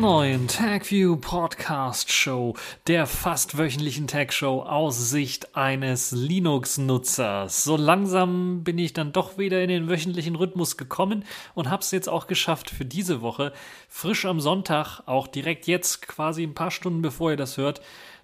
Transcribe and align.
neuen 0.00 0.48
TagView 0.48 1.16
Podcast 1.16 2.10
Show, 2.10 2.54
der 2.86 3.06
fast 3.06 3.58
wöchentlichen 3.58 4.06
Tag 4.06 4.32
Show 4.32 4.62
aus 4.62 5.10
Sicht 5.10 5.54
eines 5.54 6.12
Linux-Nutzers. 6.12 7.64
So 7.64 7.76
langsam 7.76 8.64
bin 8.64 8.78
ich 8.78 8.94
dann 8.94 9.12
doch 9.12 9.36
wieder 9.36 9.62
in 9.62 9.68
den 9.68 9.90
wöchentlichen 9.90 10.36
Rhythmus 10.36 10.78
gekommen 10.78 11.26
und 11.54 11.68
habe 11.68 11.82
es 11.82 11.90
jetzt 11.90 12.08
auch 12.08 12.28
geschafft 12.28 12.70
für 12.70 12.86
diese 12.86 13.20
Woche, 13.20 13.52
frisch 13.90 14.24
am 14.24 14.40
Sonntag, 14.40 15.02
auch 15.04 15.26
direkt 15.26 15.66
jetzt, 15.66 16.00
quasi 16.08 16.44
ein 16.44 16.54
paar 16.54 16.70
Stunden 16.70 17.02
bevor 17.02 17.32
ihr 17.32 17.36
das 17.36 17.58
hört, 17.58 17.82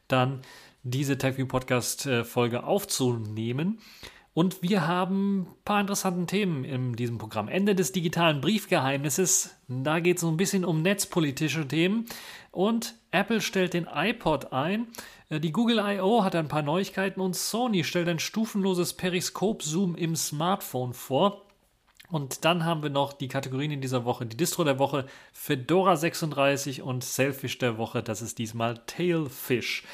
dann 0.09 0.41
diese 0.83 1.19
TagView 1.19 1.47
Podcast 1.47 2.07
äh, 2.07 2.25
Folge 2.25 2.65
aufzunehmen. 2.65 3.81
Und 4.37 4.63
wir 4.63 4.87
haben 4.87 5.45
ein 5.45 5.47
paar 5.65 5.81
interessante 5.81 6.27
Themen 6.27 6.63
in 6.65 6.93
diesem 6.93 7.17
Programm. 7.17 7.49
Ende 7.49 7.75
des 7.75 7.93
digitalen 7.93 8.43
Briefgeheimnisses. 8.43 9.57
Da 9.67 9.99
geht 9.99 10.17
es 10.17 10.21
so 10.21 10.29
ein 10.29 10.37
bisschen 10.37 10.67
um 10.67 10.83
netzpolitische 10.83 11.67
Themen. 11.67 12.05
Und 12.51 12.97
Apple 13.13 13.41
stellt 13.41 13.73
den 13.73 13.87
iPod 13.91 14.53
ein. 14.53 14.89
Äh, 15.31 15.41
die 15.41 15.53
Google 15.53 15.79
I.O. 15.79 16.23
hat 16.23 16.37
ein 16.37 16.49
paar 16.49 16.61
Neuigkeiten 16.61 17.23
und 17.23 17.35
Sony 17.35 17.83
stellt 17.83 18.11
ein 18.11 18.19
stufenloses 18.19 18.93
Periskop-Zoom 18.93 19.95
im 19.95 20.15
Smartphone 20.15 20.93
vor. 20.93 21.47
Und 22.11 22.45
dann 22.45 22.67
haben 22.67 22.83
wir 22.83 22.91
noch 22.91 23.15
die 23.15 23.29
Kategorien 23.29 23.71
in 23.71 23.81
dieser 23.81 24.05
Woche. 24.05 24.27
Die 24.27 24.37
Distro 24.37 24.65
der 24.65 24.79
Woche, 24.79 25.07
Fedora 25.33 25.97
36 25.97 26.83
und 26.83 27.03
Selfish 27.03 27.57
der 27.57 27.79
Woche. 27.79 28.03
Das 28.03 28.21
ist 28.21 28.37
diesmal 28.37 28.83
Tailfish. 28.87 29.85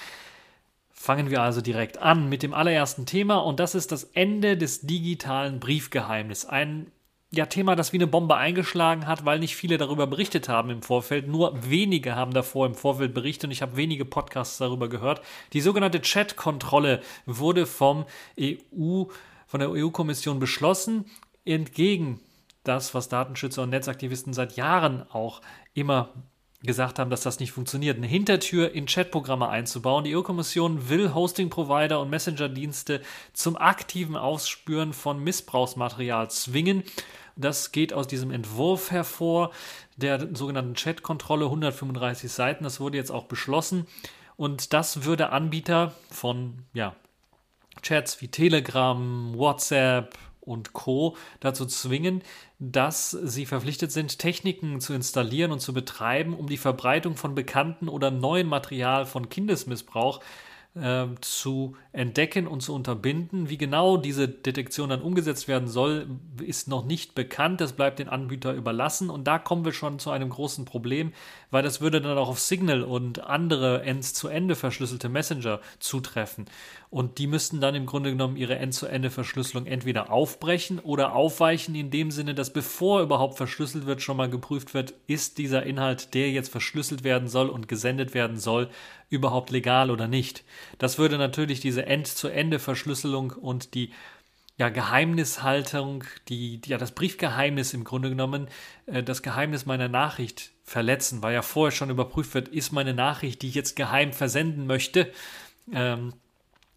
Fangen 1.02 1.30
wir 1.30 1.42
also 1.42 1.60
direkt 1.60 1.98
an 1.98 2.28
mit 2.28 2.44
dem 2.44 2.54
allerersten 2.54 3.06
Thema 3.06 3.38
und 3.38 3.58
das 3.58 3.74
ist 3.74 3.90
das 3.90 4.04
Ende 4.04 4.56
des 4.56 4.82
digitalen 4.82 5.58
Briefgeheimnisses. 5.58 6.48
Ein 6.48 6.92
ja, 7.32 7.46
Thema, 7.46 7.74
das 7.74 7.92
wie 7.92 7.96
eine 7.96 8.06
Bombe 8.06 8.36
eingeschlagen 8.36 9.08
hat, 9.08 9.24
weil 9.24 9.40
nicht 9.40 9.56
viele 9.56 9.78
darüber 9.78 10.06
berichtet 10.06 10.48
haben 10.48 10.70
im 10.70 10.80
Vorfeld. 10.80 11.26
Nur 11.26 11.68
wenige 11.68 12.14
haben 12.14 12.32
davor 12.32 12.66
im 12.66 12.76
Vorfeld 12.76 13.14
berichtet 13.14 13.46
und 13.46 13.50
ich 13.50 13.62
habe 13.62 13.76
wenige 13.76 14.04
Podcasts 14.04 14.58
darüber 14.58 14.88
gehört. 14.88 15.22
Die 15.54 15.60
sogenannte 15.60 16.00
Chat-Kontrolle 16.00 17.02
wurde 17.26 17.66
vom 17.66 18.04
EU, 18.38 19.06
von 19.48 19.58
der 19.58 19.70
EU-Kommission 19.72 20.38
beschlossen, 20.38 21.06
entgegen 21.44 22.20
das, 22.62 22.94
was 22.94 23.08
Datenschützer 23.08 23.64
und 23.64 23.70
Netzaktivisten 23.70 24.34
seit 24.34 24.54
Jahren 24.54 25.04
auch 25.10 25.40
immer 25.74 26.10
gesagt 26.62 26.98
haben, 26.98 27.10
dass 27.10 27.22
das 27.22 27.40
nicht 27.40 27.52
funktioniert, 27.52 27.96
eine 27.96 28.06
Hintertür 28.06 28.72
in 28.72 28.86
Chatprogramme 28.86 29.48
einzubauen. 29.48 30.04
Die 30.04 30.16
EU-Kommission 30.16 30.88
will 30.88 31.12
Hosting-Provider 31.14 32.00
und 32.00 32.10
Messenger-Dienste 32.10 33.00
zum 33.32 33.56
aktiven 33.56 34.16
Ausspüren 34.16 34.92
von 34.92 35.22
Missbrauchsmaterial 35.22 36.30
zwingen. 36.30 36.84
Das 37.36 37.72
geht 37.72 37.92
aus 37.92 38.06
diesem 38.06 38.30
Entwurf 38.30 38.90
hervor, 38.90 39.50
der 39.96 40.28
sogenannten 40.34 40.74
Chat-Kontrolle, 40.74 41.46
135 41.46 42.30
Seiten. 42.30 42.64
Das 42.64 42.78
wurde 42.80 42.98
jetzt 42.98 43.10
auch 43.10 43.24
beschlossen. 43.24 43.86
Und 44.36 44.72
das 44.72 45.04
würde 45.04 45.30
Anbieter 45.30 45.94
von 46.10 46.58
ja, 46.74 46.94
Chats 47.82 48.20
wie 48.20 48.28
Telegram, 48.28 49.36
WhatsApp, 49.36 50.16
und 50.42 50.72
Co. 50.72 51.16
dazu 51.40 51.66
zwingen, 51.66 52.22
dass 52.58 53.10
sie 53.10 53.46
verpflichtet 53.46 53.92
sind, 53.92 54.18
Techniken 54.18 54.80
zu 54.80 54.92
installieren 54.92 55.52
und 55.52 55.60
zu 55.60 55.72
betreiben, 55.72 56.34
um 56.34 56.48
die 56.48 56.56
Verbreitung 56.56 57.16
von 57.16 57.34
bekannten 57.34 57.88
oder 57.88 58.10
neuen 58.10 58.48
Material 58.48 59.06
von 59.06 59.28
Kindesmissbrauch 59.28 60.20
äh, 60.20 60.22
zu 61.20 61.76
entdecken 61.92 62.46
und 62.46 62.62
zu 62.62 62.74
unterbinden. 62.74 63.50
Wie 63.50 63.58
genau 63.58 63.98
diese 63.98 64.26
Detektion 64.26 64.88
dann 64.88 65.02
umgesetzt 65.02 65.46
werden 65.46 65.68
soll, 65.68 66.06
ist 66.40 66.66
noch 66.66 66.86
nicht 66.86 67.14
bekannt. 67.14 67.60
Das 67.60 67.74
bleibt 67.74 67.98
den 67.98 68.08
Anbieter 68.08 68.54
überlassen. 68.54 69.10
Und 69.10 69.24
da 69.24 69.38
kommen 69.38 69.66
wir 69.66 69.72
schon 69.72 69.98
zu 69.98 70.10
einem 70.10 70.30
großen 70.30 70.64
Problem, 70.64 71.12
weil 71.50 71.62
das 71.62 71.82
würde 71.82 72.00
dann 72.00 72.16
auch 72.16 72.30
auf 72.30 72.40
Signal 72.40 72.84
und 72.84 73.20
andere 73.20 73.82
Ends-zu-Ende 73.82 74.54
verschlüsselte 74.54 75.10
Messenger 75.10 75.60
zutreffen. 75.78 76.46
Und 76.88 77.18
die 77.18 77.26
müssten 77.26 77.60
dann 77.60 77.74
im 77.74 77.84
Grunde 77.84 78.10
genommen 78.10 78.36
ihre 78.36 78.56
End-zu-Ende-Verschlüsselung 78.56 79.66
entweder 79.66 80.10
aufbrechen 80.10 80.78
oder 80.78 81.14
aufweichen, 81.14 81.74
in 81.74 81.90
dem 81.90 82.10
Sinne, 82.10 82.34
dass 82.34 82.52
bevor 82.52 83.02
überhaupt 83.02 83.36
verschlüsselt 83.36 83.84
wird, 83.84 84.00
schon 84.00 84.16
mal 84.16 84.30
geprüft 84.30 84.72
wird, 84.72 84.94
ist 85.06 85.36
dieser 85.36 85.64
Inhalt, 85.64 86.14
der 86.14 86.30
jetzt 86.30 86.50
verschlüsselt 86.50 87.04
werden 87.04 87.28
soll 87.28 87.50
und 87.50 87.68
gesendet 87.68 88.14
werden 88.14 88.38
soll, 88.38 88.68
überhaupt 89.12 89.50
legal 89.50 89.90
oder 89.90 90.08
nicht. 90.08 90.42
Das 90.78 90.98
würde 90.98 91.18
natürlich 91.18 91.60
diese 91.60 91.86
End-zu-Ende-Verschlüsselung 91.86 93.32
und 93.32 93.74
die 93.74 93.92
ja, 94.56 94.68
Geheimnishaltung, 94.68 96.04
die, 96.28 96.60
ja, 96.66 96.78
das 96.78 96.92
Briefgeheimnis 96.92 97.74
im 97.74 97.84
Grunde 97.84 98.08
genommen, 98.08 98.48
äh, 98.86 99.02
das 99.02 99.22
Geheimnis 99.22 99.66
meiner 99.66 99.88
Nachricht 99.88 100.52
verletzen, 100.64 101.22
weil 101.22 101.34
ja 101.34 101.42
vorher 101.42 101.72
schon 101.72 101.90
überprüft 101.90 102.34
wird, 102.34 102.48
ist 102.48 102.72
meine 102.72 102.94
Nachricht, 102.94 103.42
die 103.42 103.48
ich 103.48 103.54
jetzt 103.54 103.76
geheim 103.76 104.12
versenden 104.12 104.66
möchte, 104.66 105.12
ähm, 105.72 106.14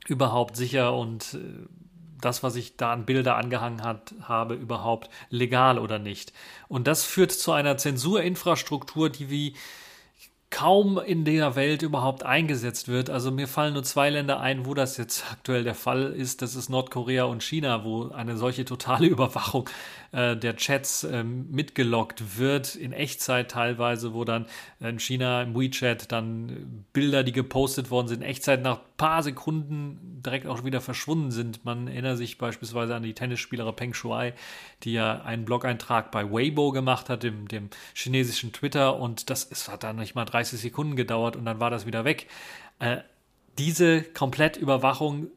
überhaupt 0.08 0.58
sicher 0.58 0.96
und 0.96 1.36
äh, 1.36 1.68
das, 2.20 2.44
was 2.44 2.56
ich 2.56 2.76
da 2.76 2.92
an 2.92 3.06
Bilder 3.06 3.36
angehangen 3.36 3.84
hat, 3.84 4.16
habe, 4.22 4.56
überhaupt 4.56 5.10
legal 5.30 5.78
oder 5.78 6.00
nicht. 6.00 6.34
Und 6.68 6.88
das 6.88 7.04
führt 7.04 7.32
zu 7.32 7.52
einer 7.52 7.78
Zensurinfrastruktur, 7.78 9.10
die 9.10 9.30
wie 9.30 9.56
kaum 10.50 11.00
in 11.00 11.26
der 11.26 11.56
Welt 11.56 11.82
überhaupt 11.82 12.24
eingesetzt 12.24 12.88
wird. 12.88 13.10
Also 13.10 13.32
mir 13.32 13.48
fallen 13.48 13.74
nur 13.74 13.84
zwei 13.84 14.10
Länder 14.10 14.40
ein, 14.40 14.66
wo 14.66 14.74
das 14.74 14.98
jetzt 14.98 15.26
aktuell 15.32 15.64
der 15.64 15.76
Fall 15.76 16.14
ist. 16.14 16.42
Das 16.42 16.56
ist 16.56 16.70
Nordkorea 16.70 17.26
und 17.26 17.44
China, 17.44 17.84
wo 17.84 18.10
eine 18.10 18.38
solche 18.38 18.66
totale 18.66 19.08
Überwachung 19.16 19.70
äh, 20.12 20.38
der 20.38 20.56
Chats 20.56 21.04
äh, 21.04 21.24
mitgelockt 21.24 22.38
wird, 22.38 22.76
in 22.76 22.94
Echtzeit 22.94 23.52
teilweise, 23.52 24.14
wo 24.14 24.24
dann 24.24 24.46
in 24.80 25.00
China 25.00 25.42
im 25.42 25.56
WeChat 25.56 26.12
dann 26.12 26.86
Bilder, 26.94 27.24
die 27.24 27.34
gepostet 27.34 27.92
worden 27.92 28.08
sind, 28.08 28.22
in 28.22 28.30
Echtzeit 28.30 28.62
nach 28.62 28.80
paar 28.98 29.24
Sekunden 29.24 30.22
direkt 30.26 30.48
auch 30.48 30.64
wieder 30.64 30.82
verschwunden 30.82 31.32
sind. 31.32 31.66
Man 31.66 31.88
erinnert 31.88 32.18
sich 32.18 32.38
beispielsweise 32.38 32.96
an 32.96 33.04
die 33.04 33.14
Tennisspielerin 33.14 33.76
Peng 33.76 33.94
Shuai, 33.94 34.34
die 34.84 34.94
ja 34.94 35.22
einen 35.22 35.46
Blog-Eintrag 35.46 36.12
bei 36.12 36.32
Weibo 36.32 36.72
gemacht 36.72 37.10
hat, 37.10 37.24
dem, 37.24 37.48
dem 37.48 37.70
chinesischen 37.94 38.54
Twitter, 38.54 38.98
und 38.98 39.30
das 39.30 39.44
ist, 39.44 39.70
hat 39.70 39.84
dann 39.84 39.98
nicht 39.98 40.16
mal 40.16 40.26
30 40.26 40.60
Sekunden 40.60 40.96
gedauert 40.96 41.36
und 41.36 41.46
dann 41.46 41.60
war 41.60 41.70
das 41.70 41.86
wieder 41.86 42.06
weg. 42.06 42.28
Äh, 42.80 42.98
diese 43.58 44.02
Komplettüberwachung 44.02 45.28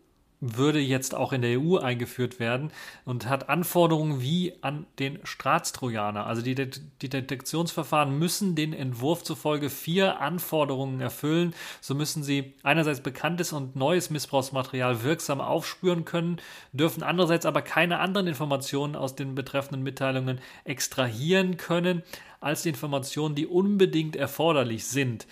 würde 0.40 0.78
jetzt 0.78 1.14
auch 1.14 1.32
in 1.32 1.42
der 1.42 1.60
EU 1.60 1.78
eingeführt 1.78 2.38
werden 2.38 2.70
und 3.04 3.28
hat 3.28 3.48
Anforderungen 3.48 4.20
wie 4.22 4.52
an 4.60 4.86
den 4.98 5.18
Staatstrojaner. 5.24 6.26
Also 6.26 6.42
die, 6.42 6.54
die 6.54 7.08
Detektionsverfahren 7.08 8.16
müssen 8.16 8.54
den 8.54 8.72
Entwurf 8.72 9.24
zufolge 9.24 9.68
vier 9.68 10.20
Anforderungen 10.20 11.00
erfüllen. 11.00 11.54
So 11.80 11.94
müssen 11.94 12.22
sie 12.22 12.54
einerseits 12.62 13.00
bekanntes 13.00 13.52
und 13.52 13.74
neues 13.74 14.10
Missbrauchsmaterial 14.10 15.02
wirksam 15.02 15.40
aufspüren 15.40 16.04
können, 16.04 16.40
dürfen 16.72 17.02
andererseits 17.02 17.46
aber 17.46 17.62
keine 17.62 17.98
anderen 17.98 18.28
Informationen 18.28 18.94
aus 18.94 19.16
den 19.16 19.34
betreffenden 19.34 19.82
Mitteilungen 19.82 20.40
extrahieren 20.64 21.56
können 21.56 22.02
als 22.40 22.62
die 22.62 22.68
Informationen, 22.68 23.34
die 23.34 23.46
unbedingt 23.46 24.14
erforderlich 24.14 24.84
sind. 24.84 25.26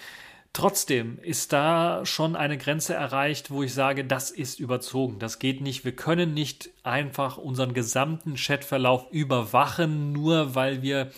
Trotzdem 0.57 1.19
ist 1.19 1.53
da 1.53 2.07
schon 2.07 2.35
eine 2.35 2.57
Grenze 2.57 2.95
erreicht, 2.95 3.51
wo 3.51 3.63
ich 3.63 3.75
sage, 3.75 4.07
das 4.07 4.31
ist 4.31 4.59
überzogen. 4.59 5.19
Das 5.19 5.39
geht 5.39 5.61
nicht. 5.61 5.85
Wir 5.85 5.95
können 5.95 6.33
nicht 6.33 6.71
einfach 6.83 7.37
unseren 7.37 7.75
gesamten 7.75 8.37
Chatverlauf 8.37 9.05
überwachen, 9.11 10.13
nur 10.13 10.55
weil 10.55 10.81
wir 10.81 11.11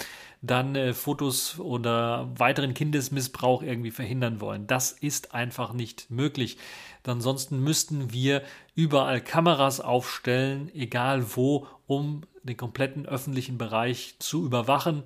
dann 0.43 0.75
äh, 0.75 0.93
Fotos 0.93 1.61
oder 1.61 2.29
weiteren 2.37 2.75
Kindesmissbrauch 2.75 3.63
irgendwie 3.63 3.93
verhindern 3.93 4.41
wollen. 4.41 4.67
Das 4.67 4.91
ist 4.91 5.33
einfach 5.33 5.73
nicht 5.73 6.11
möglich. 6.11 6.59
Ansonsten 7.07 7.63
müssten 7.63 8.13
wir 8.13 8.43
überall 8.75 9.21
Kameras 9.21 9.81
aufstellen, 9.81 10.69
egal 10.75 11.37
wo, 11.37 11.69
um 11.87 12.23
den 12.43 12.57
kompletten 12.57 13.07
öffentlichen 13.07 13.57
Bereich 13.57 14.17
zu 14.19 14.45
überwachen 14.45 15.05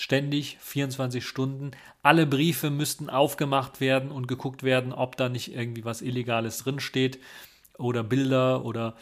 ständig 0.00 0.56
24 0.60 1.24
Stunden. 1.26 1.72
Alle 2.02 2.26
Briefe 2.26 2.70
müssten 2.70 3.10
aufgemacht 3.10 3.80
werden 3.80 4.10
und 4.10 4.28
geguckt 4.28 4.62
werden, 4.62 4.94
ob 4.94 5.16
da 5.16 5.28
nicht 5.28 5.54
irgendwie 5.54 5.84
was 5.84 6.00
Illegales 6.00 6.58
drinsteht 6.58 7.20
oder 7.76 8.02
Bilder 8.02 8.64
oder 8.64 8.96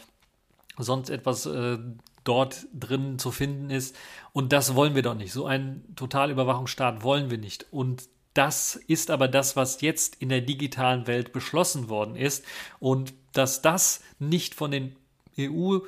sonst 0.77 1.09
etwas 1.09 1.45
äh, 1.45 1.77
dort 2.25 2.67
drin 2.77 3.17
zu 3.17 3.31
finden 3.31 3.69
ist. 3.69 3.95
Und 4.33 4.51
das 4.51 4.75
wollen 4.75 4.93
wir 4.93 5.01
doch 5.01 5.15
nicht. 5.15 5.31
So 5.31 5.45
einen 5.45 5.95
Totalüberwachungsstaat 5.95 7.01
wollen 7.01 7.31
wir 7.31 7.37
nicht. 7.37 7.67
Und 7.71 8.09
das 8.33 8.75
ist 8.75 9.09
aber 9.09 9.29
das, 9.29 9.55
was 9.55 9.79
jetzt 9.79 10.17
in 10.17 10.27
der 10.27 10.41
digitalen 10.41 11.07
Welt 11.07 11.31
beschlossen 11.31 11.87
worden 11.87 12.17
ist. 12.17 12.43
Und 12.79 13.13
dass 13.31 13.61
das 13.61 14.03
nicht 14.19 14.53
von 14.53 14.71
den 14.71 14.97
EU 15.39 15.79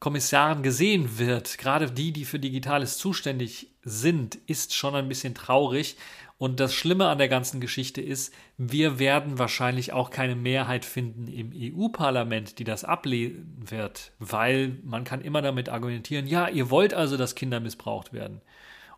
Kommissaren 0.00 0.62
gesehen 0.62 1.18
wird, 1.18 1.58
gerade 1.58 1.90
die, 1.90 2.12
die 2.12 2.24
für 2.24 2.40
Digitales 2.40 2.98
zuständig 2.98 3.71
sind, 3.84 4.36
ist 4.46 4.74
schon 4.74 4.94
ein 4.94 5.08
bisschen 5.08 5.34
traurig. 5.34 5.96
Und 6.38 6.58
das 6.58 6.74
Schlimme 6.74 7.06
an 7.06 7.18
der 7.18 7.28
ganzen 7.28 7.60
Geschichte 7.60 8.00
ist, 8.00 8.34
wir 8.58 8.98
werden 8.98 9.38
wahrscheinlich 9.38 9.92
auch 9.92 10.10
keine 10.10 10.34
Mehrheit 10.34 10.84
finden 10.84 11.28
im 11.28 11.52
EU-Parlament, 11.54 12.58
die 12.58 12.64
das 12.64 12.82
ablehnen 12.84 13.56
wird, 13.64 14.12
weil 14.18 14.76
man 14.82 15.04
kann 15.04 15.20
immer 15.20 15.40
damit 15.40 15.68
argumentieren, 15.68 16.26
ja, 16.26 16.48
ihr 16.48 16.68
wollt 16.68 16.94
also, 16.94 17.16
dass 17.16 17.36
Kinder 17.36 17.60
missbraucht 17.60 18.12
werden. 18.12 18.40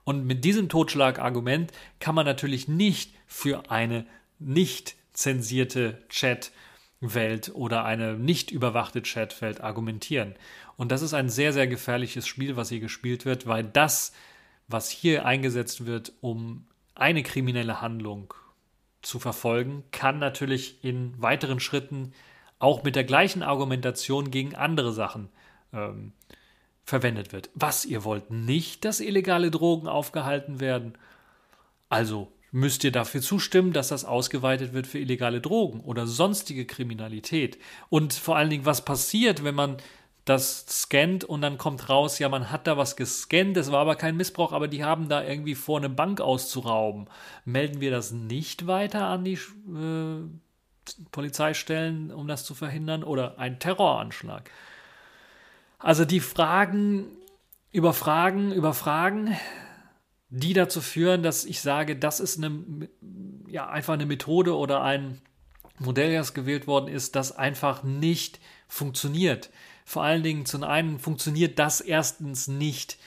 Und 0.04 0.26
mit 0.26 0.44
diesem 0.44 0.68
Totschlagargument 0.68 1.72
kann 1.98 2.14
man 2.14 2.26
natürlich 2.26 2.68
nicht 2.68 3.14
für 3.26 3.70
eine 3.70 4.06
nicht 4.38 4.96
zensierte 5.12 6.02
Chatwelt 6.08 7.52
oder 7.54 7.84
eine 7.84 8.14
nicht 8.14 8.50
überwachte 8.50 9.02
Chatwelt 9.02 9.62
argumentieren. 9.62 10.34
Und 10.76 10.92
das 10.92 11.02
ist 11.02 11.14
ein 11.14 11.28
sehr, 11.28 11.52
sehr 11.52 11.66
gefährliches 11.66 12.26
Spiel, 12.26 12.56
was 12.56 12.68
hier 12.68 12.80
gespielt 12.80 13.24
wird, 13.24 13.46
weil 13.46 13.64
das, 13.64 14.12
was 14.68 14.90
hier 14.90 15.26
eingesetzt 15.26 15.86
wird, 15.86 16.12
um 16.20 16.66
eine 16.94 17.22
kriminelle 17.22 17.80
Handlung 17.80 18.34
zu 19.02 19.18
verfolgen, 19.18 19.84
kann 19.90 20.18
natürlich 20.18 20.82
in 20.82 21.20
weiteren 21.20 21.60
Schritten 21.60 22.12
auch 22.58 22.82
mit 22.82 22.96
der 22.96 23.04
gleichen 23.04 23.42
Argumentation 23.42 24.30
gegen 24.30 24.54
andere 24.54 24.92
Sachen 24.92 25.28
ähm, 25.72 26.12
verwendet 26.84 27.32
wird. 27.32 27.50
Was 27.54 27.84
ihr 27.84 28.04
wollt 28.04 28.30
nicht, 28.30 28.84
dass 28.84 29.00
illegale 29.00 29.50
Drogen 29.50 29.88
aufgehalten 29.88 30.60
werden. 30.60 30.96
Also 31.88 32.32
müsst 32.52 32.84
ihr 32.84 32.92
dafür 32.92 33.20
zustimmen, 33.20 33.72
dass 33.72 33.88
das 33.88 34.04
ausgeweitet 34.04 34.72
wird 34.72 34.86
für 34.86 34.98
illegale 34.98 35.40
Drogen 35.40 35.80
oder 35.80 36.06
sonstige 36.06 36.66
Kriminalität. 36.66 37.58
Und 37.88 38.12
vor 38.12 38.36
allen 38.36 38.50
Dingen, 38.50 38.66
was 38.66 38.84
passiert, 38.84 39.42
wenn 39.44 39.56
man 39.56 39.78
das 40.24 40.64
scannt 40.68 41.24
und 41.24 41.42
dann 41.42 41.58
kommt 41.58 41.88
raus, 41.88 42.18
ja, 42.18 42.28
man 42.28 42.50
hat 42.50 42.66
da 42.66 42.76
was 42.76 42.96
gescannt, 42.96 43.56
es 43.56 43.70
war 43.70 43.80
aber 43.80 43.96
kein 43.96 44.16
Missbrauch, 44.16 44.52
aber 44.52 44.68
die 44.68 44.82
haben 44.82 45.08
da 45.08 45.22
irgendwie 45.22 45.54
vor, 45.54 45.78
eine 45.78 45.90
Bank 45.90 46.20
auszurauben. 46.20 47.08
Melden 47.44 47.80
wir 47.80 47.90
das 47.90 48.10
nicht 48.10 48.66
weiter 48.66 49.06
an 49.06 49.24
die 49.24 49.34
äh, 49.34 50.22
Polizeistellen, 51.10 52.10
um 52.10 52.26
das 52.26 52.44
zu 52.44 52.54
verhindern? 52.54 53.04
Oder 53.04 53.38
ein 53.38 53.58
Terroranschlag? 53.58 54.50
Also 55.78 56.06
die 56.06 56.20
Fragen 56.20 57.06
über 57.74 57.92
Fragen 57.92 58.52
über 58.52 58.72
Fragen, 58.72 59.36
die 60.30 60.52
dazu 60.52 60.80
führen, 60.80 61.22
dass 61.22 61.44
ich 61.44 61.60
sage, 61.60 61.96
das 61.96 62.20
ist 62.20 62.38
eine, 62.38 62.88
ja, 63.48 63.68
einfach 63.68 63.94
eine 63.94 64.06
Methode 64.06 64.56
oder 64.56 64.82
ein 64.82 65.20
Modell, 65.78 66.14
das 66.14 66.34
gewählt 66.34 66.68
worden 66.68 66.86
ist, 66.86 67.16
das 67.16 67.36
einfach 67.36 67.82
nicht 67.82 68.38
funktioniert. 68.68 69.50
Vor 69.84 70.02
allen 70.02 70.22
Dingen 70.22 70.46
zum 70.46 70.64
einen 70.64 70.98
funktioniert 70.98 71.58
das 71.58 71.80
erstens 71.80 72.48
nicht 72.48 72.98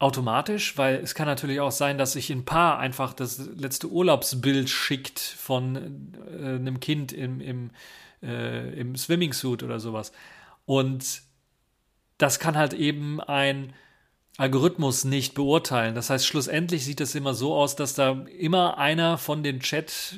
automatisch, 0.00 0.78
weil 0.78 0.96
es 0.96 1.14
kann 1.14 1.26
natürlich 1.26 1.60
auch 1.60 1.70
sein, 1.70 1.98
dass 1.98 2.12
sich 2.12 2.30
ein 2.30 2.44
Paar 2.44 2.78
einfach 2.78 3.12
das 3.12 3.38
letzte 3.38 3.88
Urlaubsbild 3.88 4.68
schickt 4.68 5.20
von 5.20 6.14
äh, 6.26 6.56
einem 6.56 6.80
Kind 6.80 7.12
im, 7.12 7.40
im, 7.40 7.70
äh, 8.22 8.72
im 8.80 8.96
Swimmingsuit 8.96 9.62
oder 9.62 9.78
sowas. 9.78 10.12
Und 10.64 11.22
das 12.16 12.38
kann 12.38 12.56
halt 12.56 12.72
eben 12.72 13.20
ein 13.20 13.74
Algorithmus 14.36 15.04
nicht 15.04 15.34
beurteilen. 15.34 15.94
Das 15.94 16.08
heißt, 16.08 16.26
schlussendlich 16.26 16.84
sieht 16.84 17.02
es 17.02 17.14
immer 17.14 17.34
so 17.34 17.54
aus, 17.54 17.76
dass 17.76 17.92
da 17.92 18.24
immer 18.38 18.78
einer 18.78 19.18
von 19.18 19.42
den 19.42 19.60
Chat-Apps 19.60 20.12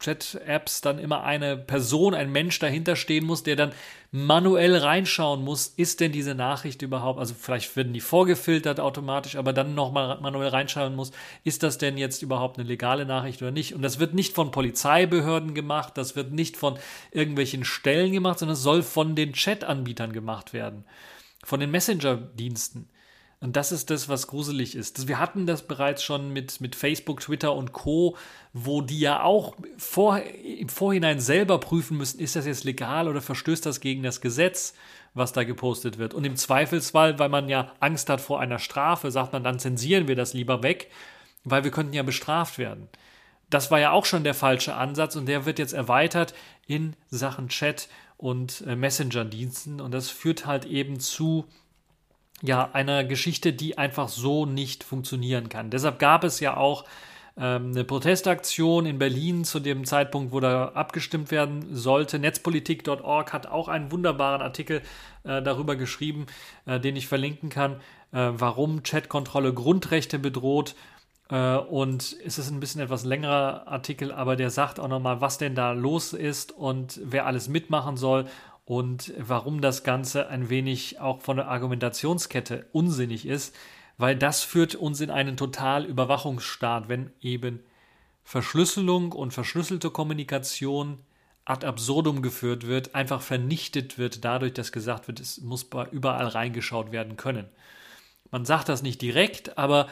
Chat 0.00 0.84
dann 0.84 0.98
immer 0.98 1.22
eine 1.24 1.56
Person, 1.56 2.12
ein 2.14 2.30
Mensch 2.30 2.58
dahinter 2.58 2.94
stehen 2.94 3.24
muss, 3.24 3.44
der 3.44 3.56
dann 3.56 3.72
manuell 4.10 4.76
reinschauen 4.76 5.42
muss, 5.44 5.68
ist 5.68 6.00
denn 6.00 6.12
diese 6.12 6.34
Nachricht 6.34 6.82
überhaupt, 6.82 7.18
also 7.18 7.32
vielleicht 7.32 7.74
werden 7.76 7.94
die 7.94 8.00
vorgefiltert 8.00 8.80
automatisch, 8.80 9.36
aber 9.36 9.54
dann 9.54 9.74
nochmal 9.74 10.20
manuell 10.20 10.48
reinschauen 10.48 10.94
muss, 10.94 11.12
ist 11.44 11.62
das 11.62 11.78
denn 11.78 11.96
jetzt 11.96 12.22
überhaupt 12.22 12.58
eine 12.58 12.68
legale 12.68 13.06
Nachricht 13.06 13.40
oder 13.40 13.50
nicht? 13.50 13.74
Und 13.74 13.80
das 13.80 13.98
wird 13.98 14.12
nicht 14.12 14.34
von 14.34 14.50
Polizeibehörden 14.50 15.54
gemacht, 15.54 15.96
das 15.96 16.16
wird 16.16 16.32
nicht 16.32 16.58
von 16.58 16.78
irgendwelchen 17.12 17.64
Stellen 17.64 18.12
gemacht, 18.12 18.40
sondern 18.40 18.54
es 18.54 18.62
soll 18.62 18.82
von 18.82 19.14
den 19.14 19.32
Chat-Anbietern 19.32 20.12
gemacht 20.12 20.52
werden, 20.52 20.84
von 21.44 21.60
den 21.60 21.70
Messenger-Diensten. 21.70 22.90
Und 23.40 23.54
das 23.54 23.70
ist 23.70 23.90
das, 23.90 24.08
was 24.08 24.26
gruselig 24.26 24.74
ist. 24.74 25.06
Wir 25.06 25.20
hatten 25.20 25.46
das 25.46 25.62
bereits 25.62 26.02
schon 26.02 26.32
mit, 26.32 26.60
mit 26.60 26.74
Facebook, 26.74 27.20
Twitter 27.20 27.54
und 27.54 27.72
Co., 27.72 28.16
wo 28.52 28.82
die 28.82 28.98
ja 28.98 29.22
auch 29.22 29.54
vor, 29.76 30.20
im 30.20 30.68
Vorhinein 30.68 31.20
selber 31.20 31.58
prüfen 31.60 31.96
müssen, 31.96 32.18
ist 32.18 32.34
das 32.34 32.46
jetzt 32.46 32.64
legal 32.64 33.06
oder 33.06 33.20
verstößt 33.20 33.64
das 33.64 33.78
gegen 33.80 34.02
das 34.02 34.20
Gesetz, 34.20 34.74
was 35.14 35.32
da 35.32 35.44
gepostet 35.44 35.98
wird. 35.98 36.14
Und 36.14 36.24
im 36.24 36.34
Zweifelsfall, 36.34 37.20
weil 37.20 37.28
man 37.28 37.48
ja 37.48 37.72
Angst 37.78 38.08
hat 38.08 38.20
vor 38.20 38.40
einer 38.40 38.58
Strafe, 38.58 39.12
sagt 39.12 39.32
man, 39.32 39.44
dann 39.44 39.60
zensieren 39.60 40.08
wir 40.08 40.16
das 40.16 40.34
lieber 40.34 40.64
weg, 40.64 40.90
weil 41.44 41.62
wir 41.62 41.70
könnten 41.70 41.92
ja 41.92 42.02
bestraft 42.02 42.58
werden. 42.58 42.88
Das 43.50 43.70
war 43.70 43.78
ja 43.78 43.92
auch 43.92 44.04
schon 44.04 44.24
der 44.24 44.34
falsche 44.34 44.74
Ansatz 44.74 45.14
und 45.14 45.26
der 45.26 45.46
wird 45.46 45.60
jetzt 45.60 45.72
erweitert 45.74 46.34
in 46.66 46.96
Sachen 47.08 47.48
Chat 47.48 47.88
und 48.16 48.64
äh, 48.66 48.74
Messenger-Diensten 48.74 49.80
und 49.80 49.92
das 49.92 50.10
führt 50.10 50.44
halt 50.44 50.64
eben 50.64 50.98
zu 50.98 51.46
ja, 52.42 52.70
einer 52.72 53.04
Geschichte, 53.04 53.52
die 53.52 53.78
einfach 53.78 54.08
so 54.08 54.46
nicht 54.46 54.84
funktionieren 54.84 55.48
kann. 55.48 55.70
Deshalb 55.70 55.98
gab 55.98 56.24
es 56.24 56.40
ja 56.40 56.56
auch 56.56 56.84
ähm, 57.36 57.70
eine 57.70 57.84
Protestaktion 57.84 58.86
in 58.86 58.98
Berlin 58.98 59.44
zu 59.44 59.60
dem 59.60 59.84
Zeitpunkt, 59.84 60.32
wo 60.32 60.40
da 60.40 60.68
abgestimmt 60.68 61.30
werden 61.30 61.74
sollte. 61.74 62.18
Netzpolitik.org 62.18 63.32
hat 63.32 63.46
auch 63.46 63.68
einen 63.68 63.92
wunderbaren 63.92 64.42
Artikel 64.42 64.82
äh, 65.24 65.42
darüber 65.42 65.76
geschrieben, 65.76 66.26
äh, 66.66 66.80
den 66.80 66.96
ich 66.96 67.06
verlinken 67.06 67.48
kann, 67.48 67.74
äh, 68.12 68.30
warum 68.32 68.82
Chatkontrolle 68.82 69.52
Grundrechte 69.52 70.18
bedroht. 70.18 70.74
Äh, 71.30 71.56
und 71.56 72.16
es 72.24 72.38
ist 72.38 72.50
ein 72.50 72.60
bisschen 72.60 72.80
etwas 72.80 73.04
längerer 73.04 73.68
Artikel, 73.68 74.12
aber 74.12 74.36
der 74.36 74.50
sagt 74.50 74.80
auch 74.80 74.88
nochmal, 74.88 75.20
was 75.20 75.38
denn 75.38 75.54
da 75.54 75.72
los 75.72 76.12
ist 76.12 76.52
und 76.52 77.00
wer 77.04 77.26
alles 77.26 77.48
mitmachen 77.48 77.96
soll 77.96 78.26
und 78.68 79.14
warum 79.16 79.62
das 79.62 79.82
Ganze 79.82 80.28
ein 80.28 80.50
wenig 80.50 81.00
auch 81.00 81.22
von 81.22 81.38
der 81.38 81.48
Argumentationskette 81.48 82.66
unsinnig 82.72 83.24
ist, 83.24 83.56
weil 83.96 84.14
das 84.14 84.42
führt 84.42 84.74
uns 84.74 85.00
in 85.00 85.10
einen 85.10 85.38
Totalüberwachungsstaat, 85.38 86.86
wenn 86.90 87.10
eben 87.22 87.60
Verschlüsselung 88.24 89.12
und 89.12 89.32
verschlüsselte 89.32 89.88
Kommunikation 89.88 90.98
ad 91.46 91.66
absurdum 91.66 92.20
geführt 92.20 92.66
wird, 92.66 92.94
einfach 92.94 93.22
vernichtet 93.22 93.96
wird, 93.96 94.22
dadurch, 94.22 94.52
dass 94.52 94.70
gesagt 94.70 95.08
wird, 95.08 95.18
es 95.18 95.40
muss 95.40 95.66
überall 95.90 96.26
reingeschaut 96.26 96.92
werden 96.92 97.16
können. 97.16 97.48
Man 98.30 98.44
sagt 98.44 98.68
das 98.68 98.82
nicht 98.82 99.00
direkt, 99.00 99.56
aber 99.56 99.88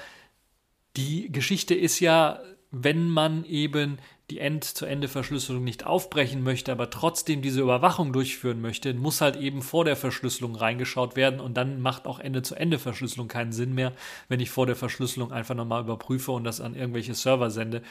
die 0.99 1.33
Geschichte 1.33 1.75
ist 1.75 2.01
ja, 2.01 2.41
wenn 2.71 3.09
man 3.09 3.47
eben 3.47 3.97
die 4.31 4.41
End-zu-Ende-Verschlüsselung 4.41 5.63
nicht 5.63 5.87
aufbrechen 5.87 6.43
möchte, 6.43 6.73
aber 6.73 6.91
trotzdem 6.91 7.43
diese 7.43 7.61
Überwachung 7.61 8.13
durchführen 8.13 8.61
möchte, 8.61 8.93
muss 8.95 9.21
halt 9.21 9.37
eben 9.37 9.63
vor 9.63 9.85
der 9.85 9.95
Verschlüsselung 9.95 10.57
reingeschaut 10.57 11.15
werden 11.15 11.39
und 11.39 11.55
dann 11.55 11.81
macht 11.81 12.07
auch 12.07 12.19
Ende-zu-Ende-Verschlüsselung 12.19 13.29
keinen 13.29 13.53
Sinn 13.53 13.75
mehr, 13.75 13.93
wenn 14.29 14.41
ich 14.41 14.51
vor 14.51 14.67
der 14.67 14.75
Verschlüsselung 14.75 15.31
einfach 15.31 15.55
nochmal 15.55 15.83
überprüfe 15.83 16.33
und 16.33 16.43
das 16.43 16.61
an 16.61 16.75
irgendwelche 16.75 17.15
Server 17.15 17.51
sende. 17.51 17.83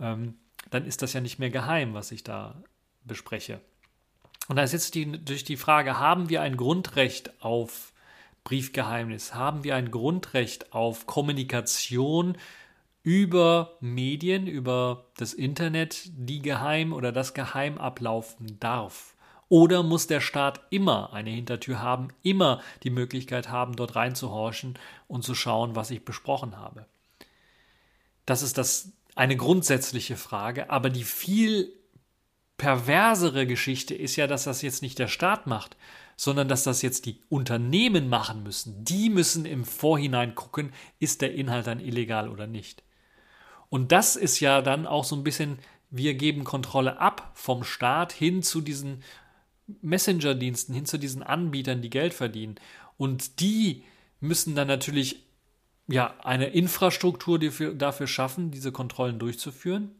Ähm, 0.00 0.34
dann 0.70 0.84
ist 0.84 1.02
das 1.02 1.12
ja 1.12 1.20
nicht 1.20 1.38
mehr 1.38 1.50
geheim, 1.50 1.94
was 1.94 2.10
ich 2.10 2.24
da 2.24 2.60
bespreche. 3.04 3.60
Und 4.48 4.56
da 4.56 4.62
ist 4.62 4.72
jetzt 4.72 4.94
die, 4.96 5.24
durch 5.24 5.44
die 5.44 5.56
Frage, 5.56 5.98
haben 5.98 6.28
wir 6.28 6.42
ein 6.42 6.56
Grundrecht 6.56 7.40
auf 7.42 7.92
Briefgeheimnis? 8.42 9.34
Haben 9.34 9.64
wir 9.64 9.76
ein 9.76 9.90
Grundrecht 9.90 10.72
auf 10.72 11.06
Kommunikation 11.06 12.36
über 13.04 13.76
Medien, 13.80 14.46
über 14.46 15.04
das 15.18 15.34
Internet, 15.34 16.10
die 16.16 16.40
geheim 16.40 16.92
oder 16.92 17.12
das 17.12 17.34
geheim 17.34 17.78
ablaufen 17.78 18.58
darf? 18.58 19.14
Oder 19.50 19.82
muss 19.82 20.06
der 20.06 20.22
Staat 20.22 20.60
immer 20.70 21.12
eine 21.12 21.30
Hintertür 21.30 21.80
haben, 21.82 22.08
immer 22.22 22.62
die 22.82 22.90
Möglichkeit 22.90 23.50
haben, 23.50 23.76
dort 23.76 23.94
reinzuhorchen 23.94 24.78
und 25.06 25.22
zu 25.22 25.34
schauen, 25.34 25.76
was 25.76 25.90
ich 25.90 26.04
besprochen 26.04 26.56
habe? 26.56 26.86
Das 28.24 28.42
ist 28.42 28.56
das 28.56 28.92
eine 29.14 29.36
grundsätzliche 29.36 30.16
Frage, 30.16 30.70
aber 30.70 30.88
die 30.88 31.04
viel 31.04 31.72
perversere 32.56 33.46
Geschichte 33.46 33.94
ist 33.94 34.16
ja, 34.16 34.26
dass 34.26 34.44
das 34.44 34.62
jetzt 34.62 34.80
nicht 34.80 34.98
der 34.98 35.08
Staat 35.08 35.46
macht, 35.46 35.76
sondern 36.16 36.48
dass 36.48 36.64
das 36.64 36.80
jetzt 36.80 37.04
die 37.04 37.20
Unternehmen 37.28 38.08
machen 38.08 38.42
müssen. 38.42 38.82
Die 38.84 39.10
müssen 39.10 39.44
im 39.44 39.64
Vorhinein 39.64 40.34
gucken, 40.34 40.72
ist 41.00 41.20
der 41.20 41.34
Inhalt 41.34 41.66
dann 41.66 41.80
illegal 41.80 42.30
oder 42.30 42.46
nicht. 42.46 42.82
Und 43.74 43.90
das 43.90 44.14
ist 44.14 44.38
ja 44.38 44.62
dann 44.62 44.86
auch 44.86 45.02
so 45.02 45.16
ein 45.16 45.24
bisschen, 45.24 45.58
wir 45.90 46.14
geben 46.14 46.44
Kontrolle 46.44 47.00
ab 47.00 47.32
vom 47.34 47.64
Staat 47.64 48.12
hin 48.12 48.44
zu 48.44 48.60
diesen 48.60 49.02
Messenger-Diensten, 49.82 50.72
hin 50.72 50.86
zu 50.86 50.96
diesen 50.96 51.24
Anbietern, 51.24 51.82
die 51.82 51.90
Geld 51.90 52.14
verdienen. 52.14 52.54
Und 52.98 53.40
die 53.40 53.82
müssen 54.20 54.54
dann 54.54 54.68
natürlich 54.68 55.24
ja 55.88 56.14
eine 56.22 56.50
Infrastruktur 56.50 57.40
dafür, 57.40 58.06
schaffen, 58.06 58.52
diese 58.52 58.70
Kontrollen 58.70 59.18
durchzuführen. 59.18 59.90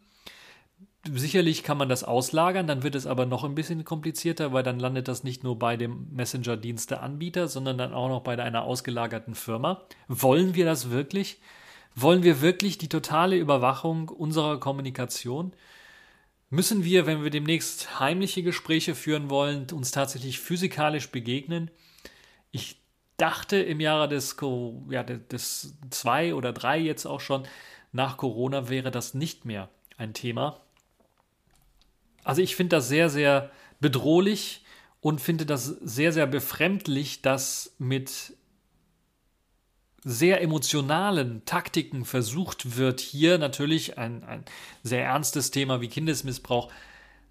Sicherlich 1.12 1.64
kann 1.64 1.76
man 1.76 1.88
das 1.88 2.04
auslagern, 2.04 2.68
dann 2.68 2.84
wird 2.84 2.94
es 2.94 3.08
aber 3.08 3.26
noch 3.26 3.42
ein 3.42 3.56
bisschen 3.56 3.84
komplizierter, 3.84 4.52
weil 4.52 4.62
dann 4.62 4.78
landet 4.78 5.08
das 5.08 5.24
nicht 5.24 5.42
nur 5.42 5.58
bei 5.58 5.76
dem 5.76 6.06
Messenger-Dienst 6.12 6.92
der 6.92 7.02
Anbieter, 7.02 7.48
sondern 7.48 7.76
dann 7.76 7.92
auch 7.92 8.08
noch 8.08 8.20
bei 8.20 8.40
einer 8.40 8.62
ausgelagerten 8.62 9.34
Firma. 9.34 9.82
Wollen 10.06 10.54
wir 10.54 10.64
das 10.64 10.90
wirklich? 10.90 11.40
Wollen 11.94 12.22
wir 12.22 12.40
wirklich 12.40 12.78
die 12.78 12.88
totale 12.88 13.36
Überwachung 13.36 14.08
unserer 14.08 14.58
Kommunikation? 14.58 15.52
Müssen 16.50 16.84
wir, 16.84 17.06
wenn 17.06 17.22
wir 17.22 17.30
demnächst 17.30 18.00
heimliche 18.00 18.42
Gespräche 18.42 18.94
führen 18.94 19.30
wollen, 19.30 19.66
uns 19.72 19.90
tatsächlich 19.90 20.40
physikalisch 20.40 21.10
begegnen? 21.10 21.70
Ich 22.50 22.80
dachte 23.16 23.56
im 23.56 23.80
Jahre 23.80 24.08
des, 24.08 24.36
ja, 24.90 25.02
des 25.02 25.76
zwei 25.90 26.34
oder 26.34 26.52
drei 26.52 26.78
jetzt 26.78 27.06
auch 27.06 27.20
schon, 27.20 27.46
nach 27.92 28.16
Corona 28.16 28.68
wäre 28.68 28.90
das 28.90 29.14
nicht 29.14 29.44
mehr 29.44 29.68
ein 29.96 30.14
Thema. 30.14 30.60
Also 32.24 32.42
ich 32.42 32.56
finde 32.56 32.76
das 32.76 32.88
sehr, 32.88 33.08
sehr 33.08 33.50
bedrohlich 33.80 34.64
und 35.00 35.20
finde 35.20 35.46
das 35.46 35.66
sehr, 35.66 36.12
sehr 36.12 36.26
befremdlich, 36.26 37.22
dass 37.22 37.74
mit 37.78 38.36
sehr 40.04 40.42
emotionalen 40.42 41.44
Taktiken 41.46 42.04
versucht 42.04 42.76
wird, 42.76 43.00
hier 43.00 43.38
natürlich 43.38 43.98
ein, 43.98 44.22
ein 44.24 44.44
sehr 44.82 45.04
ernstes 45.04 45.50
Thema 45.50 45.80
wie 45.80 45.88
Kindesmissbrauch 45.88 46.70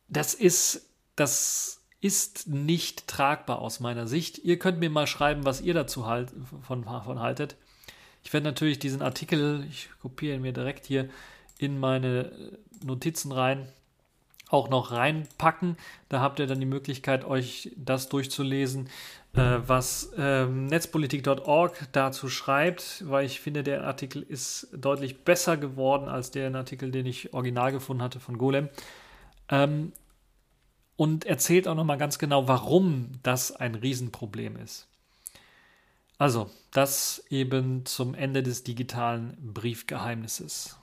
Das 0.08 0.34
ist, 0.34 0.88
das 1.16 1.80
ist 2.00 2.46
nicht 2.48 3.08
tragbar 3.08 3.60
aus 3.60 3.80
meiner 3.80 4.06
Sicht. 4.06 4.38
Ihr 4.38 4.58
könnt 4.58 4.78
mir 4.78 4.90
mal 4.90 5.06
schreiben, 5.06 5.44
was 5.44 5.60
ihr 5.60 5.74
dazu 5.74 6.06
halt, 6.06 6.32
von, 6.62 6.84
von 6.84 7.20
haltet. 7.20 7.56
Ich 8.24 8.32
werde 8.32 8.46
natürlich 8.46 8.78
diesen 8.78 9.02
Artikel, 9.02 9.64
ich 9.68 9.90
kopiere 10.00 10.34
ihn 10.34 10.42
mir 10.42 10.52
direkt 10.52 10.86
hier 10.86 11.08
in 11.58 11.78
meine 11.78 12.32
Notizen 12.82 13.30
rein, 13.30 13.68
auch 14.48 14.68
noch 14.70 14.92
reinpacken. 14.92 15.76
Da 16.08 16.20
habt 16.20 16.38
ihr 16.38 16.46
dann 16.46 16.58
die 16.58 16.66
Möglichkeit, 16.66 17.24
euch 17.24 17.70
das 17.76 18.08
durchzulesen, 18.08 18.88
äh, 19.34 19.58
was 19.66 20.12
äh, 20.16 20.46
netzpolitik.org 20.46 21.88
dazu 21.92 22.28
schreibt, 22.28 23.04
weil 23.08 23.26
ich 23.26 23.40
finde, 23.40 23.62
der 23.62 23.84
Artikel 23.84 24.22
ist 24.22 24.68
deutlich 24.72 25.24
besser 25.24 25.56
geworden 25.56 26.08
als 26.08 26.30
der 26.30 26.52
Artikel, 26.54 26.90
den 26.90 27.06
ich 27.06 27.34
original 27.34 27.72
gefunden 27.72 28.02
hatte 28.02 28.20
von 28.20 28.38
Golem. 28.38 28.68
Ähm, 29.50 29.92
und 30.96 31.26
erzählt 31.26 31.68
auch 31.68 31.74
nochmal 31.74 31.98
ganz 31.98 32.18
genau, 32.18 32.48
warum 32.48 33.10
das 33.22 33.52
ein 33.54 33.74
Riesenproblem 33.74 34.56
ist. 34.56 34.88
Also, 36.18 36.50
das 36.70 37.24
eben 37.30 37.84
zum 37.86 38.14
Ende 38.14 38.42
des 38.42 38.62
digitalen 38.62 39.36
Briefgeheimnisses. 39.52 40.78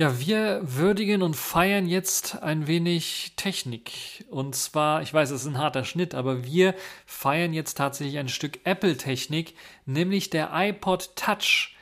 Ja, 0.00 0.18
wir 0.18 0.62
würdigen 0.62 1.20
und 1.20 1.36
feiern 1.36 1.86
jetzt 1.86 2.42
ein 2.42 2.66
wenig 2.66 3.34
Technik. 3.36 4.24
Und 4.30 4.54
zwar, 4.54 5.02
ich 5.02 5.12
weiß, 5.12 5.30
es 5.30 5.42
ist 5.42 5.46
ein 5.46 5.58
harter 5.58 5.84
Schnitt, 5.84 6.14
aber 6.14 6.46
wir 6.46 6.74
feiern 7.04 7.52
jetzt 7.52 7.74
tatsächlich 7.74 8.18
ein 8.18 8.30
Stück 8.30 8.60
Apple-Technik, 8.64 9.54
nämlich 9.84 10.30
der 10.30 10.52
iPod 10.54 11.14
Touch. 11.16 11.76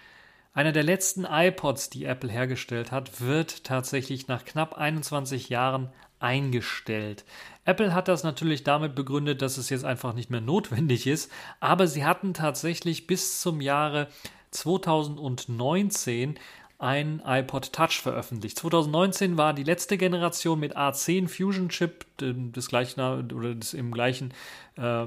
Einer 0.52 0.72
der 0.72 0.82
letzten 0.82 1.24
iPods, 1.30 1.90
die 1.90 2.06
Apple 2.06 2.28
hergestellt 2.28 2.90
hat, 2.90 3.20
wird 3.20 3.62
tatsächlich 3.62 4.26
nach 4.26 4.44
knapp 4.44 4.76
21 4.76 5.48
Jahren 5.48 5.92
eingestellt. 6.20 7.24
Apple 7.64 7.94
hat 7.94 8.08
das 8.08 8.24
natürlich 8.24 8.64
damit 8.64 8.94
begründet, 8.94 9.42
dass 9.42 9.58
es 9.58 9.70
jetzt 9.70 9.84
einfach 9.84 10.14
nicht 10.14 10.30
mehr 10.30 10.40
notwendig 10.40 11.06
ist, 11.06 11.30
aber 11.60 11.86
sie 11.86 12.04
hatten 12.04 12.34
tatsächlich 12.34 13.06
bis 13.06 13.40
zum 13.40 13.60
Jahre 13.60 14.08
2019 14.50 16.38
ein 16.78 17.20
iPod 17.26 17.72
Touch 17.72 18.00
veröffentlicht. 18.00 18.58
2019 18.58 19.36
war 19.36 19.52
die 19.52 19.64
letzte 19.64 19.98
Generation 19.98 20.60
mit 20.60 20.76
A10 20.76 21.28
Fusion 21.28 21.68
Chip, 21.68 22.06
des 22.20 22.68
gleichen 22.68 23.00
oder 23.00 23.54
des 23.54 23.74
im 23.74 23.92
gleichen 23.92 24.32
äh, 24.76 25.06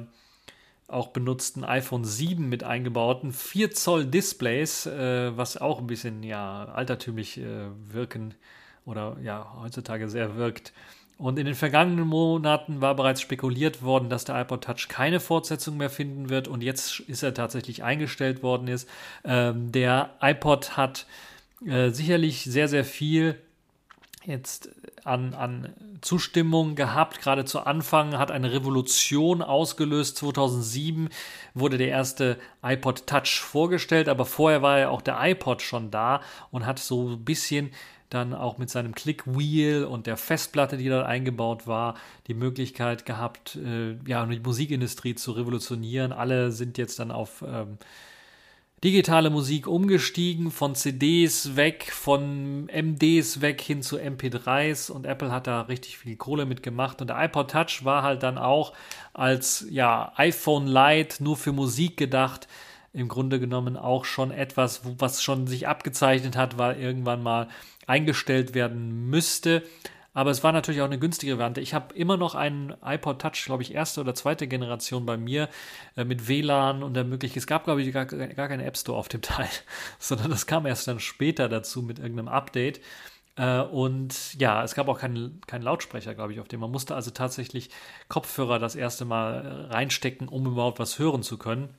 auch 0.87 1.07
benutzten 1.07 1.63
iPhone 1.63 2.03
7 2.03 2.49
mit 2.49 2.65
eingebauten 2.65 3.31
4 3.31 3.71
Zoll 3.71 4.05
Displays, 4.05 4.85
äh, 4.85 5.35
was 5.35 5.57
auch 5.57 5.79
ein 5.79 5.87
bisschen 5.87 6.23
ja 6.23 6.65
altertümlich 6.65 7.37
äh, 7.39 7.67
wirken 7.87 8.33
oder 8.85 9.17
ja 9.23 9.55
heutzutage 9.61 10.09
sehr 10.09 10.35
wirkt. 10.35 10.73
Und 11.21 11.37
in 11.37 11.45
den 11.45 11.53
vergangenen 11.53 12.07
Monaten 12.07 12.81
war 12.81 12.95
bereits 12.95 13.21
spekuliert 13.21 13.83
worden, 13.83 14.09
dass 14.09 14.25
der 14.25 14.41
iPod 14.41 14.63
Touch 14.63 14.87
keine 14.89 15.19
Fortsetzung 15.19 15.77
mehr 15.77 15.91
finden 15.91 16.31
wird 16.31 16.47
und 16.47 16.63
jetzt 16.63 16.99
ist 17.01 17.21
er 17.21 17.35
tatsächlich 17.35 17.83
eingestellt 17.83 18.41
worden 18.41 18.67
ist. 18.67 18.89
Ähm, 19.23 19.71
der 19.71 20.15
iPod 20.19 20.77
hat 20.77 21.05
äh, 21.63 21.91
sicherlich 21.91 22.45
sehr, 22.45 22.67
sehr 22.67 22.83
viel 22.83 23.39
jetzt 24.25 24.71
an, 25.03 25.35
an 25.35 25.69
Zustimmung 26.01 26.73
gehabt. 26.73 27.21
Gerade 27.21 27.45
zu 27.45 27.59
Anfang 27.59 28.17
hat 28.17 28.31
eine 28.31 28.51
Revolution 28.51 29.43
ausgelöst. 29.43 30.17
2007 30.17 31.09
wurde 31.53 31.77
der 31.77 31.89
erste 31.89 32.39
iPod 32.63 33.05
Touch 33.05 33.41
vorgestellt, 33.41 34.09
aber 34.09 34.25
vorher 34.25 34.63
war 34.63 34.79
ja 34.79 34.89
auch 34.89 35.03
der 35.03 35.19
iPod 35.21 35.61
schon 35.61 35.91
da 35.91 36.21
und 36.49 36.65
hat 36.65 36.79
so 36.79 37.09
ein 37.09 37.23
bisschen 37.23 37.69
dann 38.13 38.33
auch 38.33 38.57
mit 38.57 38.69
seinem 38.69 38.93
Click-Wheel 38.93 39.85
und 39.85 40.05
der 40.05 40.17
Festplatte, 40.17 40.77
die 40.77 40.89
dort 40.89 41.05
eingebaut 41.05 41.65
war, 41.65 41.95
die 42.27 42.33
Möglichkeit 42.33 43.05
gehabt, 43.05 43.55
äh, 43.55 43.95
ja, 44.05 44.25
die 44.25 44.39
Musikindustrie 44.39 45.15
zu 45.15 45.31
revolutionieren. 45.31 46.11
Alle 46.11 46.51
sind 46.51 46.77
jetzt 46.77 46.99
dann 46.99 47.09
auf 47.09 47.43
ähm, 47.47 47.77
digitale 48.83 49.29
Musik 49.29 49.65
umgestiegen, 49.65 50.51
von 50.51 50.75
CDs 50.75 51.55
weg, 51.55 51.89
von 51.91 52.65
MDs 52.65 53.39
weg 53.39 53.61
hin 53.61 53.81
zu 53.81 53.97
MP3s 53.97 54.91
und 54.91 55.05
Apple 55.05 55.31
hat 55.31 55.47
da 55.47 55.61
richtig 55.61 55.97
viel 55.97 56.17
Kohle 56.17 56.45
mitgemacht. 56.45 56.99
Und 56.99 57.07
der 57.07 57.23
iPod 57.23 57.51
Touch 57.51 57.85
war 57.85 58.03
halt 58.03 58.23
dann 58.23 58.37
auch 58.37 58.73
als 59.13 59.65
ja, 59.69 60.11
iPhone 60.17 60.67
Lite 60.67 61.23
nur 61.23 61.37
für 61.37 61.53
Musik 61.53 61.95
gedacht 61.95 62.47
im 62.93 63.07
Grunde 63.07 63.39
genommen 63.39 63.77
auch 63.77 64.05
schon 64.05 64.31
etwas, 64.31 64.81
was 64.99 65.23
schon 65.23 65.47
sich 65.47 65.67
abgezeichnet 65.67 66.35
hat, 66.35 66.57
weil 66.57 66.79
irgendwann 66.79 67.23
mal 67.23 67.47
eingestellt 67.87 68.53
werden 68.53 69.09
müsste. 69.09 69.63
Aber 70.13 70.29
es 70.29 70.43
war 70.43 70.51
natürlich 70.51 70.81
auch 70.81 70.85
eine 70.85 70.99
günstige 70.99 71.37
Variante. 71.37 71.61
Ich 71.61 71.73
habe 71.73 71.95
immer 71.95 72.17
noch 72.17 72.35
einen 72.35 72.73
iPod 72.83 73.21
Touch, 73.21 73.45
glaube 73.45 73.63
ich, 73.63 73.73
erste 73.73 74.01
oder 74.01 74.13
zweite 74.13 74.45
Generation 74.45 75.05
bei 75.05 75.15
mir 75.15 75.47
äh, 75.95 76.03
mit 76.03 76.27
WLAN 76.27 76.83
und 76.83 76.95
der 76.95 77.05
Möglichkeit. 77.05 77.37
Es 77.37 77.47
gab, 77.47 77.63
glaube 77.63 77.81
ich, 77.81 77.93
gar, 77.93 78.05
gar 78.05 78.47
keine 78.49 78.65
App 78.65 78.77
Store 78.77 78.97
auf 78.97 79.07
dem 79.07 79.21
Teil, 79.21 79.49
sondern 79.99 80.29
das 80.29 80.47
kam 80.47 80.65
erst 80.65 80.87
dann 80.87 80.99
später 80.99 81.47
dazu 81.47 81.81
mit 81.81 81.99
irgendeinem 81.99 82.27
Update. 82.27 82.81
Äh, 83.37 83.61
und 83.61 84.33
ja, 84.37 84.63
es 84.63 84.75
gab 84.75 84.89
auch 84.89 84.99
keinen, 84.99 85.39
keinen 85.47 85.61
Lautsprecher, 85.61 86.13
glaube 86.13 86.33
ich, 86.33 86.41
auf 86.41 86.49
dem. 86.49 86.59
Man 86.59 86.71
musste 86.71 86.93
also 86.93 87.11
tatsächlich 87.11 87.69
Kopfhörer 88.09 88.59
das 88.59 88.75
erste 88.75 89.05
Mal 89.05 89.67
reinstecken, 89.69 90.27
um 90.27 90.45
überhaupt 90.45 90.79
was 90.79 90.99
hören 90.99 91.23
zu 91.23 91.37
können. 91.37 91.69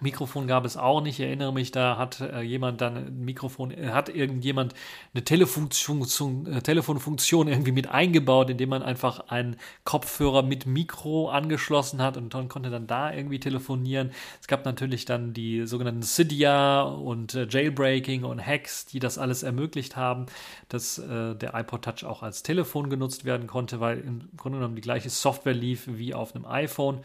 Mikrofon 0.00 0.46
gab 0.46 0.64
es 0.64 0.76
auch 0.76 1.00
nicht. 1.00 1.18
Ich 1.18 1.26
erinnere 1.26 1.52
mich, 1.52 1.70
da 1.70 1.96
hat 1.98 2.20
äh, 2.20 2.40
jemand 2.40 2.80
dann 2.80 2.96
ein 2.96 3.24
Mikrofon, 3.24 3.70
äh, 3.70 3.90
hat 3.90 4.08
irgendjemand 4.08 4.74
eine 5.14 5.24
Telefonfunktion, 5.24 6.46
äh, 6.46 6.62
Telefonfunktion 6.62 7.48
irgendwie 7.48 7.72
mit 7.72 7.88
eingebaut, 7.88 8.50
indem 8.50 8.70
man 8.70 8.82
einfach 8.82 9.28
einen 9.28 9.56
Kopfhörer 9.84 10.42
mit 10.42 10.66
Mikro 10.66 11.30
angeschlossen 11.30 12.02
hat 12.02 12.16
und 12.16 12.34
dann 12.34 12.48
konnte 12.48 12.70
dann 12.70 12.86
da 12.86 13.12
irgendwie 13.12 13.40
telefonieren. 13.40 14.10
Es 14.40 14.46
gab 14.46 14.64
natürlich 14.64 15.04
dann 15.04 15.32
die 15.34 15.66
sogenannten 15.66 16.02
Cydia 16.02 16.82
und 16.82 17.34
äh, 17.34 17.46
Jailbreaking 17.48 18.24
und 18.24 18.44
Hacks, 18.44 18.86
die 18.86 18.98
das 18.98 19.18
alles 19.18 19.42
ermöglicht 19.42 19.96
haben, 19.96 20.26
dass 20.68 20.98
äh, 20.98 21.34
der 21.34 21.54
iPod 21.54 21.82
Touch 21.82 22.04
auch 22.04 22.22
als 22.22 22.42
Telefon 22.42 22.90
genutzt 22.90 23.24
werden 23.24 23.46
konnte, 23.46 23.80
weil 23.80 23.98
im 24.00 24.28
Grunde 24.36 24.58
genommen 24.58 24.76
die 24.76 24.82
gleiche 24.82 25.10
Software 25.10 25.54
lief 25.54 25.84
wie 25.86 26.14
auf 26.14 26.34
einem 26.34 26.46
iPhone. 26.46 27.00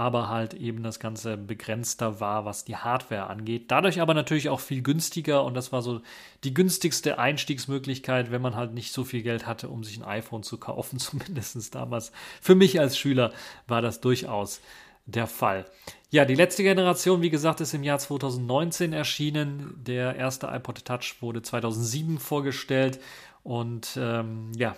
Aber 0.00 0.30
halt 0.30 0.54
eben 0.54 0.82
das 0.82 0.98
Ganze 0.98 1.36
begrenzter 1.36 2.20
war, 2.20 2.46
was 2.46 2.64
die 2.64 2.76
Hardware 2.76 3.26
angeht. 3.26 3.70
Dadurch 3.70 4.00
aber 4.00 4.14
natürlich 4.14 4.48
auch 4.48 4.60
viel 4.60 4.80
günstiger 4.80 5.44
und 5.44 5.52
das 5.52 5.72
war 5.72 5.82
so 5.82 6.00
die 6.42 6.54
günstigste 6.54 7.18
Einstiegsmöglichkeit, 7.18 8.30
wenn 8.30 8.40
man 8.40 8.56
halt 8.56 8.72
nicht 8.72 8.94
so 8.94 9.04
viel 9.04 9.20
Geld 9.20 9.46
hatte, 9.46 9.68
um 9.68 9.84
sich 9.84 9.98
ein 9.98 10.04
iPhone 10.04 10.42
zu 10.42 10.56
kaufen, 10.56 10.98
zumindest 10.98 11.74
damals. 11.74 12.12
Für 12.40 12.54
mich 12.54 12.80
als 12.80 12.96
Schüler 12.96 13.34
war 13.66 13.82
das 13.82 14.00
durchaus 14.00 14.62
der 15.04 15.26
Fall. 15.26 15.66
Ja, 16.08 16.24
die 16.24 16.34
letzte 16.34 16.62
Generation, 16.62 17.20
wie 17.20 17.28
gesagt, 17.28 17.60
ist 17.60 17.74
im 17.74 17.82
Jahr 17.82 17.98
2019 17.98 18.94
erschienen. 18.94 19.74
Der 19.86 20.16
erste 20.16 20.46
iPod 20.46 20.82
Touch 20.82 21.16
wurde 21.20 21.42
2007 21.42 22.18
vorgestellt 22.18 23.00
und 23.42 23.98
ähm, 24.00 24.50
ja, 24.56 24.76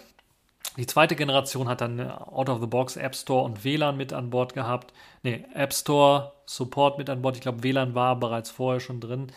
die 0.77 0.87
zweite 0.87 1.17
Generation 1.17 1.69
hat 1.69 1.81
dann 1.83 2.01
Out 2.01 2.49
of 2.49 2.61
the 2.61 2.67
Box 2.67 2.97
App 2.97 3.15
Store 3.15 3.45
und 3.45 3.65
WLAN 3.65 3.97
mit 3.97 4.13
an 4.13 4.31
Bord 4.31 4.55
gehabt. 4.55 4.93
Ne, 5.23 5.45
App 5.55 5.75
Store 5.75 6.33
Support 6.47 6.99
mit 6.99 7.11
an 7.11 7.23
Bord. 7.23 7.37
Ich 7.37 7.43
glaube, 7.43 7.63
WLAN 7.63 7.95
war 7.95 8.19
bereits 8.19 8.51
vorher 8.51 8.81
schon 8.81 9.01
drin, 9.01 9.33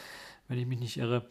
wenn 0.47 0.57
ich 0.57 0.65
mich 0.65 0.79
nicht 0.79 0.97
irre. 0.97 1.25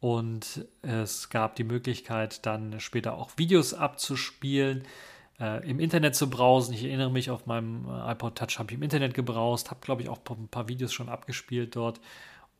Und 0.00 0.66
es 0.82 1.30
gab 1.30 1.54
die 1.54 1.64
Möglichkeit, 1.64 2.44
dann 2.44 2.80
später 2.80 3.14
auch 3.14 3.30
Videos 3.36 3.72
abzuspielen, 3.72 4.84
äh, 5.38 5.68
im 5.68 5.78
Internet 5.78 6.16
zu 6.16 6.28
browsen. 6.28 6.74
Ich 6.74 6.84
erinnere 6.84 7.10
mich, 7.10 7.30
auf 7.30 7.46
meinem 7.46 7.86
äh, 7.88 8.12
iPod 8.12 8.36
Touch 8.36 8.58
habe 8.58 8.72
ich 8.72 8.78
im 8.78 8.82
Internet 8.82 9.14
gebrowst, 9.14 9.70
habe, 9.70 9.80
glaube 9.80 10.02
ich, 10.02 10.08
auch 10.08 10.18
ein 10.30 10.48
paar 10.48 10.68
Videos 10.68 10.92
schon 10.92 11.08
abgespielt 11.08 11.76
dort. 11.76 12.00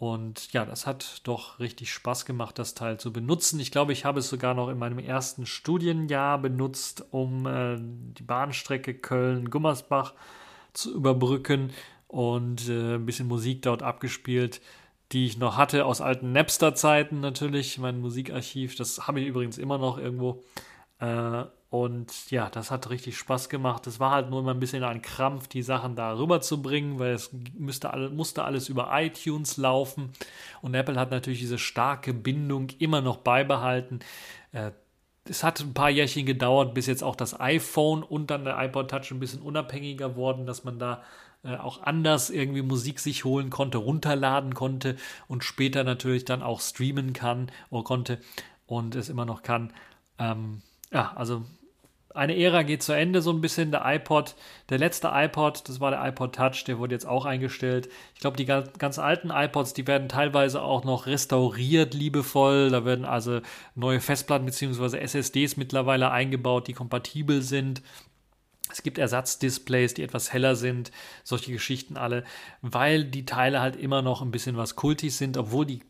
Und 0.02 0.52
ja, 0.52 0.64
das 0.64 0.84
hat 0.84 1.20
doch 1.22 1.60
richtig 1.60 1.92
Spaß 1.92 2.24
gemacht, 2.24 2.58
das 2.58 2.74
Teil 2.74 2.98
zu 2.98 3.12
benutzen. 3.12 3.60
Ich 3.60 3.70
glaube, 3.70 3.92
ich 3.92 4.04
habe 4.04 4.18
es 4.18 4.28
sogar 4.28 4.52
noch 4.52 4.68
in 4.68 4.76
meinem 4.76 4.98
ersten 4.98 5.46
Studienjahr 5.46 6.38
benutzt, 6.38 7.04
um 7.12 7.46
äh, 7.46 7.76
die 7.78 8.24
Bahnstrecke 8.24 8.94
Köln-Gummersbach 8.94 10.14
zu 10.72 10.92
überbrücken 10.92 11.70
und 12.08 12.68
äh, 12.68 12.96
ein 12.96 13.06
bisschen 13.06 13.28
Musik 13.28 13.62
dort 13.62 13.84
abgespielt, 13.84 14.60
die 15.12 15.24
ich 15.24 15.38
noch 15.38 15.56
hatte 15.56 15.86
aus 15.86 16.00
alten 16.00 16.32
Napster-Zeiten 16.32 17.20
natürlich, 17.20 17.78
mein 17.78 18.00
Musikarchiv. 18.00 18.74
Das 18.74 19.06
habe 19.06 19.20
ich 19.20 19.28
übrigens 19.28 19.56
immer 19.56 19.78
noch 19.78 19.98
irgendwo. 19.98 20.42
Äh, 20.98 21.44
und 21.72 22.30
ja, 22.30 22.50
das 22.50 22.70
hat 22.70 22.90
richtig 22.90 23.16
Spaß 23.16 23.48
gemacht. 23.48 23.86
Es 23.86 23.98
war 23.98 24.10
halt 24.10 24.28
nur 24.28 24.40
immer 24.40 24.52
ein 24.52 24.60
bisschen 24.60 24.84
ein 24.84 25.00
Krampf, 25.00 25.48
die 25.48 25.62
Sachen 25.62 25.96
da 25.96 26.18
rüber 26.18 26.42
zu 26.42 26.60
bringen, 26.60 26.98
weil 26.98 27.14
es 27.14 27.30
müsste, 27.54 27.88
musste 28.12 28.44
alles 28.44 28.68
über 28.68 28.90
iTunes 28.92 29.56
laufen. 29.56 30.12
Und 30.60 30.74
Apple 30.74 31.00
hat 31.00 31.10
natürlich 31.10 31.38
diese 31.38 31.56
starke 31.56 32.12
Bindung 32.12 32.68
immer 32.78 33.00
noch 33.00 33.16
beibehalten. 33.16 34.00
Äh, 34.52 34.72
es 35.26 35.42
hat 35.42 35.60
ein 35.60 35.72
paar 35.72 35.88
Jährchen 35.88 36.26
gedauert, 36.26 36.74
bis 36.74 36.84
jetzt 36.84 37.02
auch 37.02 37.16
das 37.16 37.40
iPhone 37.40 38.02
und 38.02 38.30
dann 38.30 38.44
der 38.44 38.62
iPod 38.62 38.90
Touch 38.90 39.10
ein 39.10 39.20
bisschen 39.20 39.40
unabhängiger 39.40 40.14
wurden, 40.14 40.44
dass 40.44 40.64
man 40.64 40.78
da 40.78 41.02
äh, 41.42 41.56
auch 41.56 41.82
anders 41.84 42.28
irgendwie 42.28 42.60
Musik 42.60 43.00
sich 43.00 43.24
holen 43.24 43.48
konnte, 43.48 43.78
runterladen 43.78 44.52
konnte 44.52 44.96
und 45.26 45.42
später 45.42 45.84
natürlich 45.84 46.26
dann 46.26 46.42
auch 46.42 46.60
streamen 46.60 47.14
kann 47.14 47.50
oder 47.70 47.84
konnte 47.84 48.18
und 48.66 48.94
es 48.94 49.08
immer 49.08 49.24
noch 49.24 49.42
kann. 49.42 49.72
Ähm, 50.18 50.60
ja, 50.92 51.14
also 51.14 51.46
eine 52.14 52.36
Ära 52.36 52.62
geht 52.62 52.82
zu 52.82 52.92
Ende, 52.92 53.22
so 53.22 53.30
ein 53.30 53.40
bisschen. 53.40 53.70
Der 53.70 53.82
iPod, 53.84 54.34
der 54.68 54.78
letzte 54.78 55.10
iPod, 55.12 55.68
das 55.68 55.80
war 55.80 55.90
der 55.90 56.04
iPod 56.06 56.34
Touch, 56.34 56.64
der 56.64 56.78
wurde 56.78 56.94
jetzt 56.94 57.06
auch 57.06 57.24
eingestellt. 57.24 57.88
Ich 58.14 58.20
glaube, 58.20 58.36
die 58.36 58.44
ganz, 58.44 58.72
ganz, 58.78 58.98
alten 58.98 59.30
iPods, 59.30 59.74
die 59.74 59.86
werden 59.86 60.08
teilweise 60.08 60.62
auch 60.62 60.84
noch 60.84 61.06
restauriert, 61.06 61.94
liebevoll. 61.94 62.70
Da 62.70 62.84
werden 62.84 63.04
also 63.04 63.40
neue 63.74 64.00
Festplatten 64.00 64.46
bzw. 64.46 64.98
SSDs 64.98 65.56
mittlerweile 65.56 66.10
eingebaut, 66.10 66.68
die 66.68 66.74
kompatibel 66.74 67.42
sind. 67.42 67.82
Es 68.70 68.82
gibt 68.82 68.98
Ersatzdisplays, 68.98 69.94
die 69.94 70.02
etwas 70.02 70.32
heller 70.32 70.56
sind, 70.56 70.92
solche 71.24 71.52
Geschichten 71.52 71.96
alle, 71.96 72.24
weil 72.62 73.04
die 73.04 73.26
Teile 73.26 73.60
halt 73.60 73.76
immer 73.76 74.00
noch 74.00 74.22
ein 74.22 74.30
bisschen 74.30 74.56
was 74.56 74.76
kultig 74.76 75.14
sind, 75.14 75.36
obwohl 75.36 75.66
die 75.66 75.82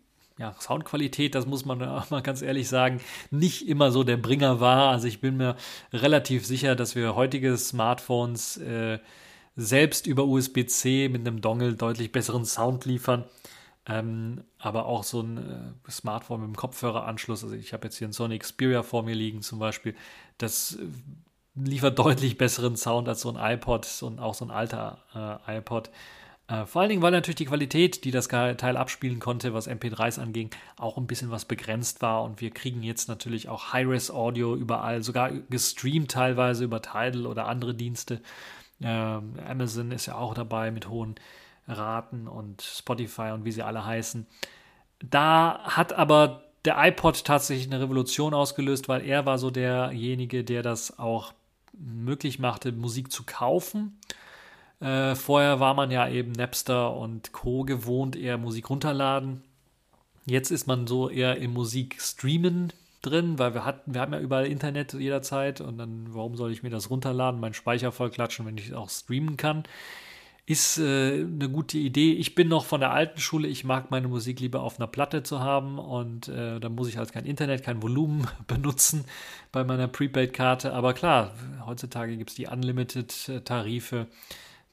ja, 0.42 0.54
Soundqualität, 0.58 1.34
das 1.36 1.46
muss 1.46 1.64
man 1.64 1.82
auch 1.88 2.10
mal 2.10 2.20
ganz 2.20 2.42
ehrlich 2.42 2.68
sagen, 2.68 3.00
nicht 3.30 3.68
immer 3.68 3.92
so 3.92 4.02
der 4.02 4.16
Bringer 4.16 4.60
war. 4.60 4.90
Also 4.90 5.06
ich 5.06 5.20
bin 5.20 5.36
mir 5.36 5.56
relativ 5.92 6.44
sicher, 6.44 6.74
dass 6.74 6.96
wir 6.96 7.14
heutige 7.14 7.56
Smartphones 7.56 8.56
äh, 8.58 8.98
selbst 9.54 10.06
über 10.06 10.24
USB-C 10.24 11.08
mit 11.08 11.26
einem 11.26 11.40
Dongle 11.40 11.74
deutlich 11.74 12.10
besseren 12.10 12.44
Sound 12.44 12.84
liefern. 12.84 13.24
Ähm, 13.86 14.44
aber 14.58 14.86
auch 14.86 15.04
so 15.04 15.20
ein 15.20 15.38
äh, 15.86 15.90
Smartphone 15.90 16.40
mit 16.40 16.46
einem 16.46 16.56
Kopfhöreranschluss, 16.56 17.42
also 17.42 17.56
ich 17.56 17.72
habe 17.72 17.84
jetzt 17.86 17.98
hier 17.98 18.06
einen 18.06 18.12
Sony 18.12 18.38
Xperia 18.38 18.84
vor 18.84 19.02
mir 19.02 19.14
liegen 19.14 19.42
zum 19.42 19.58
Beispiel, 19.58 19.96
das 20.38 20.76
äh, 20.76 20.86
liefert 21.56 21.98
deutlich 21.98 22.38
besseren 22.38 22.76
Sound 22.76 23.08
als 23.08 23.22
so 23.22 23.32
ein 23.32 23.54
iPod 23.54 23.88
und 24.02 24.20
auch 24.20 24.34
so 24.34 24.44
ein 24.44 24.52
alter 24.52 25.40
äh, 25.46 25.58
iPod. 25.58 25.90
Äh, 26.48 26.66
vor 26.66 26.82
allen 26.82 26.90
Dingen, 26.90 27.02
weil 27.02 27.12
natürlich 27.12 27.36
die 27.36 27.46
Qualität, 27.46 28.04
die 28.04 28.10
das 28.10 28.28
Teil 28.28 28.76
abspielen 28.76 29.20
konnte, 29.20 29.54
was 29.54 29.68
MP3s 29.68 30.20
anging, 30.20 30.50
auch 30.76 30.96
ein 30.96 31.06
bisschen 31.06 31.30
was 31.30 31.44
begrenzt 31.44 32.02
war. 32.02 32.22
Und 32.24 32.40
wir 32.40 32.50
kriegen 32.50 32.82
jetzt 32.82 33.08
natürlich 33.08 33.48
auch 33.48 33.72
High-Res-Audio 33.72 34.56
überall, 34.56 35.02
sogar 35.02 35.30
gestreamt 35.30 36.10
teilweise 36.10 36.64
über 36.64 36.82
Tidal 36.82 37.26
oder 37.26 37.46
andere 37.46 37.74
Dienste. 37.74 38.20
Ähm, 38.80 39.34
Amazon 39.46 39.92
ist 39.92 40.06
ja 40.06 40.16
auch 40.16 40.34
dabei 40.34 40.70
mit 40.70 40.88
hohen 40.88 41.14
Raten 41.68 42.26
und 42.26 42.62
Spotify 42.62 43.30
und 43.32 43.44
wie 43.44 43.52
sie 43.52 43.62
alle 43.62 43.84
heißen. 43.84 44.26
Da 44.98 45.60
hat 45.64 45.92
aber 45.92 46.42
der 46.64 46.76
iPod 46.78 47.24
tatsächlich 47.24 47.66
eine 47.66 47.80
Revolution 47.80 48.34
ausgelöst, 48.34 48.88
weil 48.88 49.04
er 49.04 49.26
war 49.26 49.38
so 49.38 49.50
derjenige, 49.50 50.44
der 50.44 50.62
das 50.62 50.98
auch 50.98 51.32
möglich 51.72 52.38
machte, 52.38 52.72
Musik 52.72 53.10
zu 53.10 53.24
kaufen 53.24 53.98
äh, 54.82 55.14
vorher 55.14 55.60
war 55.60 55.74
man 55.74 55.90
ja 55.90 56.08
eben 56.08 56.32
Napster 56.32 56.96
und 56.96 57.32
Co. 57.32 57.62
gewohnt, 57.62 58.16
eher 58.16 58.36
Musik 58.36 58.68
runterladen. 58.68 59.42
Jetzt 60.26 60.50
ist 60.50 60.66
man 60.66 60.86
so 60.86 61.08
eher 61.08 61.36
im 61.36 61.52
Musikstreamen 61.52 62.72
drin, 63.00 63.38
weil 63.38 63.54
wir 63.54 63.64
hatten, 63.64 63.94
wir 63.94 64.00
haben 64.00 64.12
ja 64.12 64.20
überall 64.20 64.46
Internet 64.46 64.92
jederzeit 64.94 65.60
und 65.60 65.78
dann, 65.78 66.06
warum 66.14 66.36
soll 66.36 66.52
ich 66.52 66.62
mir 66.62 66.70
das 66.70 66.90
runterladen, 66.90 67.40
meinen 67.40 67.54
Speicher 67.54 67.92
vollklatschen, 67.92 68.46
wenn 68.46 68.58
ich 68.58 68.74
auch 68.74 68.90
streamen 68.90 69.36
kann? 69.36 69.64
Ist 70.46 70.78
äh, 70.78 71.20
eine 71.20 71.48
gute 71.48 71.78
Idee. 71.78 72.14
Ich 72.14 72.34
bin 72.34 72.48
noch 72.48 72.64
von 72.64 72.80
der 72.80 72.90
alten 72.90 73.20
Schule, 73.20 73.46
ich 73.46 73.62
mag 73.62 73.92
meine 73.92 74.08
Musik 74.08 74.40
lieber 74.40 74.62
auf 74.62 74.80
einer 74.80 74.88
Platte 74.88 75.22
zu 75.22 75.38
haben 75.38 75.78
und 75.78 76.26
äh, 76.26 76.58
da 76.58 76.68
muss 76.68 76.88
ich 76.88 76.96
halt 76.96 77.12
kein 77.12 77.24
Internet, 77.24 77.62
kein 77.62 77.82
Volumen 77.82 78.26
benutzen 78.48 79.04
bei 79.52 79.62
meiner 79.62 79.86
Prepaid-Karte. 79.86 80.72
Aber 80.72 80.94
klar, 80.94 81.32
heutzutage 81.64 82.16
gibt 82.16 82.30
es 82.30 82.36
die 82.36 82.48
Unlimited-Tarife 82.48 84.08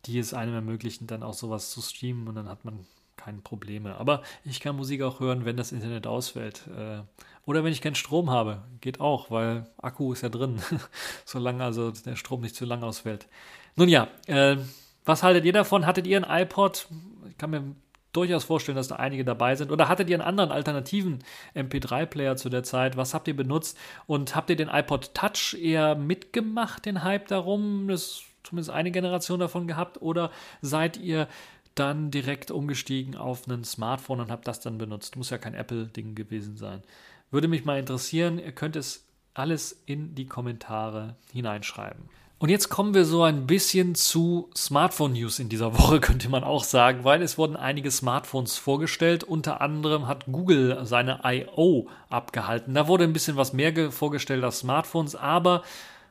die 0.05 0.19
es 0.19 0.33
einem 0.33 0.53
ermöglichen, 0.53 1.07
dann 1.07 1.23
auch 1.23 1.33
sowas 1.33 1.71
zu 1.71 1.81
streamen 1.81 2.27
und 2.27 2.35
dann 2.35 2.49
hat 2.49 2.65
man 2.65 2.85
keine 3.17 3.39
Probleme. 3.39 3.95
Aber 3.95 4.23
ich 4.45 4.59
kann 4.59 4.75
Musik 4.75 5.01
auch 5.01 5.19
hören, 5.19 5.45
wenn 5.45 5.57
das 5.57 5.71
Internet 5.71 6.07
ausfällt. 6.07 6.67
Äh, 6.67 7.01
oder 7.45 7.63
wenn 7.63 7.73
ich 7.73 7.81
keinen 7.81 7.95
Strom 7.95 8.29
habe. 8.29 8.63
Geht 8.79 8.99
auch, 8.99 9.29
weil 9.29 9.67
Akku 9.77 10.13
ist 10.13 10.21
ja 10.21 10.29
drin. 10.29 10.61
Solange 11.25 11.63
also 11.63 11.91
der 11.91 12.15
Strom 12.15 12.41
nicht 12.41 12.55
zu 12.55 12.65
lang 12.65 12.83
ausfällt. 12.83 13.27
Nun 13.75 13.89
ja, 13.89 14.07
äh, 14.27 14.57
was 15.05 15.23
haltet 15.23 15.45
ihr 15.45 15.53
davon? 15.53 15.85
Hattet 15.85 16.07
ihr 16.07 16.23
ein 16.23 16.43
iPod? 16.43 16.87
Ich 17.29 17.37
kann 17.37 17.49
mir 17.49 17.75
durchaus 18.13 18.43
vorstellen, 18.43 18.75
dass 18.75 18.87
da 18.87 18.95
einige 18.95 19.25
dabei 19.25 19.55
sind. 19.55 19.71
Oder 19.71 19.87
hattet 19.87 20.09
ihr 20.09 20.15
einen 20.15 20.27
anderen 20.27 20.51
alternativen 20.51 21.19
MP3-Player 21.55 22.35
zu 22.35 22.49
der 22.49 22.63
Zeit? 22.63 22.97
Was 22.97 23.13
habt 23.13 23.27
ihr 23.27 23.35
benutzt? 23.35 23.77
Und 24.07 24.35
habt 24.35 24.49
ihr 24.49 24.55
den 24.55 24.69
iPod 24.69 25.13
Touch 25.13 25.55
eher 25.59 25.95
mitgemacht, 25.95 26.85
den 26.85 27.03
Hype 27.03 27.27
darum? 27.27 27.87
Das 27.87 28.23
zumindest 28.49 28.71
eine 28.71 28.91
Generation 28.91 29.39
davon 29.39 29.67
gehabt 29.67 30.01
oder 30.01 30.31
seid 30.61 30.97
ihr 30.97 31.27
dann 31.75 32.11
direkt 32.11 32.51
umgestiegen 32.51 33.15
auf 33.15 33.47
ein 33.47 33.63
Smartphone 33.63 34.19
und 34.19 34.31
habt 34.31 34.47
das 34.47 34.59
dann 34.59 34.77
benutzt? 34.77 35.15
Muss 35.15 35.29
ja 35.29 35.37
kein 35.37 35.53
Apple-Ding 35.53 36.15
gewesen 36.15 36.57
sein. 36.57 36.83
Würde 37.31 37.47
mich 37.47 37.63
mal 37.63 37.79
interessieren. 37.79 38.39
Ihr 38.39 38.51
könnt 38.51 38.75
es 38.75 39.05
alles 39.33 39.81
in 39.85 40.15
die 40.15 40.25
Kommentare 40.25 41.15
hineinschreiben. 41.31 42.09
Und 42.39 42.47
jetzt 42.47 42.69
kommen 42.69 42.93
wir 42.93 43.03
so 43.03 43.23
ein 43.23 43.47
bisschen 43.47 43.95
zu 43.95 44.49
Smartphone 44.55 45.11
News 45.11 45.39
in 45.39 45.49
dieser 45.49 45.77
Woche, 45.77 45.99
könnte 46.01 46.29
man 46.29 46.45
auch 46.45 46.63
sagen, 46.63 47.03
weil 47.03 47.21
es 47.21 47.37
wurden 47.37 47.57
einige 47.57 47.91
Smartphones 47.91 48.57
vorgestellt. 48.57 49.25
Unter 49.25 49.59
anderem 49.59 50.07
hat 50.07 50.25
Google 50.25 50.79
seine 50.85 51.19
I.O. 51.25 51.87
abgehalten. 52.09 52.73
Da 52.73 52.87
wurde 52.87 53.03
ein 53.03 53.13
bisschen 53.13 53.35
was 53.35 53.51
mehr 53.51 53.91
vorgestellt 53.91 54.43
als 54.43 54.59
Smartphones, 54.59 55.15
aber 55.15 55.63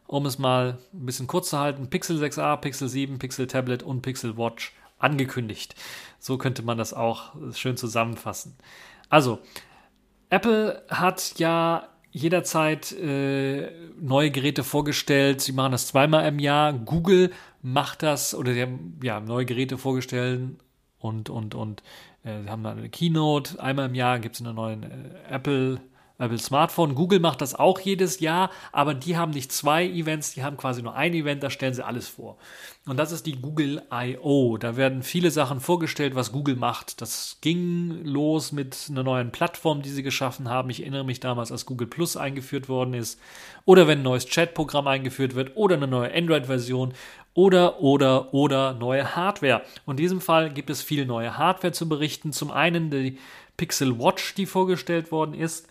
um 0.09 0.27
es 0.27 0.39
mal 0.39 0.79
ein 0.93 1.07
bisschen 1.07 1.27
kurz 1.27 1.51
zu 1.51 1.59
halten, 1.59 1.91
Pixel 1.91 2.19
6a, 2.21 2.57
Pixel 2.57 2.89
7, 2.89 3.19
Pixel 3.19 3.47
Tablet 3.47 3.83
und 3.83 4.03
Pixel 4.03 4.37
Watch 4.37 4.75
angekündigt. 4.99 5.77
So 6.19 6.39
könnte 6.39 6.63
man 6.63 6.79
das 6.79 6.93
auch 6.93 7.35
schön 7.55 7.77
zusammenfassen. 7.77 8.57
Also, 9.11 9.39
Apple 10.31 10.83
hat 10.89 11.39
ja 11.39 11.89
jederzeit 12.11 12.93
äh, 12.93 13.71
neue 14.01 14.31
Geräte 14.31 14.65
vorgestellt. 14.65 15.43
Sie 15.43 15.53
machen 15.53 15.73
das 15.73 15.87
zweimal 15.89 16.27
im 16.27 16.39
Jahr. 16.39 16.73
Google 16.73 17.31
macht 17.63 18.03
das 18.03 18.35
oder 18.35 18.55
sie 18.55 18.63
haben 18.63 18.99
ja 19.03 19.21
neue 19.21 19.45
Geräte 19.45 19.77
vorgestellt 19.77 20.57
und 20.99 21.29
und 21.29 21.55
und 21.55 21.83
äh, 22.25 22.43
sie 22.43 22.49
haben 22.49 22.63
dann 22.63 22.79
eine 22.79 22.89
Keynote. 22.89 23.63
Einmal 23.63 23.87
im 23.87 23.95
Jahr 23.95 24.19
gibt 24.19 24.37
es 24.37 24.41
eine 24.41 24.55
neue 24.55 24.77
äh, 24.77 25.35
Apple 25.35 25.81
Apple 26.19 26.39
Smartphone. 26.39 26.97
Google 26.97 27.21
macht 27.21 27.41
das 27.41 27.55
auch 27.55 27.79
jedes 27.79 28.19
Jahr, 28.19 28.51
aber 28.73 28.95
die 28.95 29.17
haben 29.17 29.31
nicht 29.31 29.53
zwei 29.53 29.87
Events, 29.87 30.35
die 30.35 30.43
haben 30.43 30.57
quasi 30.57 30.83
nur 30.83 30.95
ein 30.95 31.15
Event, 31.15 31.43
da 31.43 31.51
stellen 31.51 31.75
sie 31.75 31.87
alles 31.87 32.09
vor. 32.09 32.37
Und 32.87 32.97
das 32.97 33.13
ist 33.13 33.27
die 33.27 33.41
Google 33.41 33.83
I.O. 33.93 34.57
Da 34.57 34.77
werden 34.77 35.03
viele 35.03 35.31
Sachen 35.31 35.61
vorgestellt, 35.61 36.15
was 36.15 36.33
Google 36.33 36.57
macht. 36.57 37.01
Das 37.01 37.39
ging 37.41 38.03
los 38.05 38.51
mit 38.51 38.89
einer 38.91 39.03
neuen 39.03 39.31
Plattform, 39.31 39.83
die 39.83 39.91
sie 39.91 40.03
geschaffen 40.03 40.49
haben. 40.49 40.71
Ich 40.71 40.81
erinnere 40.81 41.05
mich 41.05 41.21
damals, 41.21 41.53
als 41.53 41.67
Google 41.67 41.87
Plus 41.87 42.17
eingeführt 42.17 42.69
worden 42.69 42.95
ist. 42.95 43.21
Oder 43.65 43.87
wenn 43.87 44.01
ein 44.01 44.05
neues 44.05 44.27
Chatprogramm 44.27 44.87
eingeführt 44.89 45.35
wird 45.35 45.57
oder 45.57 45.77
eine 45.77 45.87
neue 45.87 46.13
Android-Version 46.13 46.95
oder, 47.35 47.81
oder, 47.81 48.33
oder 48.35 48.73
neue 48.73 49.15
Hardware. 49.15 49.63
Und 49.85 50.01
in 50.01 50.05
diesem 50.05 50.21
Fall 50.21 50.51
gibt 50.51 50.71
es 50.71 50.83
viel 50.83 51.07
neue 51.07 51.37
Hardware 51.37 51.73
zu 51.73 51.89
berichten. 51.89 52.33
Zum 52.33 52.51
einen 52.51 52.91
die 52.91 53.19
Pixel 53.57 53.99
Watch, 54.01 54.35
die 54.35 54.47
vorgestellt 54.47 55.13
worden 55.13 55.35
ist 55.35 55.69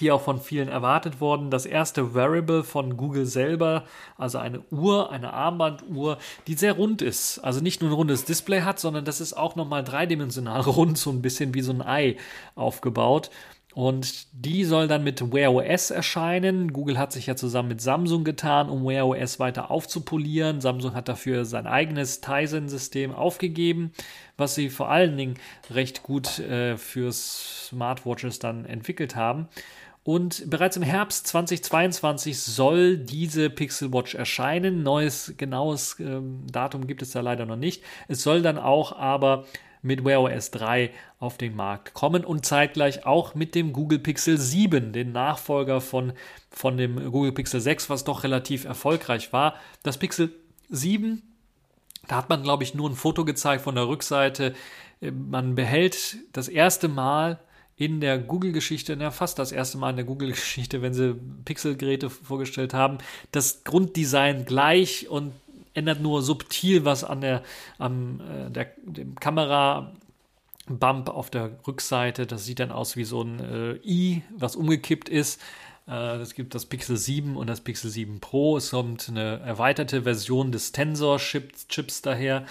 wie 0.00 0.10
auch 0.10 0.22
von 0.22 0.40
vielen 0.40 0.68
erwartet 0.68 1.20
worden, 1.20 1.50
das 1.50 1.66
erste 1.66 2.14
Wearable 2.14 2.64
von 2.64 2.96
Google 2.96 3.26
selber, 3.26 3.84
also 4.16 4.38
eine 4.38 4.60
Uhr, 4.70 5.10
eine 5.10 5.32
Armbanduhr, 5.32 6.18
die 6.46 6.54
sehr 6.54 6.74
rund 6.74 7.02
ist. 7.02 7.38
Also 7.38 7.60
nicht 7.60 7.80
nur 7.80 7.90
ein 7.90 7.94
rundes 7.94 8.24
Display 8.24 8.62
hat, 8.62 8.78
sondern 8.78 9.04
das 9.04 9.20
ist 9.20 9.34
auch 9.34 9.56
nochmal 9.56 9.84
dreidimensional 9.84 10.60
rund, 10.66 10.98
so 10.98 11.10
ein 11.10 11.22
bisschen 11.22 11.54
wie 11.54 11.62
so 11.62 11.72
ein 11.72 11.82
Ei 11.82 12.16
aufgebaut. 12.54 13.30
Und 13.72 14.26
die 14.32 14.64
soll 14.64 14.88
dann 14.88 15.04
mit 15.04 15.32
Wear 15.32 15.52
OS 15.54 15.92
erscheinen. 15.92 16.72
Google 16.72 16.98
hat 16.98 17.12
sich 17.12 17.26
ja 17.26 17.36
zusammen 17.36 17.68
mit 17.68 17.80
Samsung 17.80 18.24
getan, 18.24 18.68
um 18.68 18.84
Wear 18.84 19.06
OS 19.06 19.38
weiter 19.38 19.70
aufzupolieren. 19.70 20.60
Samsung 20.60 20.94
hat 20.94 21.08
dafür 21.08 21.44
sein 21.44 21.68
eigenes 21.68 22.20
Tizen-System 22.20 23.14
aufgegeben, 23.14 23.92
was 24.36 24.56
sie 24.56 24.70
vor 24.70 24.90
allen 24.90 25.16
Dingen 25.16 25.34
recht 25.70 26.02
gut 26.02 26.40
äh, 26.40 26.76
für 26.76 27.12
Smartwatches 27.12 28.40
dann 28.40 28.64
entwickelt 28.64 29.14
haben. 29.14 29.48
Und 30.02 30.48
bereits 30.48 30.76
im 30.76 30.82
Herbst 30.82 31.26
2022 31.26 32.40
soll 32.40 32.96
diese 32.96 33.50
Pixel 33.50 33.92
Watch 33.92 34.14
erscheinen. 34.14 34.82
Neues, 34.82 35.34
genaues 35.36 35.96
ähm, 36.00 36.46
Datum 36.50 36.86
gibt 36.86 37.02
es 37.02 37.10
da 37.10 37.20
leider 37.20 37.44
noch 37.44 37.56
nicht. 37.56 37.82
Es 38.08 38.22
soll 38.22 38.40
dann 38.40 38.58
auch 38.58 38.96
aber 38.96 39.44
mit 39.82 40.04
Wear 40.04 40.22
OS 40.22 40.50
3 40.50 40.90
auf 41.18 41.38
den 41.38 41.54
Markt 41.54 41.94
kommen 41.94 42.24
und 42.24 42.44
zeitgleich 42.44 43.06
auch 43.06 43.34
mit 43.34 43.54
dem 43.54 43.72
Google 43.72 43.98
Pixel 43.98 44.38
7, 44.38 44.92
den 44.92 45.12
Nachfolger 45.12 45.80
von, 45.80 46.12
von 46.50 46.76
dem 46.76 47.10
Google 47.10 47.32
Pixel 47.32 47.60
6, 47.60 47.90
was 47.90 48.04
doch 48.04 48.24
relativ 48.24 48.64
erfolgreich 48.64 49.32
war. 49.32 49.54
Das 49.82 49.98
Pixel 49.98 50.32
7, 50.68 51.22
da 52.08 52.16
hat 52.16 52.28
man, 52.28 52.42
glaube 52.42 52.62
ich, 52.62 52.74
nur 52.74 52.88
ein 52.88 52.96
Foto 52.96 53.24
gezeigt 53.24 53.62
von 53.62 53.74
der 53.74 53.88
Rückseite. 53.88 54.54
Äh, 55.00 55.10
man 55.10 55.54
behält 55.54 56.16
das 56.32 56.48
erste 56.48 56.88
Mal 56.88 57.38
in 57.80 58.02
der 58.02 58.18
Google-Geschichte, 58.18 58.92
ja, 59.00 59.10
fast 59.10 59.38
das 59.38 59.52
erste 59.52 59.78
Mal 59.78 59.88
in 59.88 59.96
der 59.96 60.04
Google-Geschichte, 60.04 60.82
wenn 60.82 60.92
sie 60.92 61.16
Pixel-Geräte 61.46 62.10
vorgestellt 62.10 62.74
haben, 62.74 62.98
das 63.32 63.64
Grunddesign 63.64 64.44
gleich 64.44 65.08
und 65.08 65.32
ändert 65.72 66.02
nur 66.02 66.20
subtil 66.22 66.84
was 66.84 67.04
an 67.04 67.22
der, 67.22 67.42
am, 67.78 68.20
äh, 68.20 68.50
der, 68.50 68.72
dem 68.84 69.14
Kamera. 69.16 69.92
Bump 70.66 71.08
auf 71.08 71.30
der 71.30 71.50
Rückseite, 71.66 72.28
das 72.28 72.44
sieht 72.44 72.60
dann 72.60 72.70
aus 72.70 72.94
wie 72.94 73.02
so 73.02 73.22
ein 73.22 73.40
äh, 73.40 73.72
i, 73.84 74.22
was 74.38 74.54
umgekippt 74.54 75.08
ist. 75.08 75.40
Äh, 75.88 76.18
es 76.18 76.34
gibt 76.34 76.54
das 76.54 76.66
Pixel 76.66 76.96
7 76.96 77.36
und 77.36 77.48
das 77.48 77.60
Pixel 77.60 77.90
7 77.90 78.20
Pro. 78.20 78.56
Es 78.56 78.70
kommt 78.70 79.08
eine 79.08 79.40
erweiterte 79.40 80.02
Version 80.02 80.52
des 80.52 80.70
Tensor-Chips 80.70 82.02
daher. 82.02 82.46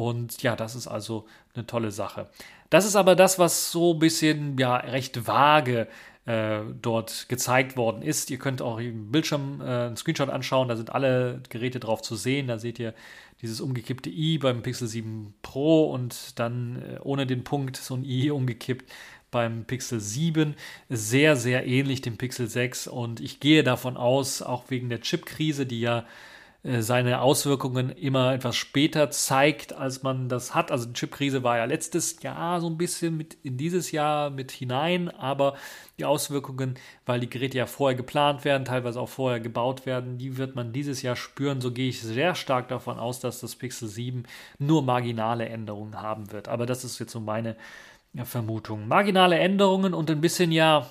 Und 0.00 0.42
ja, 0.42 0.56
das 0.56 0.74
ist 0.74 0.86
also 0.86 1.26
eine 1.54 1.66
tolle 1.66 1.90
Sache. 1.90 2.28
Das 2.70 2.86
ist 2.86 2.96
aber 2.96 3.16
das, 3.16 3.38
was 3.38 3.70
so 3.72 3.94
ein 3.94 3.98
bisschen 3.98 4.56
ja 4.58 4.76
recht 4.76 5.26
vage 5.26 5.88
äh, 6.26 6.60
dort 6.80 7.28
gezeigt 7.28 7.76
worden 7.76 8.02
ist. 8.02 8.30
Ihr 8.30 8.38
könnt 8.38 8.62
auch 8.62 8.78
im 8.78 9.10
Bildschirm 9.10 9.60
äh, 9.60 9.64
einen 9.64 9.96
Screenshot 9.96 10.30
anschauen, 10.30 10.68
da 10.68 10.76
sind 10.76 10.92
alle 10.94 11.42
Geräte 11.48 11.80
drauf 11.80 12.02
zu 12.02 12.16
sehen. 12.16 12.46
Da 12.46 12.58
seht 12.58 12.78
ihr 12.78 12.94
dieses 13.42 13.60
umgekippte 13.60 14.10
i 14.10 14.38
beim 14.38 14.62
Pixel 14.62 14.86
7 14.86 15.34
Pro 15.42 15.90
und 15.90 16.38
dann 16.38 16.82
äh, 16.82 16.98
ohne 17.02 17.26
den 17.26 17.44
Punkt 17.44 17.76
so 17.76 17.94
ein 17.94 18.04
i 18.04 18.30
umgekippt 18.30 18.90
beim 19.30 19.64
Pixel 19.64 20.00
7. 20.00 20.54
Sehr, 20.88 21.36
sehr 21.36 21.66
ähnlich 21.66 22.02
dem 22.02 22.16
Pixel 22.16 22.48
6 22.48 22.86
und 22.86 23.20
ich 23.20 23.40
gehe 23.40 23.62
davon 23.62 23.96
aus, 23.96 24.42
auch 24.42 24.64
wegen 24.68 24.88
der 24.88 25.00
Chipkrise, 25.00 25.66
die 25.66 25.80
ja 25.80 26.04
seine 26.62 27.22
Auswirkungen 27.22 27.88
immer 27.88 28.34
etwas 28.34 28.54
später 28.54 29.10
zeigt, 29.10 29.72
als 29.72 30.02
man 30.02 30.28
das 30.28 30.54
hat. 30.54 30.70
Also 30.70 30.86
die 30.86 30.92
Chipkrise 30.92 31.42
war 31.42 31.56
ja 31.56 31.64
letztes 31.64 32.22
Jahr 32.22 32.60
so 32.60 32.66
ein 32.66 32.76
bisschen 32.76 33.16
mit 33.16 33.38
in 33.42 33.56
dieses 33.56 33.92
Jahr 33.92 34.28
mit 34.28 34.50
hinein, 34.50 35.08
aber 35.08 35.54
die 35.98 36.04
Auswirkungen, 36.04 36.74
weil 37.06 37.20
die 37.20 37.30
Geräte 37.30 37.56
ja 37.56 37.66
vorher 37.66 37.96
geplant 37.96 38.44
werden, 38.44 38.66
teilweise 38.66 39.00
auch 39.00 39.08
vorher 39.08 39.40
gebaut 39.40 39.86
werden, 39.86 40.18
die 40.18 40.36
wird 40.36 40.54
man 40.54 40.74
dieses 40.74 41.00
Jahr 41.00 41.16
spüren. 41.16 41.62
So 41.62 41.72
gehe 41.72 41.88
ich 41.88 42.02
sehr 42.02 42.34
stark 42.34 42.68
davon 42.68 42.98
aus, 42.98 43.20
dass 43.20 43.40
das 43.40 43.56
Pixel 43.56 43.88
7 43.88 44.24
nur 44.58 44.82
marginale 44.82 45.48
Änderungen 45.48 46.02
haben 46.02 46.30
wird. 46.30 46.48
Aber 46.48 46.66
das 46.66 46.84
ist 46.84 46.98
jetzt 46.98 47.12
so 47.12 47.20
meine 47.20 47.56
Vermutung. 48.24 48.86
Marginale 48.86 49.38
Änderungen 49.38 49.94
und 49.94 50.10
ein 50.10 50.20
bisschen 50.20 50.52
ja 50.52 50.86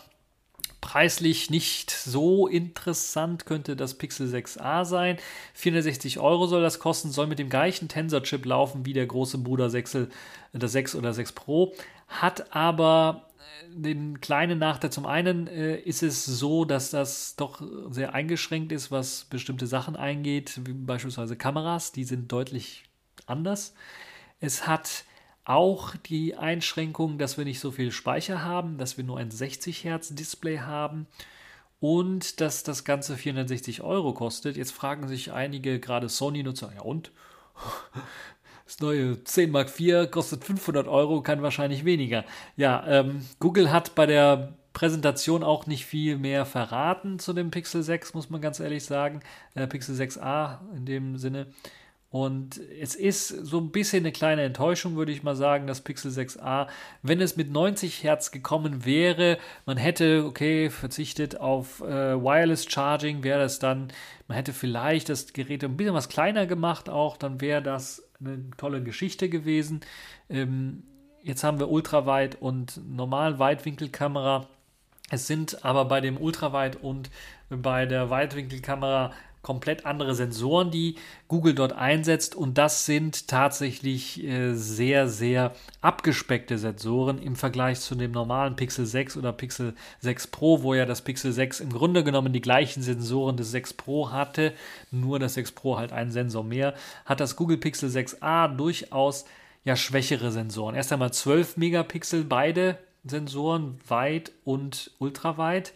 Preislich 0.82 1.50
nicht 1.50 1.92
so 1.92 2.48
interessant 2.48 3.46
könnte 3.46 3.76
das 3.76 3.96
Pixel 3.96 4.34
6a 4.34 4.86
sein. 4.86 5.18
460 5.54 6.20
Euro 6.20 6.48
soll 6.48 6.62
das 6.62 6.80
kosten, 6.80 7.12
soll 7.12 7.28
mit 7.28 7.38
dem 7.38 7.50
gleichen 7.50 7.89
Tensor-Chip 7.89 8.46
laufen 8.46 8.86
wie 8.86 8.94
der 8.94 9.06
große 9.06 9.39
Bruder 9.39 9.70
6, 9.70 10.08
das 10.54 10.72
6 10.72 10.96
oder 10.96 11.13
6 11.13 11.34
Pro, 11.34 11.74
hat 12.08 12.56
aber 12.56 13.28
äh, 13.38 13.82
den 13.82 14.22
kleinen 14.22 14.58
Nachteil. 14.58 14.92
Zum 14.92 15.06
einen 15.06 15.48
äh, 15.48 15.78
ist 15.78 16.02
es 16.02 16.26
so, 16.26 16.63
dass 16.63 16.92
das 16.92 17.36
doch 17.36 17.62
sehr 17.89 18.13
eingeschränkt 18.13 18.72
ist, 18.72 18.89
was 18.89 19.26
bestimmte 19.26 19.68
Sachen 19.68 19.98
eingeht, 19.98 20.62
wie 20.63 20.74
beispielsweise 20.74 21.36
Kameras, 21.36 21.92
die 21.92 22.06
sind 22.06 22.32
deutlich 22.32 22.86
anders. 23.26 23.74
Es 24.39 24.65
hat 24.65 25.04
auch 25.49 25.95
die 25.95 26.35
Einschränkung, 26.35 27.17
dass 27.17 27.38
wir 27.38 27.43
nicht 27.43 27.59
so 27.59 27.71
viel 27.71 27.91
Speicher 27.91 28.43
haben, 28.43 28.77
dass 28.77 28.97
wir 28.97 29.03
nur 29.03 29.17
ein 29.17 29.31
60 29.31 29.83
Hertz 29.83 30.13
Display 30.13 30.59
haben 30.59 31.07
und 31.79 32.39
dass 32.39 32.63
das 32.63 32.83
Ganze 32.83 33.17
460 33.17 33.81
Euro 33.81 34.13
kostet. 34.13 34.57
Jetzt 34.57 34.71
fragen 34.71 35.07
sich 35.07 35.31
einige, 35.31 35.79
gerade 35.79 36.07
Sony-Nutzer, 36.07 36.71
ja 36.75 36.81
und? 36.81 37.12
Das 38.65 38.79
neue 38.81 39.23
10 39.23 39.49
Mark 39.49 39.79
IV 39.79 40.12
kostet 40.12 40.43
500 40.43 40.88
Euro, 40.88 41.23
kann 41.23 41.41
wahrscheinlich 41.41 41.85
weniger. 41.85 42.23
Ja, 42.55 42.85
ähm, 42.85 43.25
Google 43.39 43.71
hat 43.71 43.95
bei 43.95 44.05
der 44.05 44.53
Präsentation 44.73 45.43
auch 45.43 45.65
nicht 45.65 45.88
viel 45.88 46.19
mehr 46.19 46.45
verraten 46.45 47.17
zu 47.17 47.33
dem 47.33 47.49
Pixel 47.49 47.81
6, 47.81 48.13
muss 48.13 48.29
man 48.29 48.41
ganz 48.41 48.59
ehrlich 48.59 48.85
sagen. 48.85 49.21
Äh, 49.55 49.65
Pixel 49.65 49.95
6a 49.95 50.59
in 50.75 50.85
dem 50.85 51.17
Sinne. 51.17 51.47
Und 52.12 52.60
es 52.82 52.95
ist 52.95 53.28
so 53.28 53.60
ein 53.60 53.72
bisschen 53.72 54.04
eine 54.04 54.12
kleine 54.12 54.41
Enttäuschung, 54.41 54.95
würde 54.95 55.12
ich 55.12 55.22
mal 55.22 55.36
sagen, 55.36 55.67
das 55.67 55.82
Pixel 55.82 56.12
6a. 56.12 56.67
Wenn 57.04 57.22
es 57.22 57.38
mit 57.38 57.52
90 57.52 58.04
Hertz 58.04 58.32
gekommen 58.32 58.84
wäre, 58.84 59.38
man 59.67 59.78
hätte, 59.78 60.26
okay, 60.26 60.72
verzichtet 60.72 61.39
auf 61.39 61.82
äh, 61.82 62.19
Wireless 62.19 62.65
Charging, 62.65 63.24
wäre 63.24 63.39
das 63.39 63.60
dann, 63.60 63.89
man 64.28 64.36
hätte 64.38 64.54
vielleicht 64.54 65.10
das 65.10 65.34
Gerät 65.34 65.63
ein 65.63 65.78
bisschen 65.78 65.93
was 65.93 66.10
kleiner 66.10 66.48
gemacht 66.48 66.89
auch, 66.89 67.15
dann 67.15 67.41
wäre 67.41 67.62
das 67.62 68.10
eine 68.19 68.50
tolle 68.58 68.82
Geschichte 68.82 69.30
gewesen. 69.30 69.82
Ähm, 70.30 70.84
jetzt 71.22 71.43
haben 71.43 71.60
wir 71.60 71.69
Ultraweit 71.69 72.41
und 72.41 72.82
normal 72.89 73.38
Weitwinkelkamera. 73.38 74.48
Es 75.12 75.28
sind 75.28 75.63
aber 75.63 75.86
bei 75.86 76.02
dem 76.02 76.17
Ultraweit 76.17 76.76
und 76.76 77.12
bei 77.50 77.86
der 77.86 78.10
Weitwinkelkamera 78.10 79.12
komplett 79.41 79.86
andere 79.86 80.15
Sensoren, 80.15 80.71
die 80.71 80.95
Google 81.28 81.56
dort 81.56 81.73
einsetzt. 81.73 82.36
Und 82.36 82.58
das 82.58 82.86
sind 82.86 83.28
tatsächlich 83.28 84.23
äh, 84.23 84.54
sehr, 84.54 85.08
sehr 85.08 85.54
abgespeckte 85.82 86.58
Sensoren 86.58 87.19
im 87.19 87.36
Vergleich 87.36 87.80
zu 87.80 87.95
dem 87.95 88.12
normalen 88.12 88.56
Pixel 88.56 88.86
6 88.86 89.17
oder 89.17 89.32
Pixel 89.32 89.73
6 90.02 90.28
Pro, 90.28 90.63
wo 90.63 90.73
ja 90.73 90.86
das 90.86 91.02
Pixel 91.02 91.32
6 91.32 91.62
im 91.62 91.71
Grunde 91.71 92.04
genommen 92.04 92.34
die 92.34 92.41
gleichen 92.41 92.84
Sensoren 92.84 93.38
des 93.38 93.52
6 93.52 93.73
Pro 93.73 94.12
hatte, 94.12 94.54
nur 94.91 95.19
das 95.19 95.36
6 95.36 95.54
Pro 95.54 95.78
halt 95.78 95.91
einen 95.93 96.12
Sensor 96.12 96.43
mehr, 96.43 96.73
hat 97.06 97.19
das 97.19 97.36
Google 97.36 97.58
Pixel 97.58 97.89
6a 97.89 98.56
durchaus 98.56 99.25
ja 99.63 99.75
schwächere 99.75 100.32
Sensoren. 100.32 100.75
Erst 100.75 100.91
einmal 100.91 101.13
12 101.13 101.58
Megapixel 101.58 102.23
beide 102.23 102.78
Sensoren, 103.06 103.80
weit 103.88 104.32
und 104.43 104.91
ultraweit. 104.99 105.73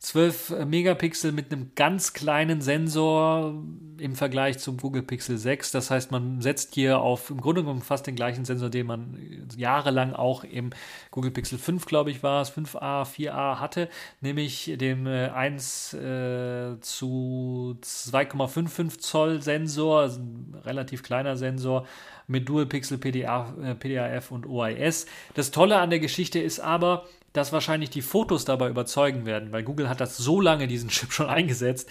12 0.00 0.50
äh, 0.50 0.64
Megapixel 0.64 1.32
mit 1.32 1.52
einem 1.52 1.72
ganz 1.74 2.12
kleinen 2.12 2.60
Sensor 2.60 3.54
im 3.98 4.14
Vergleich 4.14 4.58
zum 4.58 4.76
Google 4.76 5.02
Pixel 5.02 5.38
6. 5.38 5.72
Das 5.72 5.90
heißt, 5.90 6.12
man 6.12 6.40
setzt 6.40 6.74
hier 6.74 7.00
auf 7.00 7.30
im 7.30 7.40
Grunde 7.40 7.62
genommen 7.62 7.82
fast 7.82 8.06
den 8.06 8.14
gleichen 8.14 8.44
Sensor, 8.44 8.70
den 8.70 8.86
man 8.86 9.48
jahrelang 9.56 10.12
auch 10.12 10.44
im 10.44 10.70
Google 11.10 11.32
Pixel 11.32 11.58
5, 11.58 11.84
glaube 11.86 12.12
ich, 12.12 12.22
war 12.22 12.42
es, 12.42 12.52
5a, 12.52 13.04
4a 13.04 13.58
hatte, 13.58 13.88
nämlich 14.20 14.72
dem 14.76 15.08
1 15.08 15.94
äh, 15.94 15.98
äh 15.98 16.80
zu 16.80 17.76
2,55 17.82 18.98
Zoll 18.98 19.42
Sensor, 19.42 20.00
also 20.00 20.20
ein 20.20 20.54
relativ 20.64 21.02
kleiner 21.02 21.36
Sensor 21.36 21.86
mit 22.28 22.48
Dual 22.48 22.66
Pixel 22.66 22.98
PDA, 22.98 23.54
äh, 23.62 23.74
PDAF 23.74 24.30
und 24.30 24.46
OIS. 24.46 25.06
Das 25.34 25.50
Tolle 25.50 25.78
an 25.78 25.90
der 25.90 25.98
Geschichte 25.98 26.38
ist 26.38 26.60
aber, 26.60 27.06
dass 27.32 27.52
wahrscheinlich 27.52 27.90
die 27.90 28.02
Fotos 28.02 28.44
dabei 28.44 28.68
überzeugen 28.68 29.26
werden, 29.26 29.52
weil 29.52 29.62
Google 29.62 29.88
hat 29.88 30.00
das 30.00 30.16
so 30.16 30.40
lange 30.40 30.66
diesen 30.66 30.88
Chip 30.88 31.12
schon 31.12 31.28
eingesetzt, 31.28 31.88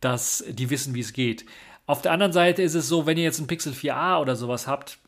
dass 0.00 0.44
die 0.48 0.70
wissen, 0.70 0.94
wie 0.94 1.00
es 1.00 1.12
geht. 1.12 1.44
Auf 1.86 2.02
der 2.02 2.12
anderen 2.12 2.32
Seite 2.32 2.62
ist 2.62 2.74
es 2.74 2.88
so, 2.88 3.06
wenn 3.06 3.16
ihr 3.16 3.24
jetzt 3.24 3.40
ein 3.40 3.46
Pixel 3.46 3.72
4a 3.72 4.20
oder 4.20 4.36
sowas 4.36 4.66
habt, 4.66 4.98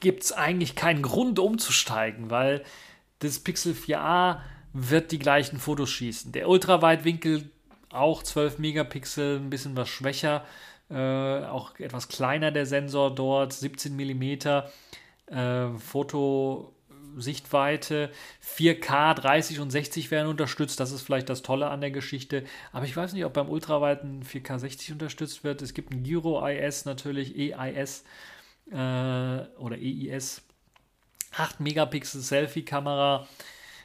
gibt 0.00 0.24
es 0.24 0.32
eigentlich 0.32 0.74
keinen 0.74 1.02
Grund 1.02 1.38
umzusteigen, 1.38 2.30
weil 2.30 2.64
das 3.20 3.38
Pixel 3.38 3.74
4a 3.74 4.40
wird 4.72 5.12
die 5.12 5.18
gleichen 5.18 5.58
Fotos 5.58 5.90
schießen. 5.90 6.32
Der 6.32 6.48
Ultraweitwinkel 6.48 7.50
auch 7.90 8.22
12 8.22 8.58
Megapixel, 8.58 9.38
ein 9.38 9.50
bisschen 9.50 9.76
was 9.76 9.88
schwächer, 9.88 10.44
äh, 10.90 11.44
auch 11.44 11.78
etwas 11.78 12.08
kleiner 12.08 12.50
der 12.50 12.66
Sensor 12.66 13.14
dort, 13.14 13.52
17 13.52 13.94
Millimeter 13.94 14.70
äh, 15.26 15.68
Fotosichtweite, 17.12 18.10
4K 18.42 19.14
30 19.14 19.60
und 19.60 19.70
60 19.70 20.10
werden 20.10 20.28
unterstützt. 20.28 20.80
Das 20.80 20.92
ist 20.92 21.02
vielleicht 21.02 21.28
das 21.28 21.42
Tolle 21.42 21.68
an 21.68 21.80
der 21.80 21.90
Geschichte. 21.90 22.44
Aber 22.72 22.84
ich 22.84 22.96
weiß 22.96 23.12
nicht, 23.12 23.24
ob 23.24 23.34
beim 23.34 23.48
Ultraweiten 23.48 24.22
4K 24.22 24.58
60 24.58 24.92
unterstützt 24.92 25.44
wird. 25.44 25.62
Es 25.62 25.74
gibt 25.74 25.92
ein 25.92 26.02
Gyro 26.02 26.46
IS 26.46 26.84
natürlich, 26.84 27.36
EIS 27.36 28.04
äh, 28.70 28.74
oder 28.74 29.76
EIS. 29.78 30.42
8 31.36 31.60
Megapixel 31.60 32.20
Selfie-Kamera 32.20 33.26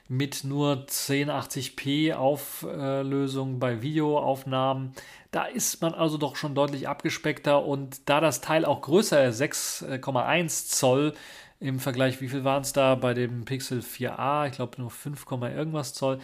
mit 0.09 0.45
nur 0.45 0.85
1080p 0.87 2.13
Auflösung 2.13 3.59
bei 3.59 3.81
Videoaufnahmen. 3.81 4.93
Da 5.31 5.45
ist 5.45 5.81
man 5.81 5.93
also 5.93 6.17
doch 6.17 6.37
schon 6.37 6.55
deutlich 6.55 6.87
abgespeckter 6.87 7.65
und 7.65 8.09
da 8.09 8.21
das 8.21 8.39
Teil 8.39 8.63
auch 8.63 8.81
größer 8.81 9.25
ist, 9.25 9.41
6,1 9.41 10.69
Zoll 10.69 11.13
im 11.59 11.79
Vergleich, 11.79 12.21
wie 12.21 12.29
viel 12.29 12.43
waren 12.43 12.61
es 12.61 12.73
da 12.73 12.95
bei 12.95 13.13
dem 13.13 13.45
Pixel 13.45 13.79
4a? 13.79 14.47
Ich 14.47 14.53
glaube 14.53 14.79
nur 14.79 14.91
5, 14.91 15.25
irgendwas 15.31 15.93
Zoll. 15.93 16.19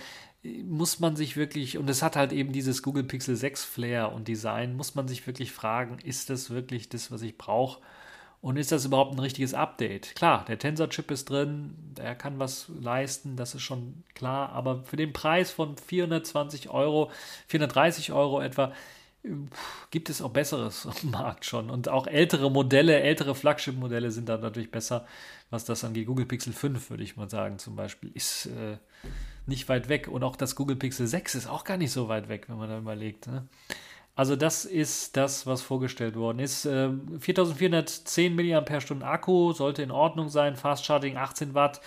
Muss 0.66 1.00
man 1.00 1.16
sich 1.16 1.38
wirklich, 1.38 1.78
und 1.78 1.90
es 1.90 2.04
hat 2.04 2.16
halt 2.16 2.34
eben 2.34 2.52
dieses 2.52 2.84
Google 2.84 3.06
Pixel 3.06 3.36
6 3.36 3.64
Flair 3.64 4.12
und 4.12 4.28
Design, 4.28 4.76
muss 4.76 4.94
man 4.94 5.08
sich 5.08 5.26
wirklich 5.26 5.52
fragen, 5.52 5.98
ist 6.04 6.30
das 6.30 6.50
wirklich 6.50 6.90
das, 6.90 7.12
was 7.12 7.22
ich 7.22 7.38
brauche? 7.38 7.82
Und 8.42 8.58
ist 8.58 8.74
das 8.74 8.84
überhaupt 8.84 9.14
ein 9.14 9.20
richtiges 9.20 9.54
Update? 9.54 10.16
Klar, 10.16 10.44
der 10.46 10.60
Tensor-Chip 10.60 11.10
ist 11.12 11.30
drin, 11.30 11.76
der 11.96 12.14
kann 12.14 12.40
was 12.40 12.70
leisten, 12.78 13.38
das 13.38 13.56
ist 13.56 13.62
schon 13.62 14.04
klar, 14.16 14.50
aber 14.50 14.84
für 14.84 14.98
den 14.98 15.14
Preis 15.14 15.50
von 15.50 15.78
420 15.78 16.70
Euro, 16.70 17.10
430 17.48 18.12
Euro 18.12 18.42
etwa, 18.42 18.74
gibt 19.92 20.10
es 20.10 20.22
auch 20.22 20.32
Besseres 20.32 20.86
am 21.04 21.12
Markt 21.12 21.46
schon. 21.46 21.70
Und 21.70 21.90
auch 21.90 22.08
ältere 22.08 22.52
Modelle, 22.52 23.00
ältere 23.00 23.36
Flagship-Modelle 23.36 24.12
sind 24.12 24.30
da 24.30 24.38
natürlich 24.38 24.72
besser, 24.72 25.06
was 25.50 25.66
das 25.66 25.84
angeht. 25.84 26.08
Google 26.08 26.26
Pixel 26.26 26.54
5, 26.54 26.90
würde 26.90 27.04
ich 27.04 27.16
mal 27.16 27.30
sagen, 27.30 27.60
zum 27.60 27.76
Beispiel, 27.76 28.12
ist 28.14 28.48
äh, 28.48 28.78
nicht 29.46 29.70
weit 29.70 29.90
weg. 29.90 30.08
Und 30.08 30.24
auch 30.24 30.36
das 30.36 30.56
Google 30.56 30.76
Pixel 30.76 31.08
6 31.08 31.36
ist 31.36 31.48
auch 31.48 31.64
gar 31.64 31.78
nicht 31.78 31.92
so 31.92 32.08
weit 32.08 32.30
weg, 32.30 32.46
wenn 32.48 32.58
man 32.58 32.70
da 32.70 32.78
überlegt. 32.78 33.28
Ne? 33.28 33.48
Also 34.16 34.36
das 34.36 34.66
ist 34.66 35.18
das, 35.18 35.48
was 35.48 35.62
vorgestellt 35.62 36.16
worden 36.16 36.40
ist. 36.40 36.66
Äh, 36.66 36.90
4410 37.20 38.36
mAh 38.36 39.08
Akku 39.08 39.54
sollte 39.54 39.82
in 39.82 39.92
Ordnung 39.92 40.30
sein. 40.30 40.56
Fast 40.56 40.86
Charging 40.86 41.18
18 41.18 41.54
Watt. 41.54 41.82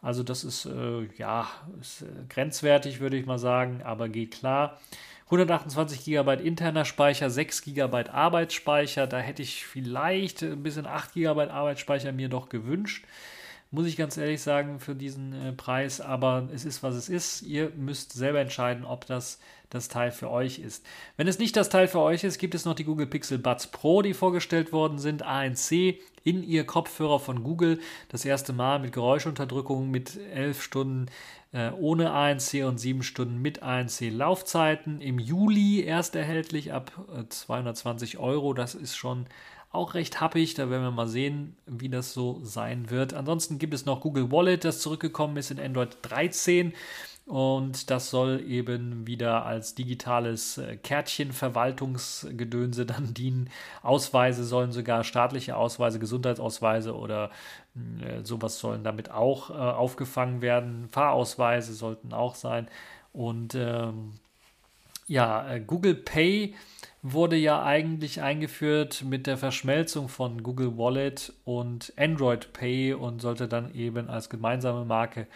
Also 0.00 0.22
das 0.22 0.44
ist 0.44 0.66
äh, 0.66 1.08
ja 1.18 1.48
ist, 1.80 2.02
äh, 2.02 2.06
grenzwertig, 2.28 3.00
würde 3.00 3.16
ich 3.16 3.26
mal 3.26 3.38
sagen, 3.38 3.82
aber 3.82 4.08
geht 4.08 4.32
klar. 4.32 4.78
128 5.26 6.04
GB 6.04 6.34
interner 6.44 6.84
Speicher, 6.84 7.30
6 7.30 7.62
GB 7.62 8.10
Arbeitsspeicher. 8.10 9.06
Da 9.06 9.18
hätte 9.18 9.42
ich 9.42 9.66
vielleicht 9.66 10.42
ein 10.42 10.62
bisschen 10.62 10.86
8 10.86 11.14
GB 11.14 11.48
Arbeitsspeicher 11.48 12.12
mir 12.12 12.28
doch 12.28 12.48
gewünscht 12.48 13.04
muss 13.70 13.86
ich 13.86 13.96
ganz 13.96 14.16
ehrlich 14.16 14.40
sagen, 14.40 14.78
für 14.80 14.94
diesen 14.94 15.32
äh, 15.32 15.52
Preis. 15.52 16.00
Aber 16.00 16.48
es 16.54 16.64
ist, 16.64 16.82
was 16.82 16.94
es 16.94 17.08
ist. 17.08 17.42
Ihr 17.42 17.70
müsst 17.76 18.12
selber 18.12 18.40
entscheiden, 18.40 18.84
ob 18.84 19.06
das 19.06 19.38
das 19.70 19.88
Teil 19.88 20.12
für 20.12 20.30
euch 20.30 20.60
ist. 20.60 20.86
Wenn 21.16 21.26
es 21.26 21.40
nicht 21.40 21.56
das 21.56 21.68
Teil 21.68 21.88
für 21.88 21.98
euch 21.98 22.22
ist, 22.22 22.38
gibt 22.38 22.54
es 22.54 22.64
noch 22.64 22.74
die 22.74 22.84
Google 22.84 23.06
Pixel 23.06 23.38
Buds 23.38 23.66
Pro, 23.66 24.00
die 24.00 24.14
vorgestellt 24.14 24.72
worden 24.72 24.98
sind. 24.98 25.22
ANC 25.22 25.98
in 26.22 26.42
ihr 26.42 26.64
Kopfhörer 26.64 27.18
von 27.18 27.42
Google. 27.42 27.80
Das 28.08 28.24
erste 28.24 28.52
Mal 28.52 28.78
mit 28.78 28.92
Geräuschunterdrückung 28.92 29.90
mit 29.90 30.16
11 30.16 30.62
Stunden 30.62 31.06
ohne 31.78 32.12
ANC 32.12 32.64
und 32.64 32.78
7 32.78 33.02
Stunden 33.02 33.40
mit 33.40 33.62
ANC 33.62 34.10
Laufzeiten. 34.10 35.00
Im 35.00 35.18
Juli 35.18 35.82
erst 35.82 36.14
erhältlich 36.14 36.72
ab 36.72 36.92
äh, 37.16 37.28
220 37.28 38.18
Euro. 38.18 38.52
Das 38.52 38.74
ist 38.74 38.96
schon 38.96 39.26
auch 39.72 39.94
recht 39.94 40.20
happig. 40.20 40.54
Da 40.54 40.70
werden 40.70 40.82
wir 40.82 40.90
mal 40.90 41.08
sehen, 41.08 41.56
wie 41.66 41.88
das 41.88 42.12
so 42.12 42.40
sein 42.42 42.90
wird. 42.90 43.14
Ansonsten 43.14 43.58
gibt 43.58 43.74
es 43.74 43.86
noch 43.86 44.00
Google 44.00 44.30
Wallet, 44.30 44.64
das 44.64 44.80
zurückgekommen 44.80 45.36
ist 45.36 45.50
in 45.50 45.60
Android 45.60 45.96
13. 46.02 46.72
Und 47.26 47.90
das 47.90 48.08
soll 48.10 48.40
eben 48.46 49.06
wieder 49.08 49.44
als 49.46 49.74
digitales 49.74 50.58
äh, 50.58 50.76
Kärtchenverwaltungsgedönse 50.76 52.86
dann 52.86 53.14
dienen. 53.14 53.50
Ausweise 53.82 54.44
sollen 54.44 54.70
sogar 54.70 55.02
staatliche 55.02 55.56
Ausweise, 55.56 55.98
Gesundheitsausweise 55.98 56.96
oder 56.96 57.32
äh, 58.00 58.22
sowas 58.22 58.60
sollen 58.60 58.84
damit 58.84 59.10
auch 59.10 59.50
äh, 59.50 59.54
aufgefangen 59.54 60.40
werden. 60.40 60.88
Fahrausweise 60.90 61.74
sollten 61.74 62.12
auch 62.12 62.36
sein. 62.36 62.68
Und 63.12 63.56
ähm, 63.56 64.12
ja, 65.08 65.50
äh, 65.50 65.60
Google 65.60 65.94
Pay 65.94 66.54
wurde 67.02 67.36
ja 67.36 67.64
eigentlich 67.64 68.22
eingeführt 68.22 69.02
mit 69.04 69.26
der 69.26 69.36
Verschmelzung 69.36 70.08
von 70.08 70.44
Google 70.44 70.78
Wallet 70.78 71.32
und 71.44 71.92
Android 71.96 72.52
Pay 72.52 72.94
und 72.94 73.20
sollte 73.20 73.48
dann 73.48 73.74
eben 73.74 74.08
als 74.08 74.30
gemeinsame 74.30 74.84
Marke 74.84 75.26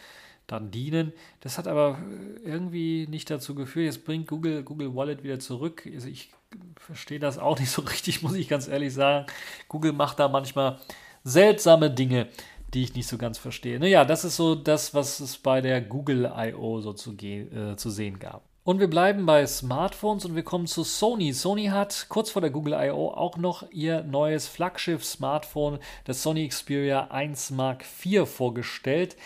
dann 0.53 0.71
dienen. 0.71 1.13
Das 1.41 1.59
hat 1.59 1.67
aber 1.67 1.99
irgendwie 2.45 3.07
nicht 3.09 3.31
dazu 3.31 3.55
geführt. 3.55 3.87
Jetzt 3.87 4.05
bringt 4.05 4.29
Google 4.29 4.63
Google 4.63 4.95
Wallet 4.95 5.23
wieder 5.23 5.39
zurück. 5.39 5.89
Also 5.93 6.09
ich 6.09 6.31
verstehe 6.77 7.19
das 7.19 7.39
auch 7.39 7.59
nicht 7.61 7.71
so 7.71 7.83
richtig, 7.83 8.23
muss 8.23 8.35
ich 8.35 8.49
ganz 8.49 8.69
ehrlich 8.69 8.93
sagen. 8.95 9.27
Google 9.69 9.93
macht 9.93 10.19
da 10.19 10.29
manchmal 10.29 10.79
seltsame 11.25 11.91
Dinge, 11.91 12.29
die 12.75 12.83
ich 12.83 12.95
nicht 12.95 13.07
so 13.07 13.19
ganz 13.19 13.39
verstehe. 13.39 13.79
Naja, 13.79 14.05
das 14.05 14.25
ist 14.25 14.37
so 14.37 14.55
das, 14.55 14.95
was 14.95 15.21
es 15.21 15.39
bei 15.39 15.61
der 15.61 15.81
Google 15.81 16.33
I.O. 16.37 16.81
so 16.81 16.93
zu, 16.93 17.13
äh, 17.13 17.77
zu 17.77 17.91
sehen 17.91 18.19
gab. 18.19 18.51
Und 18.63 18.79
wir 18.79 18.91
bleiben 18.91 19.25
bei 19.25 19.47
Smartphones 19.47 20.27
und 20.27 20.37
wir 20.37 20.43
kommen 20.43 20.67
zu 20.67 20.85
Sony. 20.85 21.33
Sony 21.33 21.67
hat 21.67 22.07
kurz 22.11 22.31
vor 22.31 22.43
der 22.43 22.51
Google 22.51 22.75
I.O. 22.75 23.09
auch 23.09 23.39
noch 23.39 23.65
ihr 23.73 24.03
neues 24.03 24.49
Flaggschiff-Smartphone, 24.49 25.79
das 26.05 26.23
Sony 26.23 26.47
Xperia 26.47 27.09
1 27.11 27.51
Mark 27.53 27.85
IV, 28.05 28.29
vorgestellt, 28.29 29.17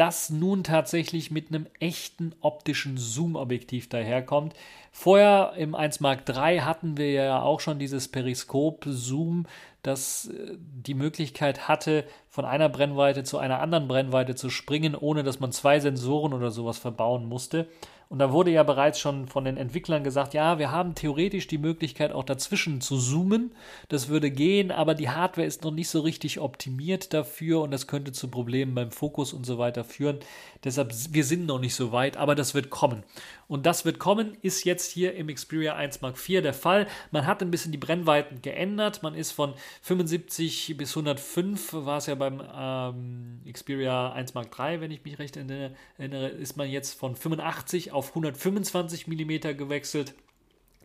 das 0.00 0.30
nun 0.30 0.64
tatsächlich 0.64 1.30
mit 1.30 1.48
einem 1.48 1.66
echten 1.78 2.34
optischen 2.40 2.96
Zoom-Objektiv 2.96 3.90
daherkommt. 3.90 4.54
Vorher 4.92 5.52
im 5.58 5.74
1 5.74 6.00
Mark 6.00 6.26
III 6.26 6.60
hatten 6.60 6.96
wir 6.96 7.12
ja 7.12 7.42
auch 7.42 7.60
schon 7.60 7.78
dieses 7.78 8.08
Periskop-Zoom, 8.08 9.44
das 9.82 10.28
äh, 10.28 10.56
die 10.58 10.94
Möglichkeit 10.94 11.68
hatte, 11.68 12.04
von 12.30 12.46
einer 12.46 12.70
Brennweite 12.70 13.24
zu 13.24 13.36
einer 13.36 13.60
anderen 13.60 13.88
Brennweite 13.88 14.34
zu 14.34 14.48
springen, 14.48 14.94
ohne 14.94 15.22
dass 15.22 15.38
man 15.38 15.52
zwei 15.52 15.80
Sensoren 15.80 16.32
oder 16.32 16.50
sowas 16.50 16.78
verbauen 16.78 17.26
musste. 17.26 17.68
Und 18.10 18.18
da 18.18 18.32
wurde 18.32 18.50
ja 18.50 18.64
bereits 18.64 18.98
schon 18.98 19.28
von 19.28 19.44
den 19.44 19.56
Entwicklern 19.56 20.02
gesagt, 20.02 20.34
ja, 20.34 20.58
wir 20.58 20.72
haben 20.72 20.96
theoretisch 20.96 21.46
die 21.46 21.58
Möglichkeit 21.58 22.10
auch 22.10 22.24
dazwischen 22.24 22.80
zu 22.80 22.98
zoomen. 22.98 23.52
Das 23.88 24.08
würde 24.08 24.32
gehen, 24.32 24.72
aber 24.72 24.96
die 24.96 25.10
Hardware 25.10 25.46
ist 25.46 25.62
noch 25.62 25.70
nicht 25.70 25.88
so 25.88 26.00
richtig 26.00 26.40
optimiert 26.40 27.14
dafür 27.14 27.60
und 27.60 27.70
das 27.70 27.86
könnte 27.86 28.10
zu 28.10 28.26
Problemen 28.26 28.74
beim 28.74 28.90
Fokus 28.90 29.32
und 29.32 29.46
so 29.46 29.58
weiter 29.58 29.84
führen. 29.84 30.18
Deshalb, 30.64 30.92
wir 31.10 31.24
sind 31.24 31.46
noch 31.46 31.60
nicht 31.60 31.76
so 31.76 31.92
weit, 31.92 32.16
aber 32.16 32.34
das 32.34 32.52
wird 32.52 32.68
kommen. 32.68 33.04
Und 33.46 33.64
das 33.64 33.84
wird 33.84 34.00
kommen, 34.00 34.36
ist 34.42 34.64
jetzt 34.64 34.90
hier 34.90 35.14
im 35.14 35.28
Xperia 35.28 35.74
1 35.74 36.02
Mark 36.02 36.16
IV 36.16 36.42
der 36.42 36.54
Fall. 36.54 36.88
Man 37.12 37.26
hat 37.26 37.42
ein 37.42 37.50
bisschen 37.50 37.70
die 37.70 37.78
Brennweiten 37.78 38.42
geändert. 38.42 39.04
Man 39.04 39.14
ist 39.14 39.30
von 39.30 39.54
75 39.82 40.76
bis 40.76 40.96
105, 40.96 41.72
war 41.72 41.98
es 41.98 42.06
ja 42.06 42.16
beim 42.16 42.42
ähm, 42.54 43.40
Xperia 43.52 44.12
1 44.12 44.34
Mark 44.34 44.56
III, 44.58 44.80
wenn 44.80 44.90
ich 44.90 45.04
mich 45.04 45.18
recht 45.20 45.36
erinnere, 45.36 46.28
ist 46.28 46.56
man 46.56 46.68
jetzt 46.68 46.98
von 46.98 47.14
85 47.14 47.92
auf 47.92 47.99
125 48.08 49.06
mm 49.06 49.56
gewechselt. 49.56 50.14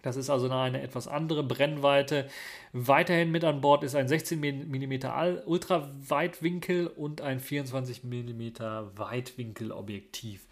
Das 0.06 0.18
ist 0.18 0.30
also 0.30 0.48
eine 0.52 0.84
etwas 0.84 1.08
andere 1.08 1.44
Brennweite. 1.44 2.30
Weiterhin 2.74 3.32
mit 3.32 3.44
an 3.44 3.62
Bord 3.62 3.84
ist 3.84 3.96
ein 3.96 4.08
16 4.08 4.40
mm 4.40 5.00
Ultraweitwinkel 5.48 6.86
und 6.86 7.22
ein 7.22 7.40
24 7.40 8.04
mm 8.04 8.60
Weitwinkelobjektiv. 8.96 10.46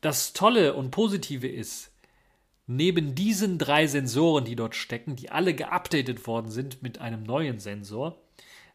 Das 0.00 0.32
Tolle 0.32 0.72
und 0.72 0.90
Positive 0.90 1.46
ist, 1.46 1.92
neben 2.66 3.14
diesen 3.14 3.58
drei 3.58 3.86
Sensoren, 3.86 4.46
die 4.46 4.56
dort 4.56 4.74
stecken, 4.74 5.16
die 5.16 5.30
alle 5.30 5.54
geupdatet 5.54 6.26
worden 6.26 6.50
sind 6.50 6.82
mit 6.82 6.98
einem 6.98 7.24
neuen 7.24 7.58
Sensor, 7.58 8.18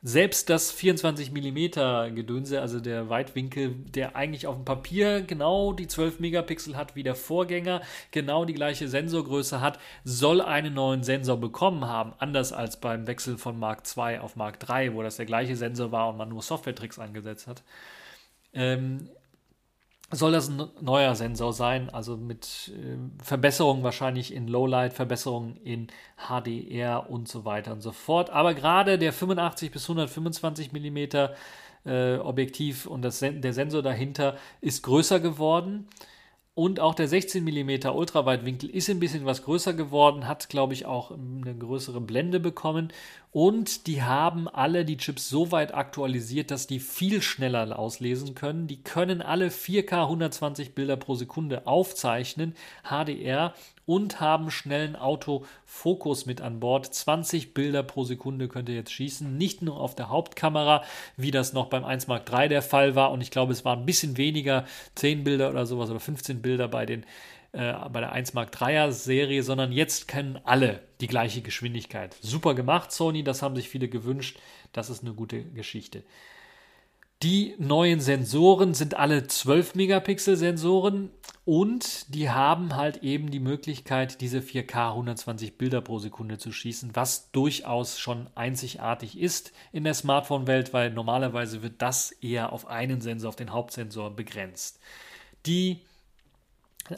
selbst 0.03 0.49
das 0.49 0.71
24 0.71 1.31
mm 1.31 2.15
Gedönse, 2.15 2.61
also 2.61 2.79
der 2.79 3.09
Weitwinkel, 3.09 3.75
der 3.95 4.15
eigentlich 4.15 4.47
auf 4.47 4.55
dem 4.55 4.65
Papier 4.65 5.21
genau 5.21 5.73
die 5.73 5.87
12 5.87 6.19
Megapixel 6.19 6.77
hat 6.77 6.95
wie 6.95 7.03
der 7.03 7.15
Vorgänger, 7.15 7.81
genau 8.11 8.45
die 8.45 8.53
gleiche 8.53 8.87
Sensorgröße 8.87 9.59
hat, 9.59 9.79
soll 10.03 10.41
einen 10.41 10.73
neuen 10.73 11.03
Sensor 11.03 11.37
bekommen 11.37 11.85
haben, 11.85 12.13
anders 12.19 12.53
als 12.53 12.79
beim 12.79 13.07
Wechsel 13.07 13.37
von 13.37 13.57
Mark 13.57 13.83
II 13.97 14.19
auf 14.19 14.35
Mark 14.35 14.59
III, 14.69 14.93
wo 14.93 15.01
das 15.01 15.17
der 15.17 15.25
gleiche 15.25 15.55
Sensor 15.55 15.91
war 15.91 16.09
und 16.09 16.17
man 16.17 16.29
nur 16.29 16.41
Software-Tricks 16.41 16.99
angesetzt 16.99 17.47
hat. 17.47 17.63
ähm, 18.53 19.09
soll 20.11 20.31
das 20.31 20.47
ein 20.47 20.69
neuer 20.79 21.15
Sensor 21.15 21.51
sein, 21.51 21.89
also 21.89 22.15
mit 22.15 22.71
äh, 22.73 22.97
Verbesserungen 23.23 23.83
wahrscheinlich 23.83 24.33
in 24.33 24.47
Lowlight, 24.47 24.93
Verbesserungen 24.93 25.57
in 25.57 25.87
HDR 26.17 27.09
und 27.09 27.27
so 27.27 27.43
weiter 27.43 27.73
und 27.73 27.81
so 27.81 27.91
fort. 27.91 28.29
Aber 28.29 28.53
gerade 28.53 28.97
der 28.97 29.11
85 29.11 29.71
bis 29.71 29.83
125 29.83 30.71
mm 30.71 30.97
äh, 31.85 32.17
Objektiv 32.17 32.85
und 32.85 33.01
das, 33.01 33.19
der 33.19 33.53
Sensor 33.53 33.81
dahinter 33.81 34.37
ist 34.61 34.83
größer 34.83 35.19
geworden. 35.19 35.87
Und 36.53 36.79
auch 36.79 36.95
der 36.95 37.07
16 37.07 37.43
mm 37.43 37.87
Ultraweitwinkel 37.93 38.69
ist 38.71 38.89
ein 38.89 38.99
bisschen 38.99 39.25
was 39.25 39.43
größer 39.43 39.73
geworden, 39.73 40.27
hat, 40.27 40.49
glaube 40.49 40.73
ich, 40.73 40.87
auch 40.87 41.11
eine 41.11 41.55
größere 41.55 42.01
Blende 42.01 42.39
bekommen. 42.39 42.91
Und 43.31 43.87
die 43.87 44.01
haben 44.01 44.47
alle 44.47 44.85
die 44.85 44.97
Chips 44.97 45.29
so 45.29 45.51
weit 45.51 45.73
aktualisiert, 45.73 46.49
dass 46.49 46.65
die 46.65 46.79
viel 46.79 47.21
schneller 47.21 47.77
auslesen 47.77 48.35
können. 48.35 48.67
Die 48.67 48.81
können 48.81 49.21
alle 49.21 49.49
4K 49.49 50.03
120 50.03 50.73
Bilder 50.73 50.95
pro 50.95 51.13
Sekunde 51.15 51.67
aufzeichnen, 51.67 52.55
HDR 52.83 53.53
und 53.85 54.19
haben 54.19 54.49
schnellen 54.49 54.95
Autofokus 54.95 56.25
mit 56.25 56.41
an 56.41 56.59
Bord. 56.59 56.93
20 56.93 57.53
Bilder 57.53 57.83
pro 57.83 58.05
Sekunde 58.05 58.47
könnt 58.47 58.69
ihr 58.69 58.75
jetzt 58.75 58.91
schießen, 58.91 59.37
nicht 59.37 59.61
nur 59.61 59.79
auf 59.79 59.93
der 59.93 60.09
Hauptkamera, 60.09 60.83
wie 61.15 61.31
das 61.31 61.53
noch 61.53 61.67
beim 61.67 61.85
1 61.85 62.07
Mark 62.07 62.31
III 62.31 62.49
der 62.49 62.61
Fall 62.61 62.95
war. 62.95 63.11
Und 63.11 63.21
ich 63.21 63.31
glaube, 63.31 63.53
es 63.53 63.65
waren 63.65 63.79
ein 63.79 63.85
bisschen 63.85 64.17
weniger, 64.17 64.65
10 64.95 65.23
Bilder 65.23 65.49
oder 65.49 65.65
sowas 65.65 65.89
oder 65.89 65.99
15 65.99 66.41
Bilder 66.41 66.67
bei 66.67 66.85
den 66.85 67.05
äh, 67.57 67.73
bei 67.89 68.01
der 68.01 68.11
1 68.11 68.35
Mark 68.35 68.55
IIIer 68.61 68.91
Serie, 68.91 69.41
sondern 69.41 69.71
jetzt 69.71 70.07
können 70.07 70.39
alle 70.43 70.83
die 71.01 71.07
gleiche 71.07 71.41
Geschwindigkeit. 71.41 72.15
Super 72.21 72.53
gemacht, 72.53 72.91
Sony, 72.91 73.23
das 73.23 73.41
haben 73.41 73.55
sich 73.55 73.67
viele 73.67 73.89
gewünscht. 73.89 74.37
Das 74.73 74.91
ist 74.91 75.01
eine 75.01 75.13
gute 75.13 75.43
Geschichte. 75.43 76.03
Die 77.23 77.55
neuen 77.57 77.99
Sensoren 77.99 78.75
sind 78.75 78.93
alle 78.95 79.25
12 79.25 79.73
Megapixel 79.73 80.37
Sensoren 80.37 81.09
und 81.45 82.13
die 82.13 82.29
haben 82.29 82.75
halt 82.75 82.97
eben 82.97 83.31
die 83.31 83.39
Möglichkeit, 83.39 84.21
diese 84.21 84.37
4K 84.37 84.89
120 84.89 85.57
Bilder 85.57 85.81
pro 85.81 85.97
Sekunde 85.97 86.37
zu 86.37 86.51
schießen, 86.51 86.95
was 86.95 87.31
durchaus 87.31 87.97
schon 87.97 88.27
einzigartig 88.35 89.17
ist 89.17 89.51
in 89.71 89.83
der 89.83 89.95
Smartphone-Welt, 89.95 90.73
weil 90.73 90.91
normalerweise 90.91 91.63
wird 91.63 91.81
das 91.81 92.11
eher 92.11 92.53
auf 92.53 92.67
einen 92.67 93.01
Sensor, 93.01 93.29
auf 93.29 93.35
den 93.35 93.51
Hauptsensor 93.51 94.15
begrenzt. 94.15 94.79
Die 95.47 95.81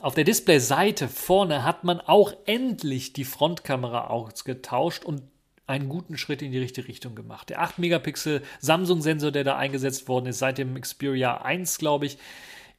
auf 0.01 0.15
der 0.15 0.23
Displayseite 0.23 1.07
vorne 1.07 1.63
hat 1.63 1.83
man 1.83 1.99
auch 1.99 2.33
endlich 2.45 3.13
die 3.13 3.25
Frontkamera 3.25 4.07
ausgetauscht 4.07 5.03
und 5.03 5.23
einen 5.67 5.89
guten 5.89 6.17
Schritt 6.17 6.41
in 6.41 6.51
die 6.51 6.59
richtige 6.59 6.87
Richtung 6.87 7.15
gemacht. 7.15 7.49
Der 7.49 7.61
8 7.61 7.79
Megapixel 7.79 8.41
Samsung-Sensor, 8.59 9.31
der 9.31 9.43
da 9.43 9.55
eingesetzt 9.55 10.07
worden 10.07 10.27
ist, 10.27 10.39
seit 10.39 10.57
dem 10.57 10.79
Xperia 10.79 11.41
1, 11.41 11.77
glaube 11.77 12.07
ich, 12.07 12.17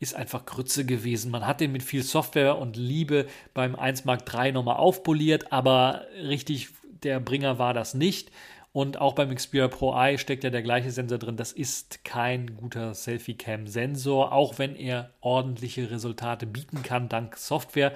ist 0.01 0.15
einfach 0.15 0.47
Grütze 0.47 0.85
gewesen. 0.85 1.31
Man 1.31 1.47
hat 1.47 1.61
den 1.61 1.73
mit 1.73 1.83
viel 1.83 2.03
Software 2.03 2.59
und 2.59 2.77
Liebe 2.77 3.27
beim 3.55 3.77
1 3.77 4.07
Mark 4.07 4.23
III 4.33 4.53
nochmal 4.53 4.77
aufpoliert, 4.77 5.53
aber 5.53 6.07
richtig 6.23 6.71
der 7.03 7.21
Bringer 7.21 7.59
war 7.59 7.75
das 7.75 7.95
nicht. 7.95 8.31
Und 8.73 9.01
auch 9.01 9.15
beim 9.15 9.35
Xperia 9.35 9.67
Pro 9.67 9.95
Eye 9.95 10.17
steckt 10.17 10.45
ja 10.45 10.51
der 10.51 10.63
gleiche 10.63 10.93
Sensor 10.93 11.19
drin. 11.19 11.37
Das 11.37 11.53
ist 11.53 12.05
kein 12.05 12.57
guter 12.57 12.95
Selfie-Cam-Sensor, 12.95 14.33
auch 14.33 14.59
wenn 14.59 14.77
er 14.77 15.11
ordentliche 15.21 15.91
Resultate 15.91 16.47
bieten 16.47 16.83
kann 16.85 17.09
dank 17.09 17.37
Software. 17.37 17.93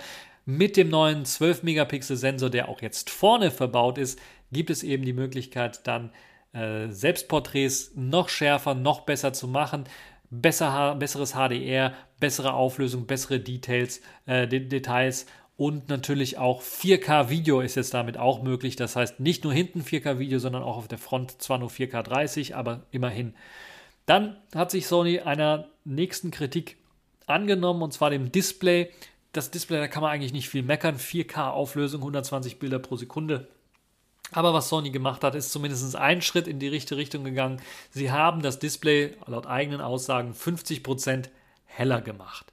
Mit 0.46 0.76
dem 0.76 0.90
neuen 0.90 1.24
12-Megapixel-Sensor, 1.24 2.50
der 2.50 2.68
auch 2.68 2.82
jetzt 2.82 3.08
vorne 3.08 3.52
verbaut 3.52 3.98
ist, 3.98 4.18
gibt 4.52 4.70
es 4.70 4.82
eben 4.82 5.04
die 5.04 5.12
Möglichkeit, 5.12 5.86
dann 5.86 6.10
äh, 6.52 6.88
Selbstporträts 6.88 7.92
noch 7.94 8.28
schärfer, 8.28 8.74
noch 8.74 9.02
besser 9.02 9.32
zu 9.32 9.46
machen. 9.46 9.84
Besser, 10.30 10.96
besseres 10.96 11.34
HDR, 11.34 11.94
bessere 12.18 12.54
Auflösung, 12.54 13.06
bessere 13.06 13.38
Details, 13.38 14.00
äh, 14.26 14.48
Details 14.48 15.26
und 15.56 15.88
natürlich 15.88 16.36
auch 16.38 16.62
4K-Video 16.62 17.60
ist 17.60 17.76
jetzt 17.76 17.94
damit 17.94 18.16
auch 18.16 18.42
möglich. 18.42 18.74
Das 18.76 18.96
heißt 18.96 19.20
nicht 19.20 19.44
nur 19.44 19.52
hinten 19.52 19.82
4K-Video, 19.82 20.38
sondern 20.38 20.64
auch 20.64 20.76
auf 20.76 20.88
der 20.88 20.98
Front 20.98 21.40
zwar 21.40 21.58
nur 21.58 21.70
4K 21.70 22.02
30, 22.02 22.56
aber 22.56 22.82
immerhin. 22.90 23.34
Dann 24.06 24.36
hat 24.54 24.70
sich 24.70 24.86
Sony 24.86 25.20
einer 25.20 25.68
nächsten 25.84 26.30
Kritik 26.30 26.76
angenommen 27.26 27.82
und 27.82 27.92
zwar 27.92 28.10
dem 28.10 28.32
Display. 28.32 28.90
Das 29.32 29.50
Display, 29.50 29.78
da 29.78 29.88
kann 29.88 30.02
man 30.02 30.10
eigentlich 30.10 30.32
nicht 30.32 30.48
viel 30.48 30.62
meckern. 30.62 30.98
4K-Auflösung, 30.98 32.00
120 32.00 32.58
Bilder 32.58 32.80
pro 32.80 32.96
Sekunde. 32.96 33.48
Aber 34.32 34.52
was 34.54 34.68
Sony 34.68 34.90
gemacht 34.90 35.22
hat, 35.22 35.36
ist 35.36 35.52
zumindest 35.52 35.94
ein 35.94 36.20
Schritt 36.20 36.48
in 36.48 36.58
die 36.58 36.68
richtige 36.68 36.98
Richtung 36.98 37.22
gegangen. 37.22 37.60
Sie 37.90 38.10
haben 38.10 38.42
das 38.42 38.58
Display 38.58 39.16
laut 39.26 39.46
eigenen 39.46 39.80
Aussagen 39.80 40.32
50% 40.32 41.28
heller 41.66 42.00
gemacht. 42.00 42.52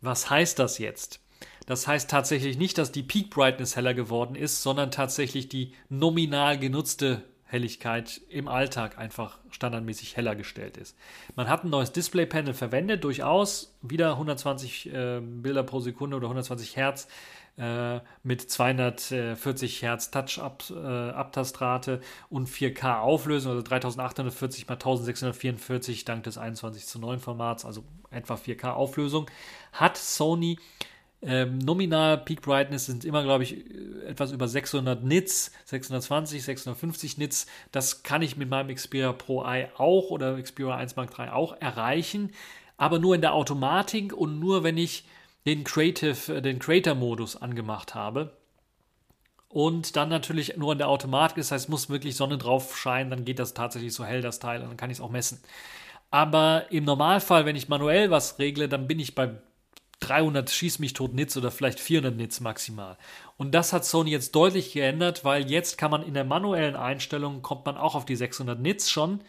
Was 0.00 0.30
heißt 0.30 0.58
das 0.60 0.78
jetzt? 0.78 1.20
Das 1.66 1.86
heißt 1.86 2.10
tatsächlich 2.10 2.58
nicht, 2.58 2.78
dass 2.78 2.92
die 2.92 3.02
Peak 3.02 3.30
Brightness 3.30 3.76
heller 3.76 3.94
geworden 3.94 4.34
ist, 4.34 4.62
sondern 4.62 4.90
tatsächlich 4.90 5.48
die 5.48 5.72
nominal 5.88 6.58
genutzte 6.58 7.22
Helligkeit 7.44 8.20
im 8.28 8.46
Alltag 8.46 8.96
einfach 8.98 9.38
standardmäßig 9.50 10.16
heller 10.16 10.36
gestellt 10.36 10.76
ist. 10.76 10.96
Man 11.34 11.48
hat 11.48 11.64
ein 11.64 11.70
neues 11.70 11.90
Display-Panel 11.92 12.54
verwendet, 12.54 13.02
durchaus 13.02 13.76
wieder 13.82 14.12
120 14.12 14.92
äh, 14.92 15.20
Bilder 15.20 15.64
pro 15.64 15.80
Sekunde 15.80 16.16
oder 16.16 16.26
120 16.26 16.76
Hertz 16.76 17.08
äh, 17.56 18.00
mit 18.22 18.48
240 18.48 19.82
Hertz 19.82 20.12
Touch-Abtastrate 20.12 21.92
äh, 21.94 22.34
und 22.34 22.48
4K 22.48 23.00
Auflösung, 23.00 23.52
also 23.52 23.62
3840 23.62 24.62
x 24.62 24.70
1644 24.70 26.04
dank 26.04 26.22
des 26.22 26.38
21 26.38 26.86
zu 26.86 27.00
9 27.00 27.18
Formats, 27.18 27.64
also 27.64 27.84
etwa 28.10 28.34
4K 28.34 28.72
Auflösung, 28.72 29.28
hat 29.72 29.96
Sony 29.96 30.58
ähm, 31.22 31.58
nominal 31.58 32.18
Peak 32.18 32.40
Brightness 32.40 32.86
sind 32.86 33.04
immer, 33.04 33.22
glaube 33.22 33.44
ich, 33.44 33.64
etwas 34.06 34.32
über 34.32 34.48
600 34.48 35.04
Nits, 35.04 35.52
620, 35.66 36.42
650 36.42 37.18
Nits. 37.18 37.46
Das 37.72 38.02
kann 38.02 38.22
ich 38.22 38.36
mit 38.36 38.48
meinem 38.48 38.74
Xperia 38.74 39.12
Pro 39.12 39.44
i 39.44 39.66
auch 39.76 40.10
oder 40.10 40.40
Xperia 40.40 40.76
1 40.76 40.96
Mark 40.96 41.18
III 41.18 41.28
auch 41.28 41.60
erreichen, 41.60 42.32
aber 42.78 42.98
nur 42.98 43.14
in 43.14 43.20
der 43.20 43.34
Automatik 43.34 44.14
und 44.14 44.40
nur 44.40 44.64
wenn 44.64 44.78
ich 44.78 45.04
den 45.46 45.64
Creative, 45.64 46.36
äh, 46.36 46.42
den 46.42 46.58
Creator-Modus 46.58 47.36
angemacht 47.36 47.94
habe. 47.94 48.32
Und 49.48 49.96
dann 49.96 50.08
natürlich 50.08 50.56
nur 50.56 50.72
in 50.72 50.78
der 50.78 50.88
Automatik, 50.88 51.38
das 51.38 51.50
heißt, 51.50 51.68
muss 51.68 51.90
wirklich 51.90 52.16
Sonne 52.16 52.38
drauf 52.38 52.78
scheinen, 52.78 53.10
dann 53.10 53.24
geht 53.24 53.40
das 53.40 53.52
tatsächlich 53.52 53.92
so 53.92 54.04
hell, 54.04 54.22
das 54.22 54.38
Teil, 54.38 54.62
und 54.62 54.68
dann 54.68 54.76
kann 54.76 54.90
ich 54.90 54.98
es 54.98 55.00
auch 55.00 55.10
messen. 55.10 55.40
Aber 56.10 56.66
im 56.70 56.84
Normalfall, 56.84 57.46
wenn 57.46 57.56
ich 57.56 57.68
manuell 57.68 58.10
was 58.10 58.38
regle, 58.38 58.68
dann 58.68 58.86
bin 58.86 59.00
ich 59.00 59.14
bei 59.14 59.32
300 60.00 60.50
schieß 60.50 60.78
mich 60.78 60.92
tot 60.94 61.14
Nits 61.14 61.36
oder 61.36 61.50
vielleicht 61.50 61.80
400 61.80 62.16
Nits 62.16 62.40
maximal. 62.40 62.96
Und 63.36 63.54
das 63.54 63.72
hat 63.72 63.84
Sony 63.84 64.10
jetzt 64.10 64.34
deutlich 64.34 64.72
geändert, 64.72 65.24
weil 65.24 65.50
jetzt 65.50 65.78
kann 65.78 65.90
man 65.90 66.02
in 66.02 66.14
der 66.14 66.24
manuellen 66.24 66.76
Einstellung 66.76 67.42
kommt 67.42 67.66
man 67.66 67.76
auch 67.76 67.94
auf 67.94 68.04
die 68.04 68.16
600 68.16 68.58
Nits 68.58 68.90
schon. 68.90 69.20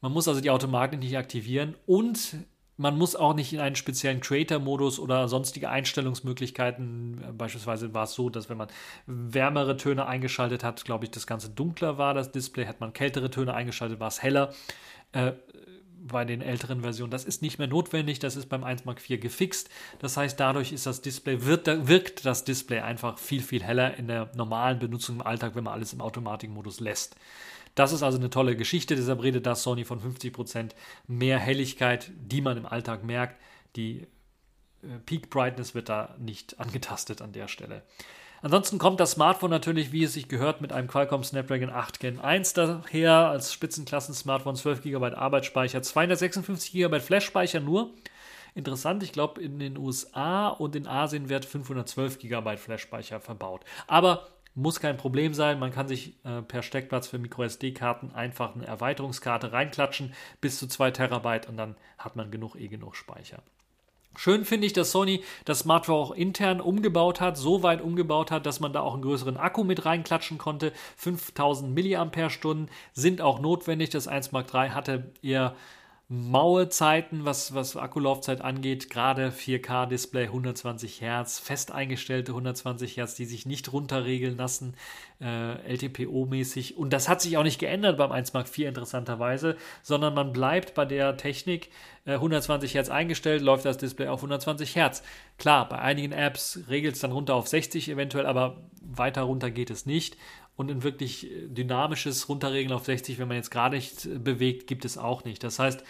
Man 0.00 0.12
muss 0.12 0.28
also 0.28 0.40
die 0.40 0.50
Automatik 0.50 1.00
nicht 1.00 1.16
aktivieren 1.16 1.74
und 1.86 2.36
man 2.80 2.96
muss 2.96 3.14
auch 3.14 3.34
nicht 3.34 3.52
in 3.52 3.60
einen 3.60 3.76
speziellen 3.76 4.20
Creator-Modus 4.20 4.98
oder 4.98 5.28
sonstige 5.28 5.68
Einstellungsmöglichkeiten. 5.68 7.22
Beispielsweise 7.36 7.92
war 7.92 8.04
es 8.04 8.14
so, 8.14 8.30
dass 8.30 8.48
wenn 8.48 8.56
man 8.56 8.68
wärmere 9.06 9.76
Töne 9.76 10.06
eingeschaltet 10.06 10.64
hat, 10.64 10.82
glaube 10.86 11.04
ich, 11.04 11.10
das 11.10 11.26
Ganze 11.26 11.50
dunkler 11.50 11.98
war, 11.98 12.14
das 12.14 12.32
Display. 12.32 12.64
Hat 12.64 12.80
man 12.80 12.94
kältere 12.94 13.30
Töne 13.30 13.52
eingeschaltet, 13.52 14.00
war 14.00 14.08
es 14.08 14.22
heller. 14.22 14.54
Äh, 15.12 15.32
bei 16.06 16.24
den 16.24 16.40
älteren 16.42 16.82
Versionen. 16.82 17.10
Das 17.10 17.24
ist 17.24 17.42
nicht 17.42 17.58
mehr 17.58 17.68
notwendig, 17.68 18.18
das 18.18 18.36
ist 18.36 18.48
beim 18.48 18.64
1 18.64 18.84
Mark 18.84 18.98
IV 19.08 19.20
gefixt. 19.20 19.68
Das 19.98 20.16
heißt, 20.16 20.38
dadurch 20.40 20.72
ist 20.72 20.86
das 20.86 21.02
Display, 21.02 21.44
wird, 21.44 21.66
wirkt 21.88 22.24
das 22.24 22.44
Display 22.44 22.80
einfach 22.80 23.18
viel, 23.18 23.42
viel 23.42 23.62
heller 23.62 23.96
in 23.96 24.08
der 24.08 24.30
normalen 24.34 24.78
Benutzung 24.78 25.16
im 25.16 25.22
Alltag, 25.22 25.54
wenn 25.54 25.64
man 25.64 25.74
alles 25.74 25.92
im 25.92 26.00
Automatikmodus 26.00 26.80
lässt. 26.80 27.16
Das 27.74 27.92
ist 27.92 28.02
also 28.02 28.18
eine 28.18 28.30
tolle 28.30 28.56
Geschichte, 28.56 28.96
deshalb 28.96 29.22
redet 29.22 29.46
das 29.46 29.62
Sony 29.62 29.84
von 29.84 30.00
50% 30.00 30.70
mehr 31.06 31.38
Helligkeit, 31.38 32.10
die 32.16 32.40
man 32.40 32.56
im 32.56 32.66
Alltag 32.66 33.04
merkt. 33.04 33.40
Die 33.76 34.06
äh, 34.82 34.98
Peak 35.06 35.30
Brightness 35.30 35.74
wird 35.74 35.88
da 35.88 36.16
nicht 36.18 36.58
angetastet 36.58 37.22
an 37.22 37.32
der 37.32 37.48
Stelle. 37.48 37.82
Ansonsten 38.42 38.78
kommt 38.78 39.00
das 39.00 39.12
Smartphone 39.12 39.50
natürlich, 39.50 39.92
wie 39.92 40.04
es 40.04 40.14
sich 40.14 40.26
gehört, 40.26 40.62
mit 40.62 40.72
einem 40.72 40.88
Qualcomm 40.88 41.22
Snapdragon 41.22 41.68
8 41.68 42.00
Gen 42.00 42.20
1 42.20 42.54
daher 42.54 43.28
als 43.28 43.52
Spitzenklassen-Smartphone, 43.52 44.56
12 44.56 44.82
GB 44.82 45.12
Arbeitsspeicher, 45.14 45.82
256 45.82 46.72
GB 46.72 47.00
Flash-Speicher 47.00 47.60
nur. 47.60 47.92
Interessant, 48.54 49.02
ich 49.02 49.12
glaube, 49.12 49.42
in 49.42 49.58
den 49.58 49.76
USA 49.76 50.48
und 50.48 50.74
in 50.74 50.86
Asien 50.86 51.28
wird 51.28 51.44
512 51.44 52.18
GB 52.18 52.56
Flash-Speicher 52.56 53.20
verbaut. 53.20 53.62
Aber 53.86 54.26
muss 54.54 54.80
kein 54.80 54.96
Problem 54.96 55.34
sein, 55.34 55.58
man 55.58 55.70
kann 55.70 55.86
sich 55.86 56.14
äh, 56.24 56.40
per 56.40 56.62
Steckplatz 56.62 57.08
für 57.08 57.18
MicroSD-Karten 57.18 58.12
einfach 58.12 58.54
eine 58.54 58.66
Erweiterungskarte 58.66 59.52
reinklatschen, 59.52 60.14
bis 60.40 60.58
zu 60.58 60.66
2 60.66 60.92
Terabyte 60.92 61.46
und 61.46 61.58
dann 61.58 61.76
hat 61.98 62.16
man 62.16 62.30
genug 62.30 62.56
eh 62.56 62.68
genug 62.68 62.96
Speicher. 62.96 63.42
Schön 64.16 64.44
finde 64.44 64.66
ich, 64.66 64.72
dass 64.72 64.90
Sony 64.90 65.22
das 65.44 65.60
Smartphone 65.60 65.94
auch 65.94 66.10
intern 66.10 66.60
umgebaut 66.60 67.20
hat, 67.20 67.36
so 67.36 67.62
weit 67.62 67.80
umgebaut 67.80 68.30
hat, 68.30 68.44
dass 68.44 68.60
man 68.60 68.72
da 68.72 68.80
auch 68.80 68.94
einen 68.94 69.02
größeren 69.02 69.36
Akku 69.36 69.64
mit 69.64 69.84
reinklatschen 69.84 70.36
konnte. 70.36 70.72
5000 70.96 71.74
mAh 71.74 72.66
sind 72.92 73.20
auch 73.20 73.40
notwendig. 73.40 73.90
Das 73.90 74.08
1 74.08 74.32
Mark 74.32 74.52
III 74.52 74.70
hatte 74.70 75.12
eher 75.22 75.54
Mauezeiten, 76.12 77.24
was, 77.24 77.54
was 77.54 77.76
Akkulaufzeit 77.76 78.40
angeht, 78.40 78.90
gerade 78.90 79.30
4K-Display, 79.30 80.24
120 80.24 81.00
Hertz, 81.00 81.38
fest 81.38 81.70
eingestellte 81.70 82.32
120 82.32 82.96
Hertz, 82.96 83.14
die 83.14 83.26
sich 83.26 83.46
nicht 83.46 83.72
runterregeln 83.72 84.36
lassen, 84.36 84.74
äh, 85.20 85.54
LTPO-mäßig. 85.72 86.76
Und 86.76 86.92
das 86.92 87.08
hat 87.08 87.20
sich 87.20 87.36
auch 87.36 87.44
nicht 87.44 87.60
geändert 87.60 87.96
beim 87.96 88.10
1 88.10 88.32
Mark 88.32 88.48
IV 88.48 88.66
interessanterweise, 88.66 89.56
sondern 89.82 90.14
man 90.14 90.32
bleibt 90.32 90.74
bei 90.74 90.84
der 90.84 91.16
Technik 91.16 91.70
äh, 92.04 92.14
120 92.14 92.74
Hertz 92.74 92.88
eingestellt, 92.90 93.40
läuft 93.40 93.64
das 93.64 93.78
Display 93.78 94.08
auf 94.08 94.18
120 94.18 94.74
Hertz. 94.74 95.04
Klar, 95.38 95.68
bei 95.68 95.78
einigen 95.78 96.12
Apps 96.12 96.58
regelt 96.68 96.96
es 96.96 97.02
dann 97.02 97.12
runter 97.12 97.36
auf 97.36 97.46
60 97.46 97.88
eventuell, 97.88 98.26
aber 98.26 98.56
weiter 98.82 99.22
runter 99.22 99.52
geht 99.52 99.70
es 99.70 99.86
nicht. 99.86 100.16
Und 100.60 100.70
ein 100.70 100.82
wirklich 100.82 101.24
äh, 101.24 101.48
dynamisches 101.48 102.28
Runterregeln 102.28 102.74
auf 102.74 102.84
60, 102.84 103.18
wenn 103.18 103.28
man 103.28 103.38
jetzt 103.38 103.50
gerade 103.50 103.76
nicht 103.76 104.04
äh, 104.04 104.18
bewegt, 104.18 104.66
gibt 104.66 104.84
es 104.84 104.98
auch 104.98 105.24
nicht. 105.24 105.42
Das 105.42 105.58
heißt, 105.58 105.82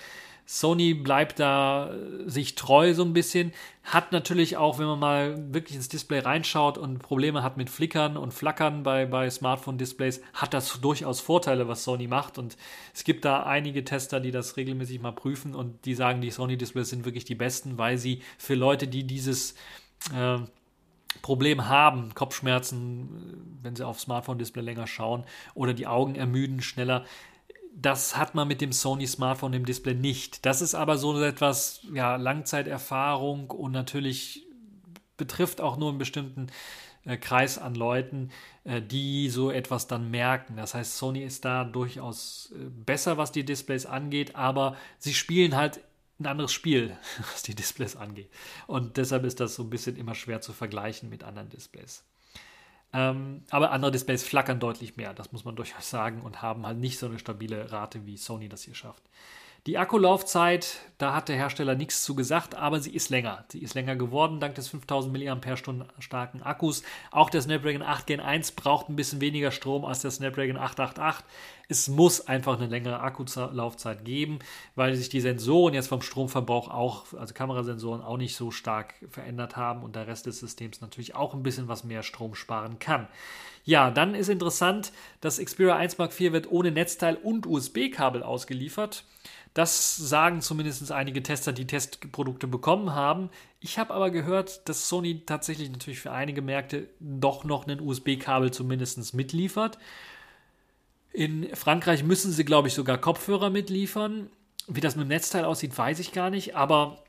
Sony 0.46 0.94
bleibt 0.94 1.40
da 1.40 1.92
äh, 1.92 2.30
sich 2.30 2.54
treu 2.54 2.94
so 2.94 3.02
ein 3.02 3.12
bisschen, 3.12 3.52
hat 3.82 4.12
natürlich 4.12 4.58
auch, 4.58 4.78
wenn 4.78 4.86
man 4.86 5.00
mal 5.00 5.52
wirklich 5.52 5.74
ins 5.74 5.88
Display 5.88 6.20
reinschaut 6.20 6.78
und 6.78 7.00
Probleme 7.00 7.42
hat 7.42 7.56
mit 7.56 7.68
Flickern 7.68 8.16
und 8.16 8.32
Flackern 8.32 8.84
bei, 8.84 9.06
bei 9.06 9.28
Smartphone-Displays, 9.28 10.20
hat 10.34 10.54
das 10.54 10.80
durchaus 10.80 11.18
Vorteile, 11.18 11.66
was 11.66 11.82
Sony 11.82 12.06
macht. 12.06 12.38
Und 12.38 12.56
es 12.94 13.02
gibt 13.02 13.24
da 13.24 13.42
einige 13.42 13.84
Tester, 13.84 14.20
die 14.20 14.30
das 14.30 14.56
regelmäßig 14.56 15.00
mal 15.00 15.10
prüfen 15.10 15.56
und 15.56 15.84
die 15.84 15.96
sagen, 15.96 16.20
die 16.20 16.30
Sony-Displays 16.30 16.90
sind 16.90 17.04
wirklich 17.04 17.24
die 17.24 17.34
besten, 17.34 17.76
weil 17.76 17.98
sie 17.98 18.22
für 18.38 18.54
Leute, 18.54 18.86
die 18.86 19.02
dieses 19.02 19.56
äh, 20.14 20.38
Problem 21.22 21.68
haben, 21.68 22.14
Kopfschmerzen, 22.14 23.58
wenn 23.62 23.76
sie 23.76 23.86
auf 23.86 24.00
Smartphone-Display 24.00 24.62
länger 24.62 24.86
schauen 24.86 25.24
oder 25.54 25.74
die 25.74 25.86
Augen 25.86 26.14
ermüden 26.14 26.62
schneller. 26.62 27.04
Das 27.74 28.16
hat 28.16 28.34
man 28.34 28.48
mit 28.48 28.60
dem 28.60 28.72
Sony 28.72 29.06
Smartphone 29.06 29.52
im 29.52 29.64
Display 29.64 29.94
nicht. 29.94 30.44
Das 30.46 30.62
ist 30.62 30.74
aber 30.74 30.98
so 30.98 31.20
etwas, 31.22 31.80
ja, 31.92 32.16
Langzeiterfahrung 32.16 33.50
und 33.50 33.72
natürlich 33.72 34.46
betrifft 35.16 35.60
auch 35.60 35.76
nur 35.76 35.90
einen 35.90 35.98
bestimmten 35.98 36.48
äh, 37.04 37.16
Kreis 37.16 37.58
an 37.58 37.74
Leuten, 37.74 38.30
äh, 38.64 38.82
die 38.82 39.28
so 39.30 39.50
etwas 39.50 39.86
dann 39.86 40.10
merken. 40.10 40.56
Das 40.56 40.74
heißt, 40.74 40.96
Sony 40.96 41.22
ist 41.22 41.44
da 41.44 41.64
durchaus 41.64 42.52
äh, 42.54 42.64
besser, 42.68 43.18
was 43.18 43.32
die 43.32 43.44
Displays 43.44 43.86
angeht, 43.86 44.36
aber 44.36 44.76
sie 44.98 45.14
spielen 45.14 45.56
halt 45.56 45.80
ein 46.20 46.26
anderes 46.26 46.52
Spiel, 46.52 46.96
was 47.32 47.42
die 47.42 47.54
Displays 47.54 47.96
angeht. 47.96 48.30
Und 48.66 48.96
deshalb 48.96 49.24
ist 49.24 49.40
das 49.40 49.54
so 49.54 49.62
ein 49.62 49.70
bisschen 49.70 49.96
immer 49.96 50.14
schwer 50.14 50.40
zu 50.40 50.52
vergleichen 50.52 51.08
mit 51.08 51.24
anderen 51.24 51.48
Displays. 51.48 52.04
Ähm, 52.92 53.44
aber 53.50 53.70
andere 53.70 53.92
Displays 53.92 54.24
flackern 54.24 54.58
deutlich 54.58 54.96
mehr, 54.96 55.14
das 55.14 55.32
muss 55.32 55.44
man 55.44 55.54
durchaus 55.56 55.88
sagen, 55.88 56.22
und 56.22 56.42
haben 56.42 56.66
halt 56.66 56.78
nicht 56.78 56.98
so 56.98 57.06
eine 57.06 57.18
stabile 57.18 57.70
Rate, 57.70 58.04
wie 58.04 58.16
Sony 58.16 58.48
das 58.48 58.62
hier 58.62 58.74
schafft. 58.74 59.02
Die 59.66 59.76
Akkulaufzeit, 59.76 60.78
da 60.96 61.14
hat 61.14 61.28
der 61.28 61.36
Hersteller 61.36 61.74
nichts 61.74 62.02
zu 62.02 62.14
gesagt, 62.14 62.54
aber 62.54 62.80
sie 62.80 62.94
ist 62.94 63.10
länger. 63.10 63.44
Sie 63.48 63.58
ist 63.58 63.74
länger 63.74 63.94
geworden 63.94 64.40
dank 64.40 64.54
des 64.54 64.68
5000 64.68 65.12
mAh 65.12 65.84
starken 65.98 66.42
Akkus. 66.42 66.82
Auch 67.10 67.28
der 67.28 67.42
Snapdragon 67.42 67.82
8 67.82 68.06
Gen 68.06 68.20
1 68.20 68.52
braucht 68.52 68.88
ein 68.88 68.96
bisschen 68.96 69.20
weniger 69.20 69.50
Strom 69.50 69.84
als 69.84 70.00
der 70.00 70.12
Snapdragon 70.12 70.56
888. 70.56 71.26
Es 71.68 71.88
muss 71.88 72.26
einfach 72.26 72.56
eine 72.56 72.68
längere 72.68 73.00
Akkulaufzeit 73.00 74.02
geben, 74.06 74.38
weil 74.76 74.94
sich 74.94 75.10
die 75.10 75.20
Sensoren 75.20 75.74
jetzt 75.74 75.88
vom 75.88 76.00
Stromverbrauch 76.00 76.70
auch, 76.70 77.12
also 77.12 77.34
Kamerasensoren, 77.34 78.00
auch 78.00 78.16
nicht 78.16 78.36
so 78.36 78.50
stark 78.50 78.94
verändert 79.10 79.56
haben 79.56 79.82
und 79.82 79.94
der 79.94 80.06
Rest 80.06 80.24
des 80.24 80.40
Systems 80.40 80.80
natürlich 80.80 81.14
auch 81.14 81.34
ein 81.34 81.42
bisschen 81.42 81.68
was 81.68 81.84
mehr 81.84 82.02
Strom 82.02 82.34
sparen 82.34 82.78
kann. 82.78 83.08
Ja, 83.64 83.90
dann 83.90 84.14
ist 84.14 84.30
interessant, 84.30 84.90
das 85.20 85.38
Xperia 85.38 85.76
1 85.76 85.98
Mark 85.98 86.18
IV 86.18 86.32
wird 86.32 86.50
ohne 86.50 86.70
Netzteil 86.70 87.16
und 87.16 87.46
USB-Kabel 87.46 88.22
ausgeliefert. 88.22 89.04
Das 89.54 89.96
sagen 89.96 90.42
zumindest 90.42 90.92
einige 90.92 91.22
Tester, 91.22 91.52
die 91.52 91.66
Testprodukte 91.66 92.46
bekommen 92.46 92.94
haben. 92.94 93.30
Ich 93.58 93.78
habe 93.78 93.92
aber 93.92 94.10
gehört, 94.10 94.68
dass 94.68 94.88
Sony 94.88 95.22
tatsächlich 95.26 95.70
natürlich 95.70 96.00
für 96.00 96.12
einige 96.12 96.40
Märkte 96.40 96.88
doch 97.00 97.44
noch 97.44 97.66
ein 97.66 97.80
USB-Kabel 97.80 98.52
zumindest 98.52 99.12
mitliefert. 99.14 99.78
In 101.12 101.54
Frankreich 101.56 102.04
müssen 102.04 102.30
sie, 102.30 102.44
glaube 102.44 102.68
ich, 102.68 102.74
sogar 102.74 102.98
Kopfhörer 102.98 103.50
mitliefern. 103.50 104.30
Wie 104.68 104.80
das 104.80 104.94
mit 104.94 105.06
dem 105.06 105.08
Netzteil 105.08 105.44
aussieht, 105.44 105.76
weiß 105.76 105.98
ich 105.98 106.12
gar 106.12 106.30
nicht. 106.30 106.54
Aber 106.54 107.02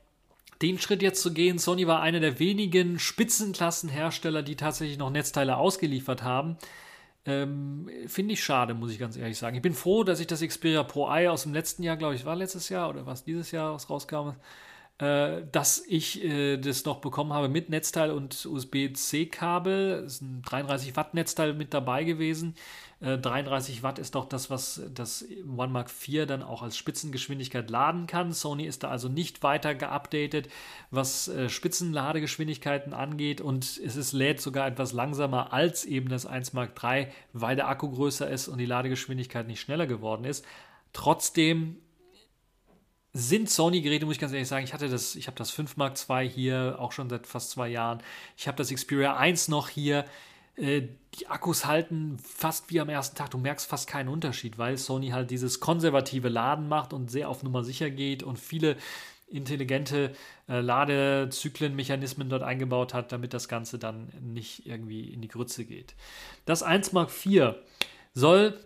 den 0.63 0.79
Schritt 0.79 1.03
jetzt 1.03 1.21
zu 1.21 1.33
gehen, 1.33 1.59
Sony 1.59 1.85
war 1.85 2.01
einer 2.01 2.19
der 2.19 2.39
wenigen 2.39 2.97
Spitzenklassenhersteller, 2.97 4.41
die 4.41 4.55
tatsächlich 4.55 4.97
noch 4.97 5.11
Netzteile 5.11 5.57
ausgeliefert 5.57 6.23
haben. 6.23 6.57
Ähm, 7.25 7.89
Finde 8.07 8.33
ich 8.33 8.43
schade, 8.43 8.73
muss 8.73 8.91
ich 8.91 8.99
ganz 8.99 9.15
ehrlich 9.15 9.37
sagen. 9.37 9.55
Ich 9.55 9.61
bin 9.61 9.73
froh, 9.73 10.03
dass 10.03 10.19
ich 10.19 10.27
das 10.27 10.41
Xperia 10.41 10.83
Pro 10.83 11.07
Eye 11.07 11.27
aus 11.29 11.43
dem 11.43 11.53
letzten 11.53 11.83
Jahr, 11.83 11.97
glaube 11.97 12.15
ich, 12.15 12.25
war 12.25 12.35
letztes 12.35 12.69
Jahr 12.69 12.89
oder 12.89 13.05
was 13.05 13.23
dieses 13.23 13.51
Jahr 13.51 13.73
was 13.73 13.89
rauskam, 13.89 14.31
äh, 14.97 15.43
dass 15.51 15.83
ich 15.87 16.23
äh, 16.23 16.57
das 16.57 16.85
noch 16.85 16.99
bekommen 16.99 17.33
habe 17.33 17.47
mit 17.47 17.69
Netzteil 17.69 18.11
und 18.11 18.45
USB-C-Kabel. 18.45 20.03
Es 20.05 20.15
ist 20.15 20.21
ein 20.21 20.41
33 20.41 20.95
Watt 20.95 21.13
Netzteil 21.13 21.53
mit 21.53 21.73
dabei 21.73 22.03
gewesen. 22.03 22.55
33 23.01 23.79
äh, 23.79 23.83
Watt 23.83 23.97
ist 23.97 24.13
doch 24.13 24.25
das, 24.25 24.51
was 24.51 24.81
das 24.93 25.25
One 25.57 25.71
Mark 25.71 25.89
IV 25.89 26.27
dann 26.27 26.43
auch 26.43 26.61
als 26.61 26.77
Spitzengeschwindigkeit 26.77 27.69
laden 27.69 28.05
kann. 28.05 28.31
Sony 28.31 28.65
ist 28.65 28.83
da 28.83 28.89
also 28.89 29.09
nicht 29.09 29.41
weiter 29.41 29.73
geupdatet, 29.73 30.49
was 30.91 31.27
äh, 31.27 31.49
Spitzenladegeschwindigkeiten 31.49 32.93
angeht 32.93 33.41
und 33.41 33.63
es 33.63 33.95
ist, 33.95 34.13
lädt 34.13 34.39
sogar 34.39 34.67
etwas 34.67 34.93
langsamer 34.93 35.51
als 35.51 35.83
eben 35.83 36.09
das 36.09 36.27
1 36.27 36.53
Mark 36.53 36.71
III, 36.81 37.07
weil 37.33 37.55
der 37.55 37.69
Akku 37.69 37.89
größer 37.89 38.29
ist 38.29 38.47
und 38.47 38.59
die 38.59 38.67
Ladegeschwindigkeit 38.67 39.47
nicht 39.47 39.61
schneller 39.61 39.87
geworden 39.87 40.23
ist. 40.23 40.45
Trotzdem 40.93 41.77
sind 43.13 43.49
Sony-Geräte, 43.49 44.05
muss 44.05 44.15
ich 44.15 44.21
ganz 44.21 44.31
ehrlich 44.31 44.47
sagen, 44.47 44.63
ich 44.63 44.73
hatte 44.73 44.89
das, 44.89 45.15
ich 45.15 45.25
habe 45.25 45.37
das 45.37 45.49
5 45.49 45.75
Mark 45.75 45.95
II 46.07 46.29
hier 46.29 46.75
auch 46.77 46.91
schon 46.91 47.09
seit 47.09 47.25
fast 47.25 47.49
zwei 47.49 47.67
Jahren. 47.67 48.01
Ich 48.37 48.47
habe 48.47 48.57
das 48.57 48.71
Xperia 48.71 49.17
1 49.17 49.47
noch 49.47 49.69
hier. 49.69 50.05
Äh, 50.55 50.83
die 51.15 51.27
Akkus 51.27 51.65
halten 51.65 52.17
fast 52.23 52.69
wie 52.69 52.79
am 52.79 52.89
ersten 52.89 53.17
Tag. 53.17 53.31
Du 53.31 53.37
merkst 53.37 53.67
fast 53.67 53.87
keinen 53.87 54.09
Unterschied, 54.09 54.57
weil 54.57 54.77
Sony 54.77 55.09
halt 55.09 55.29
dieses 55.31 55.59
konservative 55.59 56.29
Laden 56.29 56.67
macht 56.67 56.93
und 56.93 57.11
sehr 57.11 57.29
auf 57.29 57.43
Nummer 57.43 57.63
sicher 57.63 57.89
geht 57.89 58.23
und 58.23 58.39
viele 58.39 58.77
intelligente 59.27 60.13
äh, 60.47 60.59
Ladezyklenmechanismen 60.59 62.29
dort 62.29 62.43
eingebaut 62.43 62.93
hat, 62.93 63.11
damit 63.11 63.33
das 63.33 63.47
Ganze 63.47 63.79
dann 63.79 64.11
nicht 64.21 64.65
irgendwie 64.65 65.09
in 65.09 65.21
die 65.21 65.27
Grütze 65.27 65.65
geht. 65.65 65.95
Das 66.45 66.63
1 66.63 66.91
Mark 66.91 67.09
IV 67.25 67.55
soll 68.13 68.59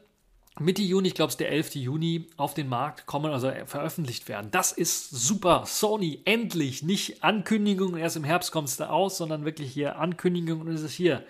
Mitte 0.57 0.81
Juni, 0.81 1.09
ich 1.09 1.15
glaube 1.15 1.31
es 1.31 1.37
der 1.37 1.51
11. 1.51 1.75
Juni, 1.75 2.27
auf 2.37 2.53
den 2.53 2.69
Markt 2.69 3.05
kommen, 3.05 3.31
also 3.31 3.51
veröffentlicht 3.65 4.29
werden. 4.29 4.51
Das 4.51 4.71
ist 4.71 5.09
super. 5.09 5.65
Sony, 5.65 6.21
endlich. 6.23 6.81
Nicht 6.81 7.23
Ankündigung, 7.25 7.97
erst 7.97 8.15
im 8.15 8.23
Herbst 8.23 8.53
kommt 8.53 8.69
es 8.69 8.77
da 8.77 8.87
aus, 8.87 9.17
sondern 9.17 9.43
wirklich 9.43 9.73
hier 9.73 9.99
Ankündigung 9.99 10.61
und 10.61 10.69
es 10.69 10.81
ist 10.81 10.93
hier 10.93 11.25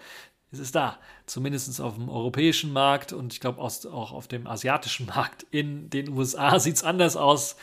es 0.56 0.60
ist 0.60 0.76
da. 0.76 0.97
Zumindest 1.26 1.80
auf 1.82 1.95
dem 1.95 2.10
europäischen 2.10 2.74
Markt 2.74 3.14
und 3.14 3.34
ich 3.34 3.39
glaube 3.39 3.62
auch 3.62 4.12
auf 4.12 4.28
dem 4.28 4.47
asiatischen 4.47 5.06
Markt. 5.16 5.45
In 5.51 5.89
den 5.89 6.10
USA 6.10 6.60
sieht 6.60 6.76
es 6.76 6.84
anders 6.84 7.16
aus. 7.16 7.58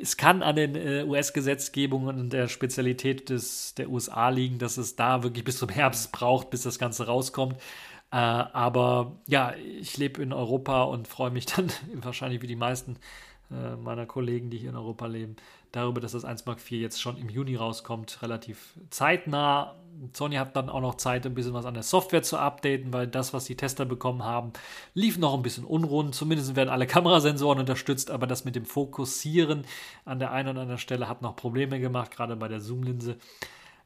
Es 0.00 0.16
kann 0.16 0.42
an 0.42 0.56
den 0.56 0.74
äh, 0.74 1.04
US-Gesetzgebungen 1.04 2.18
und 2.18 2.32
der 2.32 2.48
Spezialität 2.48 3.30
des, 3.30 3.74
der 3.74 3.88
USA 3.88 4.30
liegen, 4.30 4.58
dass 4.58 4.78
es 4.78 4.96
da 4.96 5.22
wirklich 5.22 5.44
bis 5.44 5.58
zum 5.58 5.68
Herbst 5.68 6.10
braucht, 6.10 6.50
bis 6.50 6.62
das 6.62 6.78
Ganze 6.78 7.06
rauskommt. 7.06 7.56
Äh, 8.10 8.16
aber 8.16 9.16
ja, 9.26 9.54
ich 9.54 9.96
lebe 9.96 10.22
in 10.22 10.32
Europa 10.32 10.84
und 10.84 11.06
freue 11.06 11.30
mich 11.30 11.46
dann 11.56 11.70
wahrscheinlich 11.94 12.42
wie 12.42 12.48
die 12.48 12.56
meisten 12.56 12.96
äh, 13.50 13.76
meiner 13.76 14.06
Kollegen, 14.06 14.50
die 14.50 14.58
hier 14.58 14.70
in 14.70 14.76
Europa 14.76 15.06
leben, 15.06 15.36
darüber, 15.76 16.00
dass 16.00 16.12
das 16.12 16.24
1 16.24 16.46
Mark 16.46 16.58
IV 16.58 16.80
jetzt 16.80 17.00
schon 17.00 17.16
im 17.16 17.28
Juni 17.28 17.56
rauskommt, 17.56 18.22
relativ 18.22 18.74
zeitnah. 18.90 19.76
Sony 20.12 20.36
hat 20.36 20.56
dann 20.56 20.68
auch 20.68 20.80
noch 20.80 20.96
Zeit, 20.96 21.24
ein 21.24 21.34
bisschen 21.34 21.54
was 21.54 21.64
an 21.64 21.74
der 21.74 21.82
Software 21.82 22.22
zu 22.22 22.38
updaten, 22.38 22.92
weil 22.92 23.06
das, 23.06 23.32
was 23.32 23.44
die 23.44 23.56
Tester 23.56 23.84
bekommen 23.84 24.24
haben, 24.24 24.52
lief 24.94 25.18
noch 25.18 25.34
ein 25.34 25.42
bisschen 25.42 25.64
unrund. 25.64 26.14
Zumindest 26.14 26.56
werden 26.56 26.68
alle 26.68 26.86
Kamerasensoren 26.88 27.60
unterstützt, 27.60 28.10
aber 28.10 28.26
das 28.26 28.44
mit 28.44 28.56
dem 28.56 28.66
Fokussieren 28.66 29.64
an 30.04 30.18
der 30.18 30.32
einen 30.32 30.50
oder 30.50 30.62
anderen 30.62 30.78
Stelle 30.78 31.08
hat 31.08 31.22
noch 31.22 31.36
Probleme 31.36 31.80
gemacht, 31.80 32.10
gerade 32.10 32.36
bei 32.36 32.48
der 32.48 32.60
Zoom-Linse. 32.60 33.16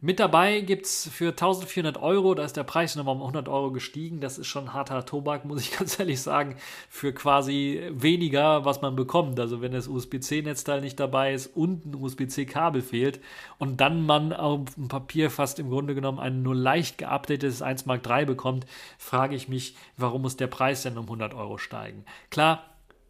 Mit 0.03 0.19
dabei 0.19 0.63
gibt 0.63 0.87
es 0.87 1.11
für 1.13 1.29
1400 1.29 1.99
Euro, 1.99 2.35
da 2.35 2.43
ist 2.43 2.57
der 2.57 2.65
Preis 2.65 2.97
nochmal 2.97 3.17
um 3.17 3.21
100 3.21 3.51
Euro 3.51 3.71
gestiegen. 3.71 4.21
Das 4.21 4.39
ist 4.39 4.47
schon 4.47 4.73
harter 4.73 5.05
Tobak, 5.05 5.45
muss 5.45 5.61
ich 5.61 5.77
ganz 5.77 5.99
ehrlich 5.99 6.23
sagen, 6.23 6.57
für 6.89 7.13
quasi 7.13 7.83
weniger, 7.93 8.65
was 8.65 8.81
man 8.81 8.97
bekommt. 8.97 9.39
Also 9.39 9.61
wenn 9.61 9.73
das 9.73 9.89
USB-C-Netzteil 9.89 10.81
nicht 10.81 10.99
dabei 10.99 11.35
ist 11.35 11.55
und 11.55 11.85
ein 11.85 11.95
USB-C-Kabel 11.95 12.81
fehlt 12.81 13.21
und 13.59 13.83
dann 13.83 14.07
man 14.07 14.33
auf 14.33 14.75
dem 14.75 14.89
Papier 14.89 15.31
fast 15.31 15.59
im 15.59 15.69
Grunde 15.69 15.95
genommen 15.95 16.19
ein 16.19 16.43
nur 16.43 16.55
leicht 16.55 16.97
geupdatetes 16.97 17.61
1 17.61 17.85
Mark 17.85 18.09
III 18.09 18.25
bekommt, 18.25 18.65
frage 18.97 19.37
ich 19.37 19.49
mich, 19.49 19.77
warum 19.99 20.23
muss 20.23 20.39
der 20.39 20.47
Preis 20.47 20.83
denn 20.83 20.97
um 20.97 21.05
100 21.05 21.35
Euro 21.35 21.59
steigen? 21.59 22.07
Klar, 22.31 22.65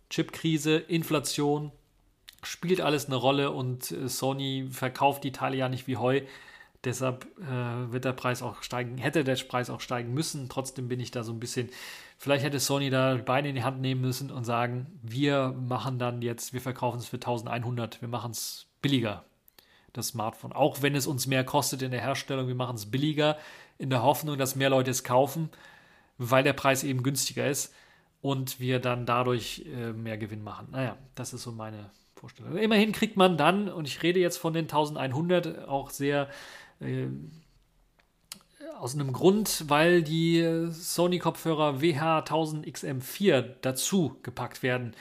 Chipkrise, 0.09 0.77
Inflation, 0.77 1.71
spielt 2.43 2.81
alles 2.81 3.07
eine 3.07 3.17
Rolle 3.17 3.53
und 3.53 3.93
äh, 3.93 4.09
Sony 4.09 4.67
verkauft 4.73 5.23
die 5.23 5.31
Teile 5.31 5.57
ja 5.57 5.69
nicht 5.69 5.87
wie 5.87 5.97
Heu 5.97 6.23
Deshalb 6.85 7.27
äh, 7.39 7.93
wird 7.93 8.07
der 8.07 8.15
Preis 8.15 8.43
auch 8.43 8.63
steigen, 8.63 8.97
hätte 8.97 9.23
der 9.23 9.37
Preis 9.37 9.69
auch 9.69 9.81
steigen 9.81 10.15
müssen. 10.15 10.49
Trotzdem 10.49 10.89
bin 10.89 10.99
ich 10.99 11.11
da 11.11 11.23
so 11.25 11.33
ein 11.33 11.41
bisschen, 11.41 11.69
vielleicht 12.17 12.43
hätte 12.43 12.59
Sony 12.59 12.89
da 12.89 13.15
die 13.15 13.23
Beine 13.23 13.51
in 13.51 13.55
die 13.55 13.65
Hand 13.65 13.83
nehmen 13.83 14.01
müssen 14.01 14.31
und 14.31 14.45
sagen, 14.45 14.87
wir 15.03 15.55
machen 15.61 15.99
dann 15.99 16.23
jetzt, 16.23 16.55
wir 16.55 16.63
verkaufen 16.63 16.99
es 16.99 17.07
für 17.07 17.17
1100, 17.17 18.01
wir 18.01 18.09
machen 18.09 18.31
es 18.31 18.67
billiger, 18.81 19.25
das 19.93 20.09
Smartphone. 20.09 20.55
Auch 20.55 20.81
wenn 20.81 20.95
es 20.95 21.07
uns 21.07 21.27
mehr 21.27 21.45
kostet 21.45 21.83
in 21.83 21.91
der 21.91 22.01
Herstellung, 22.01 22.49
wir 22.49 22.55
machen 22.55 22.77
es 22.77 22.91
billiger, 22.91 23.37
in 23.77 23.91
der 23.91 24.03
Hoffnung, 24.03 24.39
dass 24.39 24.57
mehr 24.57 24.71
Leute 24.71 24.91
es 24.91 25.05
kaufen, 25.05 25.51
weil 26.17 26.45
der 26.45 26.55
Preis 26.55 26.83
eben 26.83 27.03
günstiger 27.03 27.47
ist 27.47 27.75
und 28.23 28.59
wir 28.59 28.81
dann 28.81 29.05
dadurch 29.05 29.67
äh, 29.67 29.93
mehr 29.93 30.17
Gewinn 30.17 30.43
machen. 30.43 30.69
Naja, 30.71 30.97
das 31.15 31.35
ist 31.35 31.43
so 31.43 31.53
meine 31.53 31.91
Vorstellung. 32.15 32.57
Immerhin 32.57 32.93
kriegt 32.93 33.17
man 33.17 33.37
dann, 33.37 33.69
und 33.69 33.87
ich 33.87 34.03
rede 34.03 34.21
jetzt 34.21 34.37
von 34.39 34.53
den 34.53 34.65
1100, 34.65 35.67
auch 35.69 35.91
sehr 35.91 36.29
äh, 36.81 37.09
aus 38.81 38.95
einem 38.95 39.13
Grund, 39.13 39.65
weil 39.69 40.03
die 40.03 40.67
Sony-Kopfhörer 40.71 41.77
WH1000XM4 41.81 43.57
dazu 43.61 44.17
gepackt 44.23 44.63
werden. 44.63 44.97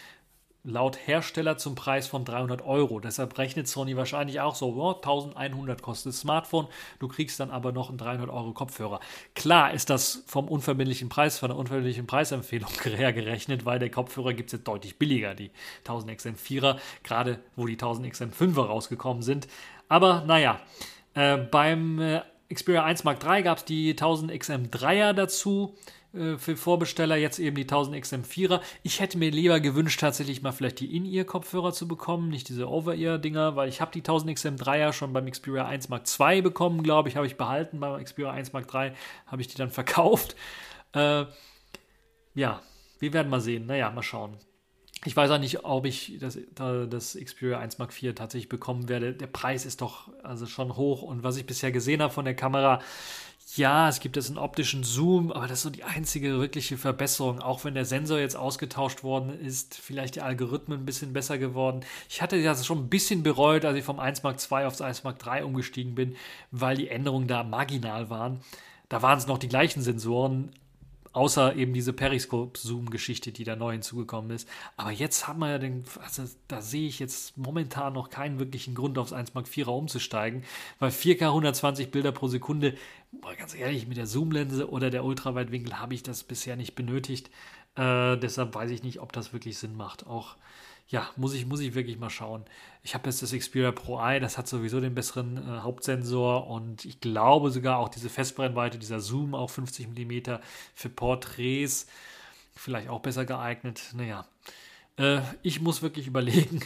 Laut 0.66 1.08
Hersteller 1.08 1.58
zum 1.58 1.76
Preis 1.76 2.06
von 2.08 2.26
300 2.26 2.62
Euro. 2.62 3.00
Deshalb 3.00 3.38
rechnet 3.38 3.70
Sony 3.70 3.96
wahrscheinlich 3.96 4.42
auch 4.42 4.56
so, 4.56 4.76
oh, 4.76 4.96
1100 4.96 5.82
kostet 5.82 6.12
das 6.12 6.20
Smartphone, 6.20 6.68
du 7.00 7.08
kriegst 7.08 7.40
dann 7.40 7.50
aber 7.50 7.72
noch 7.72 7.88
einen 7.88 7.98
300 7.98 8.30
Euro 8.30 8.52
Kopfhörer. 8.52 9.00
Klar 9.36 9.74
ist 9.74 9.90
das 9.90 10.26
vom 10.28 10.50
unverbindlichen 10.50 11.08
Preis, 11.08 11.40
von 11.40 11.48
der 11.48 11.58
unverbindlichen 11.58 12.06
Preisempfehlung 12.06 12.70
her 12.84 13.14
gerechnet, 13.14 13.64
weil 13.64 13.80
der 13.80 13.90
Kopfhörer 13.90 14.34
gibt 14.34 14.50
es 14.50 14.60
jetzt 14.60 14.68
deutlich 14.68 15.00
billiger, 15.00 15.34
die 15.34 15.52
1000 15.86 16.12
XM4er, 16.20 16.78
gerade 17.04 17.40
wo 17.56 17.66
die 17.66 17.74
1000 17.74 18.14
XM5er 18.14 18.66
rausgekommen 18.66 19.24
sind. 19.24 19.48
Aber 19.88 20.26
naja, 20.28 20.60
äh, 20.60 20.99
beim 21.14 22.00
äh, 22.00 22.22
Xperia 22.54 22.84
1 22.84 23.04
Mark 23.04 23.24
III 23.24 23.44
gab 23.44 23.60
es 23.60 23.66
die 23.66 23.92
1000 23.92 24.32
XM3er 24.32 25.14
dazu 25.14 25.76
äh, 26.14 26.38
für 26.38 26.58
Vorbesteller, 26.58 27.16
jetzt 27.16 27.40
eben 27.40 27.56
die 27.56 27.64
1000 27.64 27.96
XM4er. 27.98 28.62
Ich 28.84 29.00
hätte 29.00 29.18
mir 29.18 29.32
lieber 29.32 29.60
gewünscht, 29.60 30.00
tatsächlich 30.00 30.42
mal 30.42 30.52
vielleicht 30.52 30.80
die 30.80 30.96
In-Ear-Kopfhörer 30.96 31.74
zu 31.74 31.88
bekommen, 31.88 32.30
nicht 32.30 32.50
diese 32.50 32.68
Over-Ear-Dinger, 32.68 33.56
weil 33.56 33.70
ich 33.70 33.82
habe 33.82 33.92
die 33.92 34.00
1000 34.00 34.38
XM3er 34.38 34.94
schon 34.94 35.14
beim 35.14 35.30
Xperia 35.30 35.66
1 35.66 35.90
Mark 35.90 36.04
II 36.20 36.42
bekommen, 36.42 36.84
glaube 36.84 37.10
ich, 37.10 37.16
habe 37.16 37.28
ich 37.28 37.38
behalten. 37.38 37.80
Beim 37.80 38.04
Xperia 38.04 38.32
1 38.32 38.54
Mark 38.54 38.74
III 38.74 38.92
habe 39.28 39.42
ich 39.42 39.48
die 39.48 39.58
dann 39.58 39.70
verkauft. 39.72 40.36
Äh, 40.94 41.26
ja, 42.34 42.62
wir 43.00 43.14
werden 43.14 43.30
mal 43.30 43.42
sehen. 43.42 43.68
Naja, 43.68 43.92
mal 43.92 44.04
schauen. 44.04 44.38
Ich 45.06 45.16
weiß 45.16 45.32
auch 45.32 45.40
nicht, 45.40 45.64
ob 45.64 45.86
ich 45.86 46.18
das, 46.20 46.38
das 46.56 47.18
Xperia 47.22 47.60
1 47.60 47.78
Mark 47.78 47.92
IV 47.92 48.16
tatsächlich 48.16 48.50
bekommen 48.50 48.90
werde. 48.90 49.14
Der 49.14 49.28
Preis 49.28 49.66
ist 49.66 49.82
doch 49.82 50.10
also 50.24 50.46
schon 50.46 50.76
hoch 50.76 51.04
und 51.04 51.24
was 51.24 51.38
ich 51.38 51.46
bisher 51.46 51.72
gesehen 51.72 52.02
habe 52.02 52.14
von 52.14 52.26
der 52.26 52.36
Kamera, 52.36 52.82
ja, 53.56 53.90
es 53.90 54.00
gibt 54.00 54.16
jetzt 54.16 54.28
einen 54.28 54.38
optischen 54.38 54.84
Zoom, 54.84 55.32
aber 55.32 55.48
das 55.48 55.60
ist 55.60 55.64
so 55.64 55.70
die 55.70 55.84
einzige 55.84 56.40
wirkliche 56.40 56.78
Verbesserung. 56.78 57.40
Auch 57.42 57.64
wenn 57.64 57.74
der 57.74 57.86
Sensor 57.86 58.20
jetzt 58.20 58.36
ausgetauscht 58.36 59.04
worden 59.04 59.40
ist, 59.40 59.76
vielleicht 59.76 60.16
die 60.16 60.22
Algorithmen 60.22 60.82
ein 60.82 60.86
bisschen 60.86 61.14
besser 61.14 61.38
geworden. 61.38 61.82
Ich 62.10 62.22
hatte 62.22 62.42
das 62.44 62.66
schon 62.66 62.80
ein 62.80 62.90
bisschen 62.90 63.24
bereut, 63.24 63.66
als 63.66 63.78
ich 63.78 63.84
vom 63.84 64.00
1 64.00 64.22
Mark 64.24 64.38
II 64.52 64.66
aufs 64.66 64.82
1 64.82 65.04
Mark 65.04 65.26
III 65.26 65.44
umgestiegen 65.44 65.96
bin, 65.96 66.16
weil 66.52 66.78
die 66.78 66.90
Änderungen 66.90 67.28
da 67.28 67.44
marginal 67.44 68.10
waren. 68.10 68.42
Da 68.88 69.02
waren 69.02 69.18
es 69.18 69.28
noch 69.28 69.40
die 69.40 69.50
gleichen 69.50 69.82
Sensoren, 69.82 70.52
Außer 71.12 71.56
eben 71.56 71.74
diese 71.74 71.92
Periscope-Zoom-Geschichte, 71.92 73.32
die 73.32 73.44
da 73.44 73.56
neu 73.56 73.72
hinzugekommen 73.72 74.30
ist. 74.32 74.48
Aber 74.78 74.92
jetzt 74.92 75.28
haben 75.28 75.40
wir 75.40 75.50
ja 75.50 75.58
den, 75.58 75.84
also 76.02 76.24
da 76.48 76.62
sehe 76.62 76.88
ich 76.88 77.00
jetzt 77.00 77.36
momentan 77.38 77.94
noch 77.94 78.10
keinen 78.10 78.38
wirklichen 78.38 78.76
Grund, 78.76 78.98
aufs 78.98 79.14
1 79.14 79.34
Mark 79.34 79.48
4er 79.48 79.70
umzusteigen, 79.70 80.44
weil 80.78 80.92
4K 80.92 81.28
120 81.28 81.90
Bilder 81.90 82.12
pro 82.12 82.28
Sekunde, 82.28 82.76
ganz 83.38 83.56
ehrlich, 83.56 83.88
mit 83.88 83.98
der 83.98 84.06
Zoom-Linse 84.06 84.70
oder 84.70 84.92
der 84.92 85.04
Ultraweitwinkel 85.04 85.80
habe 85.80 85.96
ich 85.96 86.04
das 86.04 86.24
bisher 86.24 86.56
nicht 86.56 86.76
benötigt. 86.76 87.30
Äh, 87.76 88.18
deshalb 88.18 88.54
weiß 88.54 88.70
ich 88.70 88.84
nicht, 88.84 89.00
ob 89.00 89.12
das 89.12 89.34
wirklich 89.34 89.58
Sinn 89.58 89.76
macht. 89.76 90.06
Auch 90.06 90.36
ja, 90.90 91.08
muss 91.16 91.36
ich, 91.36 91.46
muss 91.46 91.60
ich 91.60 91.76
wirklich 91.76 92.00
mal 92.00 92.10
schauen. 92.10 92.44
Ich 92.84 92.96
habe 92.96 93.10
jetzt 93.10 93.22
das 93.22 93.32
Xperia 93.32 93.72
Pro 93.72 94.00
Eye, 94.00 94.20
das 94.20 94.38
hat 94.38 94.48
sowieso 94.48 94.82
den 94.82 94.96
besseren 94.96 95.38
äh, 95.38 95.60
Hauptsensor 95.60 96.48
und 96.48 96.84
ich 96.84 97.00
glaube 97.00 97.52
sogar 97.52 97.78
auch 97.78 97.90
diese 97.90 98.10
Festbrennweite, 98.10 98.80
dieser 98.80 99.00
Zoom 99.00 99.36
auch 99.36 99.52
50 99.52 99.88
mm 99.88 100.40
für 100.74 100.90
Porträts, 100.90 101.86
vielleicht 102.56 102.90
auch 102.90 103.02
besser 103.02 103.26
geeignet. 103.26 103.94
Naja, 103.96 104.26
äh, 104.98 105.22
ich 105.44 105.62
muss 105.62 105.84
wirklich 105.84 106.08
überlegen. 106.08 106.62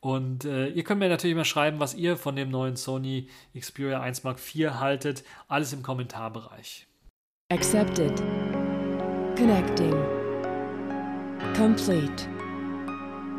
Und 0.00 0.44
äh, 0.44 0.68
ihr 0.68 0.84
könnt 0.84 1.00
mir 1.00 1.08
natürlich 1.08 1.36
mal 1.36 1.44
schreiben, 1.44 1.80
was 1.80 1.94
ihr 1.94 2.16
von 2.16 2.36
dem 2.36 2.50
neuen 2.50 2.76
Sony 2.76 3.28
Xperia 3.58 4.00
1 4.00 4.24
Mark 4.24 4.38
IV 4.38 4.74
haltet. 4.74 5.24
Alles 5.48 5.72
im 5.74 5.82
Kommentarbereich. 5.82 6.86
Accepted. 7.50 8.16
Connecting. 9.36 9.94
Complete. 11.54 12.37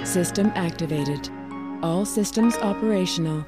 System 0.06 0.52
activated. 0.56 1.30
All 1.82 2.06
systems 2.06 2.58
operational. 2.58 3.46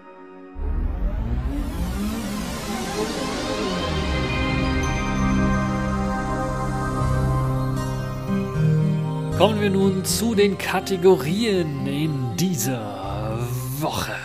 Kommen 9.38 9.62
wir 9.62 9.70
nun 9.70 10.06
zu 10.06 10.36
den 10.36 10.58
Kategorien 10.58 11.88
in 11.88 12.36
dieser 12.38 13.40
Woche. 13.80 14.16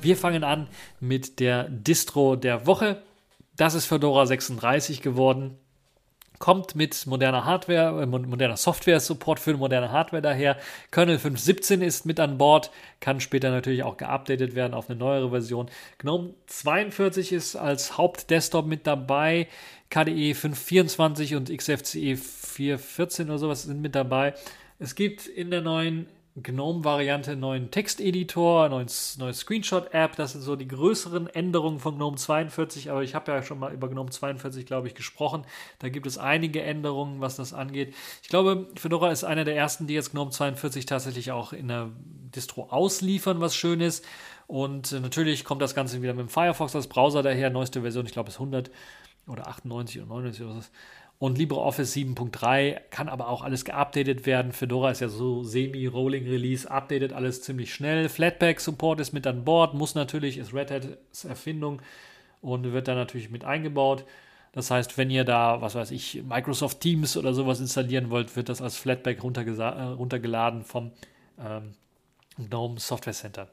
Wir 0.00 0.16
fangen 0.16 0.44
an 0.44 0.68
mit 1.00 1.40
der 1.40 1.68
Distro 1.68 2.36
der 2.36 2.66
Woche. 2.66 3.02
Das 3.56 3.74
ist 3.74 3.86
Fedora 3.86 4.26
36 4.26 5.02
geworden 5.02 5.58
kommt 6.42 6.74
mit 6.74 7.06
moderner 7.06 7.44
Hardware, 7.44 8.02
äh, 8.02 8.06
moderner 8.06 8.56
Software-Support 8.56 9.38
für 9.38 9.56
moderne 9.56 9.92
Hardware 9.92 10.20
daher. 10.20 10.56
Kernel 10.90 11.18
5.17 11.18 11.82
ist 11.82 12.04
mit 12.04 12.18
an 12.18 12.36
Bord, 12.36 12.72
kann 12.98 13.20
später 13.20 13.52
natürlich 13.52 13.84
auch 13.84 13.96
geupdatet 13.96 14.56
werden 14.56 14.74
auf 14.74 14.90
eine 14.90 14.98
neuere 14.98 15.30
Version. 15.30 15.70
GNOME 15.98 16.34
42 16.48 17.30
ist 17.30 17.54
als 17.54 17.96
Hauptdesktop 17.96 18.66
mit 18.66 18.88
dabei. 18.88 19.46
KDE 19.88 20.32
5.24 20.32 21.36
und 21.36 21.56
XFCE 21.56 22.14
4.14 22.14 23.26
oder 23.26 23.38
sowas 23.38 23.62
sind 23.62 23.80
mit 23.80 23.94
dabei. 23.94 24.34
Es 24.80 24.96
gibt 24.96 25.28
in 25.28 25.52
der 25.52 25.60
neuen 25.60 26.08
GNOME-Variante 26.34 27.36
neuen 27.36 27.70
Texteditor, 27.70 28.70
neuen, 28.70 28.88
neue 29.18 29.34
Screenshot-App. 29.34 30.16
Das 30.16 30.32
sind 30.32 30.40
so 30.40 30.56
die 30.56 30.66
größeren 30.66 31.26
Änderungen 31.26 31.78
von 31.78 31.96
GNOME 31.96 32.16
42, 32.16 32.90
aber 32.90 33.02
ich 33.02 33.14
habe 33.14 33.32
ja 33.32 33.42
schon 33.42 33.58
mal 33.58 33.72
über 33.72 33.88
GNOME 33.88 34.10
42, 34.10 34.64
glaube 34.64 34.86
ich, 34.88 34.94
gesprochen. 34.94 35.44
Da 35.80 35.90
gibt 35.90 36.06
es 36.06 36.16
einige 36.16 36.62
Änderungen, 36.62 37.20
was 37.20 37.36
das 37.36 37.52
angeht. 37.52 37.94
Ich 38.22 38.28
glaube, 38.28 38.66
Fedora 38.76 39.10
ist 39.10 39.24
einer 39.24 39.44
der 39.44 39.56
ersten, 39.56 39.86
die 39.86 39.94
jetzt 39.94 40.12
GNOME 40.12 40.30
42 40.30 40.86
tatsächlich 40.86 41.32
auch 41.32 41.52
in 41.52 41.68
der 41.68 41.90
Distro 42.34 42.68
ausliefern, 42.70 43.40
was 43.40 43.54
schön 43.54 43.82
ist. 43.82 44.02
Und 44.46 44.92
äh, 44.92 45.00
natürlich 45.00 45.44
kommt 45.44 45.60
das 45.60 45.74
Ganze 45.74 46.00
wieder 46.00 46.14
mit 46.14 46.26
dem 46.26 46.30
Firefox 46.30 46.74
als 46.74 46.86
Browser 46.86 47.22
daher. 47.22 47.50
Neueste 47.50 47.82
Version, 47.82 48.06
ich 48.06 48.12
glaube, 48.12 48.30
ist 48.30 48.36
100 48.36 48.70
oder 49.26 49.48
98 49.48 50.00
oder 50.00 50.08
99 50.08 50.46
oder 50.46 50.56
was 50.56 50.70
und 51.22 51.38
LibreOffice 51.38 51.94
7.3 51.94 52.80
kann 52.90 53.08
aber 53.08 53.28
auch 53.28 53.42
alles 53.42 53.64
geupdatet 53.64 54.26
werden. 54.26 54.50
Fedora 54.50 54.90
ist 54.90 54.98
ja 54.98 55.08
so 55.08 55.44
semi-rolling 55.44 56.24
Release, 56.24 56.68
updatet 56.68 57.12
alles 57.12 57.42
ziemlich 57.42 57.72
schnell. 57.72 58.08
Flatpak 58.08 58.58
Support 58.58 58.98
ist 58.98 59.12
mit 59.12 59.24
an 59.28 59.44
Bord, 59.44 59.72
muss 59.72 59.94
natürlich, 59.94 60.36
ist 60.36 60.52
Red 60.52 60.72
Hat's 60.72 61.24
Erfindung 61.24 61.80
und 62.40 62.72
wird 62.72 62.88
dann 62.88 62.96
natürlich 62.96 63.30
mit 63.30 63.44
eingebaut. 63.44 64.04
Das 64.50 64.72
heißt, 64.72 64.98
wenn 64.98 65.10
ihr 65.10 65.22
da, 65.22 65.60
was 65.62 65.76
weiß 65.76 65.92
ich, 65.92 66.24
Microsoft 66.24 66.80
Teams 66.80 67.16
oder 67.16 67.34
sowas 67.34 67.60
installieren 67.60 68.10
wollt, 68.10 68.34
wird 68.34 68.48
das 68.48 68.60
als 68.60 68.76
Flatpak 68.76 69.18
äh, 69.18 69.20
runtergeladen 69.22 70.64
vom 70.64 70.90
ähm, 71.38 71.74
GNOME 72.48 72.78
Software 72.78 73.12
Center. 73.12 73.48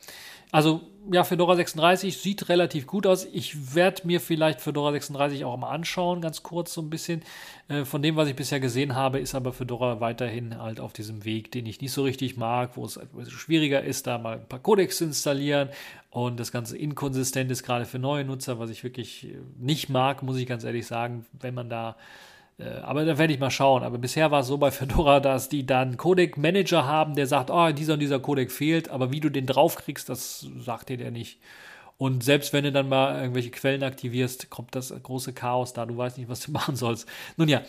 Also 0.51 0.81
ja, 1.11 1.23
Fedora 1.23 1.55
36 1.55 2.17
sieht 2.17 2.49
relativ 2.49 2.87
gut 2.87 3.05
aus. 3.05 3.25
Ich 3.25 3.75
werde 3.75 4.05
mir 4.05 4.19
vielleicht 4.19 4.61
Fedora 4.61 4.91
36 4.91 5.45
auch 5.45 5.57
mal 5.57 5.69
anschauen, 5.69 6.21
ganz 6.21 6.43
kurz 6.43 6.73
so 6.73 6.81
ein 6.81 6.89
bisschen. 6.89 7.21
Äh, 7.67 7.85
von 7.85 8.01
dem, 8.01 8.15
was 8.15 8.27
ich 8.29 8.35
bisher 8.35 8.59
gesehen 8.59 8.95
habe, 8.95 9.19
ist 9.19 9.35
aber 9.35 9.53
Fedora 9.53 9.99
weiterhin 9.99 10.57
halt 10.57 10.79
auf 10.79 10.93
diesem 10.93 11.23
Weg, 11.23 11.51
den 11.51 11.65
ich 11.65 11.81
nicht 11.81 11.91
so 11.91 12.03
richtig 12.03 12.37
mag, 12.37 12.77
wo 12.77 12.85
es 12.85 12.97
etwas 12.97 13.31
schwieriger 13.31 13.83
ist, 13.83 14.07
da 14.07 14.17
mal 14.17 14.37
ein 14.37 14.47
paar 14.47 14.59
Codecs 14.59 14.97
zu 14.97 15.05
installieren 15.05 15.69
und 16.09 16.39
das 16.39 16.51
Ganze 16.51 16.77
inkonsistent 16.77 17.51
ist, 17.51 17.63
gerade 17.63 17.85
für 17.85 17.99
neue 17.99 18.25
Nutzer, 18.25 18.59
was 18.59 18.69
ich 18.69 18.83
wirklich 18.83 19.27
nicht 19.59 19.89
mag, 19.89 20.23
muss 20.23 20.37
ich 20.37 20.47
ganz 20.47 20.63
ehrlich 20.63 20.87
sagen, 20.87 21.25
wenn 21.39 21.53
man 21.53 21.69
da 21.69 21.91
äh, 21.91 21.93
aber 22.65 23.05
da 23.05 23.17
werde 23.17 23.33
ich 23.33 23.39
mal 23.39 23.51
schauen. 23.51 23.83
Aber 23.83 23.97
bisher 23.97 24.31
war 24.31 24.41
es 24.41 24.47
so 24.47 24.57
bei 24.57 24.71
Fedora, 24.71 25.19
dass 25.19 25.49
die 25.49 25.65
dann 25.65 25.97
Codec-Manager 25.97 26.85
haben, 26.85 27.15
der 27.15 27.27
sagt, 27.27 27.49
oh, 27.49 27.71
dieser 27.71 27.93
und 27.93 27.99
dieser 27.99 28.19
Codec 28.19 28.51
fehlt, 28.51 28.89
aber 28.89 29.11
wie 29.11 29.19
du 29.19 29.29
den 29.29 29.45
draufkriegst, 29.45 30.09
das 30.09 30.47
sagt 30.57 30.89
dir 30.89 30.97
der 30.97 31.11
nicht. 31.11 31.39
Und 31.97 32.23
selbst 32.23 32.53
wenn 32.53 32.63
du 32.63 32.71
dann 32.71 32.87
mal 32.87 33.21
irgendwelche 33.21 33.51
Quellen 33.51 33.83
aktivierst, 33.83 34.49
kommt 34.49 34.73
das 34.73 34.93
große 35.03 35.33
Chaos 35.33 35.73
da. 35.73 35.85
Du 35.85 35.97
weißt 35.97 36.17
nicht, 36.17 36.29
was 36.29 36.39
du 36.41 36.51
machen 36.53 36.75
sollst. 36.75 37.07
Nun 37.37 37.49
ja, 37.49 37.61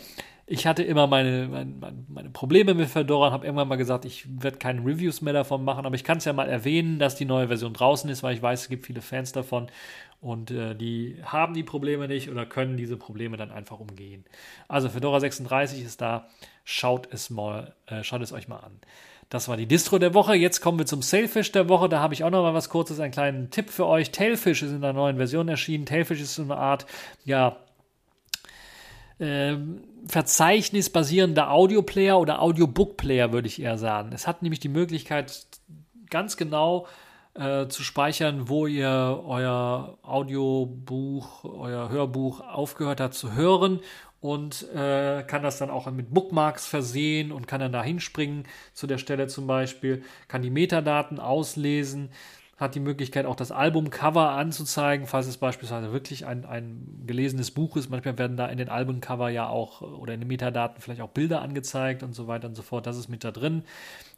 ich 0.51 0.67
hatte 0.67 0.83
immer 0.83 1.07
meine, 1.07 1.47
meine, 1.47 2.05
meine 2.09 2.29
Probleme 2.29 2.73
mit 2.73 2.89
Fedora 2.89 3.27
und 3.27 3.33
habe 3.33 3.45
irgendwann 3.45 3.69
mal 3.69 3.77
gesagt, 3.77 4.03
ich 4.03 4.25
werde 4.27 4.57
keine 4.57 4.81
Reviews 4.81 5.21
mehr 5.21 5.31
davon 5.31 5.63
machen, 5.63 5.85
aber 5.85 5.95
ich 5.95 6.03
kann 6.03 6.17
es 6.17 6.25
ja 6.25 6.33
mal 6.33 6.49
erwähnen, 6.49 6.99
dass 6.99 7.15
die 7.15 7.23
neue 7.23 7.47
Version 7.47 7.73
draußen 7.73 8.09
ist, 8.09 8.21
weil 8.21 8.35
ich 8.35 8.41
weiß, 8.41 8.63
es 8.63 8.69
gibt 8.69 8.85
viele 8.85 9.01
Fans 9.01 9.31
davon 9.31 9.67
und 10.19 10.51
äh, 10.51 10.75
die 10.75 11.15
haben 11.23 11.53
die 11.53 11.63
Probleme 11.63 12.09
nicht 12.09 12.29
oder 12.29 12.45
können 12.45 12.75
diese 12.75 12.97
Probleme 12.97 13.37
dann 13.37 13.49
einfach 13.49 13.79
umgehen. 13.79 14.25
Also 14.67 14.89
Fedora 14.89 15.21
36 15.21 15.85
ist 15.85 16.01
da, 16.01 16.27
schaut 16.65 17.07
es 17.13 17.29
mal, 17.29 17.73
äh, 17.85 18.03
schaut 18.03 18.21
es 18.21 18.33
euch 18.33 18.49
mal 18.49 18.59
an. 18.59 18.81
Das 19.29 19.47
war 19.47 19.55
die 19.55 19.67
Distro 19.67 19.99
der 19.99 20.13
Woche. 20.13 20.35
Jetzt 20.35 20.59
kommen 20.59 20.77
wir 20.77 20.85
zum 20.85 21.01
Sailfish 21.01 21.53
der 21.53 21.69
Woche. 21.69 21.87
Da 21.87 22.01
habe 22.01 22.13
ich 22.13 22.25
auch 22.25 22.29
noch 22.29 22.43
mal 22.43 22.53
was 22.53 22.67
Kurzes, 22.67 22.99
einen 22.99 23.13
kleinen 23.13 23.49
Tipp 23.51 23.69
für 23.69 23.85
euch. 23.85 24.11
Tailfish 24.11 24.63
ist 24.63 24.71
in 24.73 24.81
der 24.81 24.91
neuen 24.91 25.15
Version 25.15 25.47
erschienen. 25.47 25.85
Tailfish 25.85 26.19
ist 26.19 26.35
so 26.35 26.43
eine 26.43 26.57
Art, 26.57 26.85
ja, 27.23 27.55
äh, 29.21 29.55
verzeichnisbasierender 30.07 31.51
Audioplayer 31.51 32.19
oder 32.19 32.41
Audiobook-Player, 32.41 33.31
würde 33.31 33.47
ich 33.47 33.61
eher 33.61 33.77
sagen. 33.77 34.11
Es 34.13 34.27
hat 34.27 34.41
nämlich 34.41 34.59
die 34.59 34.69
Möglichkeit, 34.69 35.45
ganz 36.09 36.37
genau 36.37 36.87
äh, 37.35 37.67
zu 37.67 37.83
speichern, 37.83 38.49
wo 38.49 38.67
ihr 38.67 39.21
euer 39.25 39.97
Audiobuch, 40.01 41.45
euer 41.45 41.89
Hörbuch 41.89 42.41
aufgehört 42.41 42.99
habt 42.99 43.13
zu 43.13 43.33
hören 43.33 43.79
und 44.19 44.69
äh, 44.73 45.23
kann 45.23 45.43
das 45.43 45.57
dann 45.57 45.69
auch 45.69 45.89
mit 45.91 46.13
Bookmarks 46.13 46.67
versehen 46.67 47.31
und 47.31 47.47
kann 47.47 47.59
dann 47.59 47.71
da 47.71 47.83
hinspringen 47.83 48.45
zu 48.73 48.87
der 48.87 48.97
Stelle 48.97 49.27
zum 49.27 49.47
Beispiel, 49.47 50.03
kann 50.27 50.41
die 50.41 50.49
Metadaten 50.49 51.19
auslesen, 51.19 52.09
hat 52.61 52.75
die 52.75 52.79
Möglichkeit 52.79 53.25
auch 53.25 53.35
das 53.35 53.51
Albumcover 53.51 54.29
anzuzeigen, 54.29 55.07
falls 55.07 55.27
es 55.27 55.37
beispielsweise 55.37 55.91
wirklich 55.91 56.25
ein, 56.25 56.45
ein 56.45 57.03
gelesenes 57.05 57.51
Buch 57.51 57.75
ist. 57.75 57.89
Manchmal 57.89 58.17
werden 58.17 58.37
da 58.37 58.47
in 58.47 58.57
den 58.57 58.69
Albumcover 58.69 59.29
ja 59.29 59.47
auch 59.47 59.81
oder 59.81 60.13
in 60.13 60.21
den 60.21 60.27
Metadaten 60.27 60.81
vielleicht 60.81 61.01
auch 61.01 61.09
Bilder 61.09 61.41
angezeigt 61.41 62.03
und 62.03 62.13
so 62.13 62.27
weiter 62.27 62.47
und 62.47 62.55
so 62.55 62.61
fort. 62.61 62.85
Das 62.85 62.97
ist 62.97 63.09
mit 63.09 63.23
da 63.23 63.31
drin. 63.31 63.63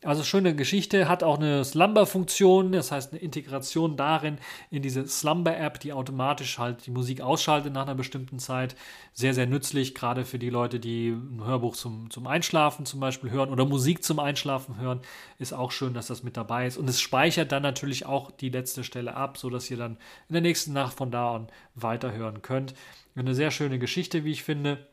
Also 0.05 0.23
schöne 0.23 0.55
Geschichte, 0.55 1.07
hat 1.07 1.23
auch 1.23 1.37
eine 1.37 1.63
Slumber-Funktion, 1.63 2.73
das 2.73 2.91
heißt 2.91 3.13
eine 3.13 3.21
Integration 3.21 3.95
darin 3.95 4.37
in 4.69 4.81
diese 4.81 5.07
Slumber-App, 5.07 5.79
die 5.79 5.93
automatisch 5.93 6.57
halt 6.57 6.85
die 6.85 6.91
Musik 6.91 7.21
ausschaltet 7.21 7.73
nach 7.73 7.83
einer 7.83 7.95
bestimmten 7.95 8.39
Zeit. 8.39 8.75
Sehr, 9.13 9.33
sehr 9.33 9.45
nützlich, 9.45 9.95
gerade 9.95 10.25
für 10.25 10.39
die 10.39 10.49
Leute, 10.49 10.79
die 10.79 11.09
ein 11.09 11.43
Hörbuch 11.45 11.75
zum, 11.75 12.09
zum 12.09 12.27
Einschlafen 12.27 12.85
zum 12.85 12.99
Beispiel 12.99 13.31
hören 13.31 13.49
oder 13.49 13.65
Musik 13.65 14.03
zum 14.03 14.19
Einschlafen 14.19 14.77
hören. 14.77 15.01
Ist 15.39 15.53
auch 15.53 15.71
schön, 15.71 15.93
dass 15.93 16.07
das 16.07 16.23
mit 16.23 16.35
dabei 16.35 16.67
ist. 16.67 16.77
Und 16.77 16.89
es 16.89 16.99
speichert 16.99 17.51
dann 17.51 17.63
natürlich 17.63 18.05
auch 18.05 18.31
die 18.31 18.49
letzte 18.49 18.83
Stelle 18.83 19.15
ab, 19.15 19.37
sodass 19.37 19.71
ihr 19.71 19.77
dann 19.77 19.97
in 20.27 20.33
der 20.33 20.41
nächsten 20.41 20.73
Nacht 20.73 20.97
von 20.97 21.11
da 21.11 21.35
an 21.35 21.47
weiterhören 21.75 22.41
könnt. 22.41 22.73
Eine 23.15 23.35
sehr 23.35 23.51
schöne 23.51 23.79
Geschichte, 23.79 24.25
wie 24.25 24.31
ich 24.31 24.43
finde. 24.43 24.87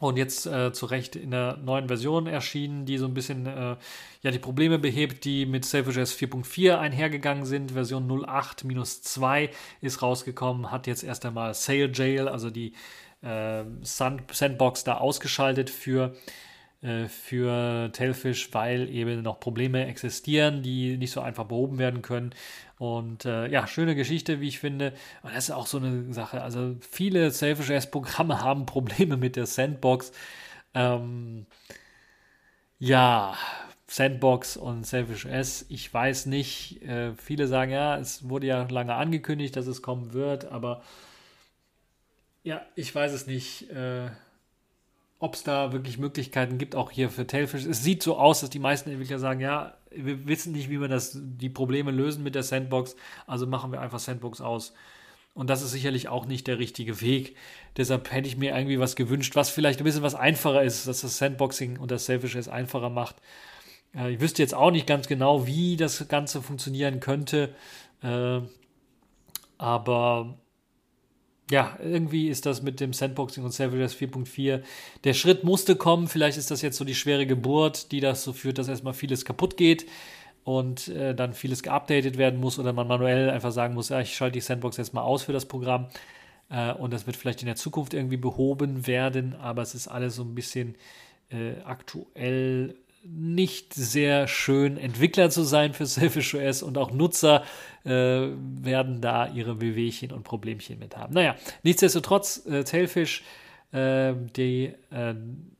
Und 0.00 0.16
jetzt 0.16 0.46
äh, 0.46 0.72
zu 0.72 0.86
Recht 0.86 1.16
in 1.16 1.30
der 1.30 1.56
neuen 1.58 1.86
Version 1.86 2.26
erschienen, 2.26 2.84
die 2.84 2.98
so 2.98 3.06
ein 3.06 3.14
bisschen 3.14 3.46
äh, 3.46 3.76
ja, 4.22 4.30
die 4.30 4.38
Probleme 4.38 4.78
behebt, 4.78 5.24
die 5.24 5.46
mit 5.46 5.64
SafeOS 5.64 6.14
4.4 6.16 6.78
einhergegangen 6.78 7.46
sind. 7.46 7.72
Version 7.72 8.10
08-2 8.10 9.50
ist 9.80 10.02
rausgekommen, 10.02 10.70
hat 10.70 10.86
jetzt 10.86 11.04
erst 11.04 11.24
einmal 11.24 11.54
Sail 11.54 11.90
Jail, 11.94 12.28
also 12.28 12.50
die 12.50 12.72
äh, 13.22 13.64
Sandbox 13.82 14.84
da 14.84 14.96
ausgeschaltet 14.96 15.70
für 15.70 16.06
äh, 16.06 16.18
für 17.08 17.90
Tailfish, 17.92 18.52
weil 18.52 18.90
eben 18.90 19.22
noch 19.22 19.40
Probleme 19.40 19.86
existieren, 19.86 20.62
die 20.62 20.96
nicht 20.96 21.12
so 21.12 21.20
einfach 21.20 21.44
behoben 21.44 21.78
werden 21.78 22.02
können. 22.02 22.34
Und 22.78 23.24
äh, 23.24 23.46
ja, 23.48 23.66
schöne 23.66 23.94
Geschichte, 23.94 24.40
wie 24.40 24.48
ich 24.48 24.58
finde. 24.58 24.92
Und 25.22 25.34
das 25.34 25.44
ist 25.44 25.50
auch 25.52 25.66
so 25.66 25.78
eine 25.78 26.12
Sache. 26.12 26.42
Also 26.42 26.76
viele 26.80 27.30
Selfish 27.30 27.70
S-Programme 27.70 28.40
haben 28.42 28.66
Probleme 28.66 29.16
mit 29.16 29.36
der 29.36 29.46
Sandbox. 29.46 30.12
Ähm, 30.74 31.46
ja, 32.78 33.34
Sandbox 33.86 34.56
und 34.56 34.84
Selfish 34.86 35.24
S, 35.26 35.66
ich 35.68 35.92
weiß 35.92 36.26
nicht. 36.26 36.82
Äh, 36.82 37.14
viele 37.14 37.46
sagen, 37.46 37.70
ja, 37.70 37.96
es 37.98 38.28
wurde 38.28 38.46
ja 38.46 38.66
lange 38.68 38.94
angekündigt, 38.94 39.56
dass 39.56 39.66
es 39.66 39.82
kommen 39.82 40.12
wird, 40.12 40.46
aber 40.46 40.82
ja, 42.42 42.60
ich 42.74 42.94
weiß 42.94 43.12
es 43.12 43.26
nicht. 43.26 43.70
Äh, 43.70 44.10
ob 45.18 45.34
es 45.34 45.42
da 45.42 45.72
wirklich 45.72 45.98
Möglichkeiten 45.98 46.58
gibt, 46.58 46.74
auch 46.74 46.90
hier 46.90 47.08
für 47.08 47.26
Tailfish. 47.26 47.64
Es 47.64 47.82
sieht 47.82 48.02
so 48.02 48.18
aus, 48.18 48.40
dass 48.40 48.50
die 48.50 48.58
meisten 48.58 48.90
Entwickler 48.90 49.18
sagen, 49.18 49.40
ja, 49.40 49.74
wir 49.90 50.26
wissen 50.26 50.52
nicht, 50.52 50.70
wie 50.70 50.80
wir 50.80 50.88
das, 50.88 51.18
die 51.22 51.48
Probleme 51.48 51.90
lösen 51.90 52.22
mit 52.22 52.34
der 52.34 52.42
Sandbox, 52.42 52.96
also 53.26 53.46
machen 53.46 53.72
wir 53.72 53.80
einfach 53.80 54.00
Sandbox 54.00 54.40
aus. 54.40 54.74
Und 55.34 55.50
das 55.50 55.62
ist 55.62 55.72
sicherlich 55.72 56.08
auch 56.08 56.26
nicht 56.26 56.46
der 56.46 56.58
richtige 56.58 57.00
Weg. 57.00 57.36
Deshalb 57.76 58.12
hätte 58.12 58.28
ich 58.28 58.36
mir 58.36 58.56
irgendwie 58.56 58.78
was 58.78 58.94
gewünscht, 58.94 59.34
was 59.34 59.50
vielleicht 59.50 59.80
ein 59.80 59.84
bisschen 59.84 60.02
was 60.02 60.14
einfacher 60.14 60.62
ist, 60.62 60.86
dass 60.86 61.00
das 61.00 61.18
Sandboxing 61.18 61.78
und 61.78 61.90
das 61.90 62.06
Selfish 62.06 62.36
es 62.36 62.48
einfacher 62.48 62.90
macht. 62.90 63.16
Äh, 63.94 64.12
ich 64.12 64.20
wüsste 64.20 64.42
jetzt 64.42 64.54
auch 64.54 64.70
nicht 64.70 64.86
ganz 64.86 65.08
genau, 65.08 65.46
wie 65.46 65.76
das 65.76 66.06
Ganze 66.08 66.40
funktionieren 66.40 67.00
könnte. 67.00 67.54
Äh, 68.02 68.40
aber 69.58 70.38
ja, 71.50 71.76
irgendwie 71.82 72.28
ist 72.28 72.46
das 72.46 72.62
mit 72.62 72.80
dem 72.80 72.92
Sandboxing 72.92 73.44
und 73.44 73.52
Serverless 73.52 73.94
4.4. 73.94 74.62
Der 75.04 75.12
Schritt 75.12 75.44
musste 75.44 75.76
kommen. 75.76 76.08
Vielleicht 76.08 76.38
ist 76.38 76.50
das 76.50 76.62
jetzt 76.62 76.78
so 76.78 76.84
die 76.84 76.94
schwere 76.94 77.26
Geburt, 77.26 77.92
die 77.92 78.00
das 78.00 78.24
so 78.24 78.32
führt, 78.32 78.58
dass 78.58 78.68
erstmal 78.68 78.94
vieles 78.94 79.24
kaputt 79.24 79.56
geht 79.56 79.86
und 80.44 80.88
äh, 80.88 81.14
dann 81.14 81.32
vieles 81.32 81.62
geupdatet 81.62 82.18
werden 82.18 82.40
muss 82.40 82.58
oder 82.58 82.72
man 82.72 82.88
manuell 82.88 83.30
einfach 83.30 83.52
sagen 83.52 83.74
muss, 83.74 83.88
ja, 83.90 84.00
ich 84.00 84.14
schalte 84.14 84.34
die 84.34 84.40
Sandbox 84.40 84.76
jetzt 84.76 84.94
mal 84.94 85.02
aus 85.02 85.22
für 85.22 85.32
das 85.32 85.46
Programm. 85.46 85.88
Äh, 86.50 86.72
und 86.72 86.92
das 86.92 87.06
wird 87.06 87.16
vielleicht 87.16 87.42
in 87.42 87.46
der 87.46 87.56
Zukunft 87.56 87.94
irgendwie 87.94 88.16
behoben 88.16 88.86
werden, 88.86 89.34
aber 89.36 89.62
es 89.62 89.74
ist 89.74 89.88
alles 89.88 90.16
so 90.16 90.22
ein 90.22 90.34
bisschen 90.34 90.76
äh, 91.30 91.60
aktuell 91.64 92.76
nicht 93.04 93.74
sehr 93.74 94.26
schön, 94.26 94.76
Entwickler 94.76 95.30
zu 95.30 95.42
sein 95.42 95.74
für 95.74 95.86
Selfish 95.86 96.34
OS 96.34 96.62
und 96.62 96.78
auch 96.78 96.90
Nutzer 96.90 97.44
äh, 97.84 97.90
werden 97.90 99.00
da 99.00 99.28
ihre 99.28 99.60
Wehwehchen 99.60 100.12
und 100.12 100.24
Problemchen 100.24 100.78
mit 100.78 100.96
haben. 100.96 101.14
Naja, 101.14 101.36
nichtsdestotrotz, 101.62 102.46
äh, 102.46 102.64
Tailfish, 102.64 103.22
äh, 103.72 104.14
die 104.36 104.72
äh, 104.90 105.14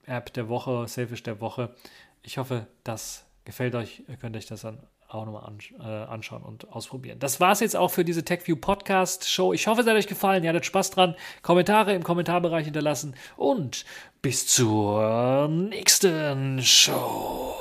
App 0.06 0.32
der 0.32 0.48
Woche, 0.48 0.86
Selfish 0.88 1.22
der 1.22 1.40
Woche. 1.40 1.74
Ich 2.22 2.38
hoffe, 2.38 2.66
das 2.82 3.26
gefällt 3.44 3.74
euch. 3.74 4.02
Könnt 4.20 4.36
euch 4.36 4.46
das 4.46 4.62
dann 4.62 4.78
auch 5.14 5.26
nochmal 5.26 5.44
an, 5.44 5.58
äh, 5.80 6.10
anschauen 6.10 6.42
und 6.42 6.70
ausprobieren. 6.72 7.18
Das 7.18 7.40
war 7.40 7.52
es 7.52 7.60
jetzt 7.60 7.76
auch 7.76 7.90
für 7.90 8.04
diese 8.04 8.24
TechView 8.24 8.56
Podcast 8.56 9.28
Show. 9.28 9.52
Ich 9.52 9.66
hoffe, 9.66 9.82
es 9.82 9.86
hat 9.86 9.94
euch 9.94 10.06
gefallen. 10.06 10.44
Ihr 10.44 10.50
hattet 10.50 10.66
Spaß 10.66 10.90
dran. 10.90 11.14
Kommentare 11.42 11.94
im 11.94 12.02
Kommentarbereich 12.02 12.64
hinterlassen 12.64 13.14
und 13.36 13.84
bis 14.22 14.46
zur 14.46 15.48
nächsten 15.48 16.62
Show. 16.62 17.54